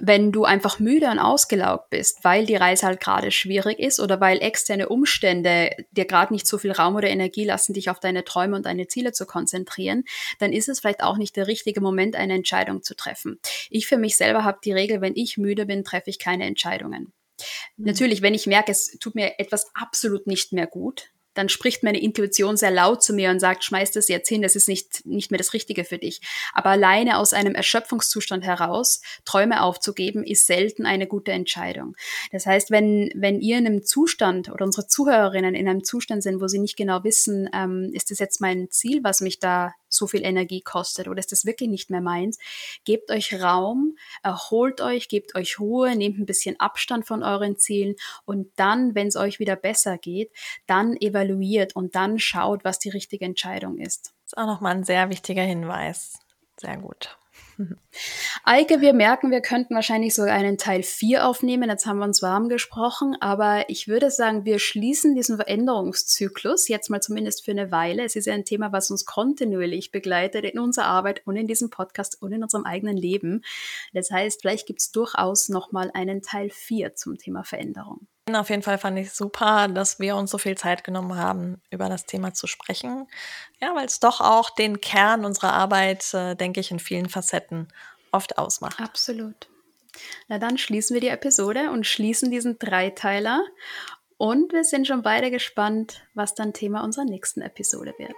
wenn 0.00 0.32
du 0.32 0.44
einfach 0.44 0.78
müde 0.78 1.10
und 1.10 1.18
ausgelaugt 1.18 1.90
bist, 1.90 2.22
weil 2.22 2.46
die 2.46 2.56
Reise 2.56 2.86
halt 2.86 3.00
gerade 3.00 3.30
schwierig 3.30 3.78
ist 3.78 4.00
oder 4.00 4.20
weil 4.20 4.42
externe 4.42 4.88
Umstände 4.88 5.70
dir 5.90 6.04
gerade 6.04 6.32
nicht 6.32 6.46
so 6.46 6.58
viel 6.58 6.72
Raum 6.72 6.96
oder 6.96 7.08
Energie 7.08 7.44
lassen, 7.44 7.72
dich 7.72 7.88
auf 7.88 8.00
deine 8.00 8.24
Träume 8.24 8.56
und 8.56 8.66
deine 8.66 8.88
Ziele 8.88 9.12
zu 9.12 9.26
konzentrieren, 9.26 10.04
dann 10.38 10.52
ist 10.52 10.68
es 10.68 10.80
vielleicht 10.80 11.02
auch 11.02 11.16
nicht 11.16 11.36
der 11.36 11.46
richtige 11.46 11.80
Moment, 11.80 12.16
eine 12.16 12.34
Entscheidung 12.34 12.82
zu 12.82 12.94
treffen. 12.94 13.40
Ich 13.70 13.86
für 13.86 13.96
mich 13.96 14.16
selber 14.16 14.44
habe 14.44 14.58
die 14.64 14.72
Regel, 14.72 15.00
wenn 15.00 15.16
ich 15.16 15.38
müde 15.38 15.66
bin, 15.66 15.84
treffe 15.84 16.10
ich 16.10 16.18
keine 16.18 16.44
Entscheidungen. 16.44 17.12
Mhm. 17.76 17.86
Natürlich, 17.86 18.22
wenn 18.22 18.34
ich 18.34 18.46
merke, 18.46 18.72
es 18.72 18.98
tut 18.98 19.14
mir 19.14 19.38
etwas 19.38 19.70
absolut 19.74 20.26
nicht 20.26 20.52
mehr 20.52 20.66
gut, 20.66 21.10
dann 21.36 21.48
spricht 21.48 21.82
meine 21.82 22.00
Intuition 22.00 22.56
sehr 22.56 22.70
laut 22.70 23.02
zu 23.02 23.12
mir 23.12 23.30
und 23.30 23.40
sagt, 23.40 23.64
schmeiß 23.64 23.92
das 23.92 24.08
jetzt 24.08 24.28
hin, 24.28 24.42
das 24.42 24.56
ist 24.56 24.68
nicht, 24.68 25.04
nicht 25.06 25.30
mehr 25.30 25.38
das 25.38 25.52
Richtige 25.52 25.84
für 25.84 25.98
dich. 25.98 26.20
Aber 26.52 26.70
alleine 26.70 27.18
aus 27.18 27.32
einem 27.32 27.54
Erschöpfungszustand 27.54 28.44
heraus 28.44 29.00
Träume 29.24 29.62
aufzugeben, 29.62 30.24
ist 30.24 30.46
selten 30.46 30.86
eine 30.86 31.06
gute 31.06 31.32
Entscheidung. 31.32 31.94
Das 32.32 32.46
heißt, 32.46 32.70
wenn, 32.70 33.10
wenn 33.14 33.40
ihr 33.40 33.58
in 33.58 33.66
einem 33.66 33.84
Zustand 33.84 34.50
oder 34.50 34.64
unsere 34.64 34.86
Zuhörerinnen 34.86 35.54
in 35.54 35.68
einem 35.68 35.84
Zustand 35.84 36.22
sind, 36.22 36.40
wo 36.40 36.48
sie 36.48 36.58
nicht 36.58 36.76
genau 36.76 37.04
wissen, 37.04 37.48
ähm, 37.52 37.90
ist 37.92 38.10
das 38.10 38.18
jetzt 38.18 38.40
mein 38.40 38.70
Ziel, 38.70 39.04
was 39.04 39.20
mich 39.20 39.38
da 39.38 39.74
so 39.88 40.06
viel 40.06 40.24
Energie 40.24 40.60
kostet 40.60 41.08
oder 41.08 41.18
ist 41.18 41.32
das 41.32 41.44
wirklich 41.44 41.68
nicht 41.68 41.90
mehr 41.90 42.00
meins, 42.00 42.38
gebt 42.84 43.10
euch 43.10 43.40
Raum, 43.40 43.96
erholt 44.22 44.80
euch, 44.80 45.08
gebt 45.08 45.34
euch 45.34 45.58
Ruhe, 45.58 45.96
nehmt 45.96 46.18
ein 46.18 46.26
bisschen 46.26 46.58
Abstand 46.60 47.06
von 47.06 47.22
euren 47.22 47.56
Zielen 47.56 47.96
und 48.24 48.50
dann, 48.56 48.94
wenn 48.94 49.08
es 49.08 49.16
euch 49.16 49.38
wieder 49.38 49.56
besser 49.56 49.98
geht, 49.98 50.30
dann 50.66 50.96
evaluiert 50.96 51.76
und 51.76 51.94
dann 51.94 52.18
schaut, 52.18 52.64
was 52.64 52.78
die 52.78 52.90
richtige 52.90 53.24
Entscheidung 53.24 53.78
ist. 53.78 54.12
Das 54.24 54.32
ist 54.32 54.38
auch 54.38 54.46
nochmal 54.46 54.74
ein 54.74 54.84
sehr 54.84 55.10
wichtiger 55.10 55.42
Hinweis. 55.42 56.18
Sehr 56.58 56.76
gut. 56.78 57.16
Eike, 58.44 58.80
wir 58.80 58.92
merken, 58.92 59.30
wir 59.30 59.40
könnten 59.40 59.74
wahrscheinlich 59.74 60.14
sogar 60.14 60.34
einen 60.34 60.58
Teil 60.58 60.82
4 60.82 61.26
aufnehmen. 61.26 61.70
Jetzt 61.70 61.86
haben 61.86 61.98
wir 61.98 62.04
uns 62.04 62.22
warm 62.22 62.48
gesprochen, 62.48 63.16
aber 63.20 63.68
ich 63.68 63.88
würde 63.88 64.10
sagen, 64.10 64.44
wir 64.44 64.58
schließen 64.58 65.14
diesen 65.14 65.36
Veränderungszyklus 65.36 66.68
jetzt 66.68 66.90
mal 66.90 67.00
zumindest 67.00 67.44
für 67.44 67.52
eine 67.52 67.70
Weile. 67.70 68.04
Es 68.04 68.16
ist 68.16 68.26
ja 68.26 68.34
ein 68.34 68.44
Thema, 68.44 68.72
was 68.72 68.90
uns 68.90 69.04
kontinuierlich 69.04 69.90
begleitet 69.90 70.44
in 70.44 70.58
unserer 70.58 70.86
Arbeit 70.86 71.22
und 71.26 71.36
in 71.36 71.46
diesem 71.46 71.70
Podcast 71.70 72.20
und 72.20 72.32
in 72.32 72.42
unserem 72.42 72.64
eigenen 72.64 72.96
Leben. 72.96 73.42
Das 73.92 74.10
heißt, 74.10 74.42
vielleicht 74.42 74.66
gibt 74.66 74.80
es 74.80 74.90
durchaus 74.90 75.48
nochmal 75.48 75.90
einen 75.94 76.22
Teil 76.22 76.50
4 76.50 76.94
zum 76.94 77.16
Thema 77.16 77.44
Veränderung. 77.44 78.06
Auf 78.34 78.50
jeden 78.50 78.62
Fall 78.62 78.78
fand 78.78 78.98
ich 78.98 79.12
super, 79.12 79.68
dass 79.68 80.00
wir 80.00 80.16
uns 80.16 80.32
so 80.32 80.38
viel 80.38 80.56
Zeit 80.56 80.82
genommen 80.82 81.16
haben, 81.16 81.60
über 81.70 81.88
das 81.88 82.06
Thema 82.06 82.34
zu 82.34 82.48
sprechen. 82.48 83.06
Ja, 83.60 83.74
weil 83.76 83.86
es 83.86 84.00
doch 84.00 84.20
auch 84.20 84.50
den 84.50 84.80
Kern 84.80 85.24
unserer 85.24 85.52
Arbeit, 85.52 86.12
äh, 86.12 86.34
denke 86.34 86.58
ich, 86.58 86.72
in 86.72 86.80
vielen 86.80 87.08
Facetten 87.08 87.68
oft 88.10 88.36
ausmacht. 88.36 88.80
Absolut. 88.80 89.48
Na 90.26 90.38
dann 90.38 90.58
schließen 90.58 90.94
wir 90.94 91.00
die 91.00 91.08
Episode 91.08 91.70
und 91.70 91.86
schließen 91.86 92.30
diesen 92.30 92.58
Dreiteiler. 92.58 93.44
Und 94.18 94.52
wir 94.52 94.64
sind 94.64 94.88
schon 94.88 95.02
beide 95.02 95.30
gespannt, 95.30 96.02
was 96.14 96.34
dann 96.34 96.52
Thema 96.52 96.82
unserer 96.82 97.04
nächsten 97.04 97.42
Episode 97.42 97.94
wird. 97.98 98.16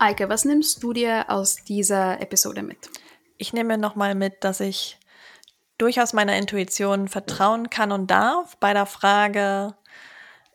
Eike, 0.00 0.28
was 0.28 0.44
nimmst 0.44 0.82
du 0.82 0.92
dir 0.92 1.28
aus 1.28 1.56
dieser 1.64 2.20
Episode 2.20 2.62
mit? 2.62 2.88
Ich 3.36 3.52
nehme 3.52 3.78
nochmal 3.78 4.14
mit, 4.14 4.44
dass 4.44 4.60
ich 4.60 4.98
durchaus 5.76 6.12
meiner 6.12 6.36
Intuition 6.36 7.08
vertrauen 7.08 7.68
kann 7.68 7.90
und 7.90 8.08
darf 8.08 8.56
bei 8.58 8.72
der 8.72 8.86
Frage, 8.86 9.74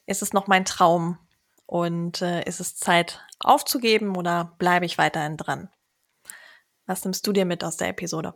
ist 0.06 0.22
es 0.22 0.32
noch 0.32 0.48
mein 0.48 0.64
Traum 0.64 1.18
und 1.66 2.22
äh, 2.22 2.44
ist 2.44 2.62
es 2.62 2.78
Zeit 2.78 3.26
aufzugeben 3.40 4.16
oder 4.16 4.54
bleibe 4.60 4.86
ich 4.86 4.98
weiterhin 4.98 5.38
dran? 5.38 5.70
Was 6.86 7.04
nimmst 7.04 7.28
du 7.28 7.34
dir 7.34 7.46
mit 7.46 7.64
aus 7.64 7.78
der 7.78 7.90
Episode? 7.90 8.36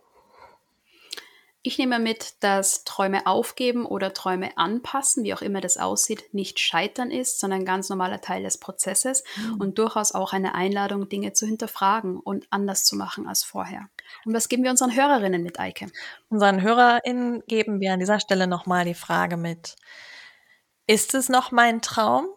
Ich 1.68 1.78
nehme 1.78 2.00
mit, 2.00 2.42
dass 2.46 2.86
Träume 2.86 3.28
aufgeben 3.28 3.86
oder 3.86 4.14
Träume 4.14 4.58
anpassen, 4.58 5.26
wie 5.26 5.34
auch 5.34 5.42
immer 5.42 5.60
das 5.60 5.76
aussieht, 5.76 6.34
nicht 6.34 6.62
scheitern 6.62 7.12
ist, 7.12 7.42
sondern 7.42 7.60
ein 7.60 7.66
ganz 7.66 7.90
normaler 7.90 8.22
Teil 8.22 8.42
des 8.44 8.58
Prozesses 8.58 9.26
mhm. 9.36 9.60
und 9.60 9.78
durchaus 9.78 10.14
auch 10.14 10.32
eine 10.32 10.56
Einladung, 10.56 11.10
Dinge 11.10 11.34
zu 11.34 11.46
hinterfragen 11.46 12.22
und 12.22 12.48
anders 12.52 12.86
zu 12.86 12.96
machen 12.96 13.28
als 13.28 13.44
vorher. 13.44 13.90
Und 14.24 14.34
was 14.34 14.48
geben 14.48 14.64
wir 14.64 14.72
unseren 14.72 14.96
Hörerinnen 14.96 15.44
mit, 15.44 15.60
Eike? 15.60 15.88
Unseren 16.30 16.62
HörerInnen 16.62 17.44
geben 17.48 17.82
wir 17.82 17.92
an 17.92 18.00
dieser 18.00 18.22
Stelle 18.22 18.48
nochmal 18.48 18.86
die 18.86 18.94
Frage 18.94 19.36
mit, 19.36 19.76
ist 20.86 21.15
es 21.15 21.28
noch 21.28 21.52
mein 21.52 21.82
Traum? 21.82 22.30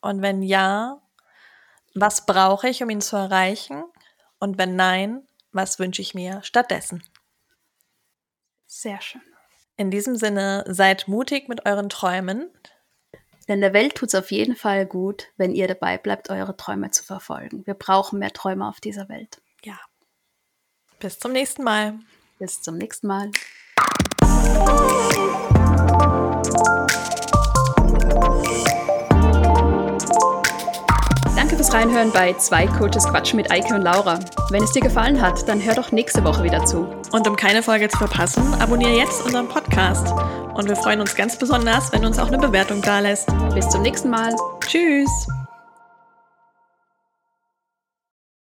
Und 0.00 0.22
wenn 0.22 0.40
ja, 0.40 1.02
was 1.94 2.24
brauche 2.24 2.66
ich, 2.70 2.82
um 2.82 2.88
ihn 2.88 3.02
zu 3.02 3.14
erreichen? 3.16 3.84
Und 4.38 4.56
wenn 4.56 4.74
nein, 4.74 5.20
was 5.52 5.78
wünsche 5.78 6.00
ich 6.00 6.14
mir 6.14 6.42
stattdessen? 6.44 7.02
Sehr 8.74 9.02
schön. 9.02 9.20
In 9.76 9.90
diesem 9.90 10.16
Sinne, 10.16 10.64
seid 10.66 11.06
mutig 11.06 11.46
mit 11.46 11.66
euren 11.66 11.90
Träumen. 11.90 12.50
Denn 13.46 13.60
der 13.60 13.74
Welt 13.74 13.96
tut 13.96 14.08
es 14.08 14.14
auf 14.14 14.30
jeden 14.30 14.56
Fall 14.56 14.86
gut, 14.86 15.28
wenn 15.36 15.52
ihr 15.54 15.68
dabei 15.68 15.98
bleibt, 15.98 16.30
eure 16.30 16.56
Träume 16.56 16.90
zu 16.90 17.04
verfolgen. 17.04 17.66
Wir 17.66 17.74
brauchen 17.74 18.18
mehr 18.18 18.32
Träume 18.32 18.66
auf 18.66 18.80
dieser 18.80 19.10
Welt. 19.10 19.42
Ja. 19.62 19.78
Bis 21.00 21.18
zum 21.18 21.32
nächsten 21.32 21.64
Mal. 21.64 21.98
Bis 22.38 22.62
zum 22.62 22.78
nächsten 22.78 23.08
Mal. 23.08 23.30
Fürs 31.62 31.74
Reinhören 31.74 32.10
bei 32.10 32.32
Zwei 32.34 32.66
Coaches 32.66 33.04
Quatschen 33.04 33.36
mit 33.36 33.52
Eike 33.52 33.72
und 33.72 33.82
Laura. 33.82 34.18
Wenn 34.50 34.64
es 34.64 34.72
dir 34.72 34.80
gefallen 34.80 35.20
hat, 35.20 35.48
dann 35.48 35.62
hör 35.62 35.76
doch 35.76 35.92
nächste 35.92 36.24
Woche 36.24 36.42
wieder 36.42 36.64
zu. 36.64 36.88
Und 37.12 37.28
um 37.28 37.36
keine 37.36 37.62
Folge 37.62 37.88
zu 37.88 37.98
verpassen, 37.98 38.42
abonniere 38.58 38.96
jetzt 38.96 39.24
unseren 39.24 39.46
Podcast. 39.46 40.12
Und 40.54 40.68
wir 40.68 40.74
freuen 40.74 41.00
uns 41.00 41.14
ganz 41.14 41.38
besonders, 41.38 41.92
wenn 41.92 42.02
du 42.02 42.08
uns 42.08 42.18
auch 42.18 42.26
eine 42.26 42.38
Bewertung 42.38 42.82
da 42.82 42.98
lässt. 42.98 43.28
Bis 43.54 43.68
zum 43.68 43.82
nächsten 43.82 44.10
Mal. 44.10 44.34
Tschüss. 44.66 45.28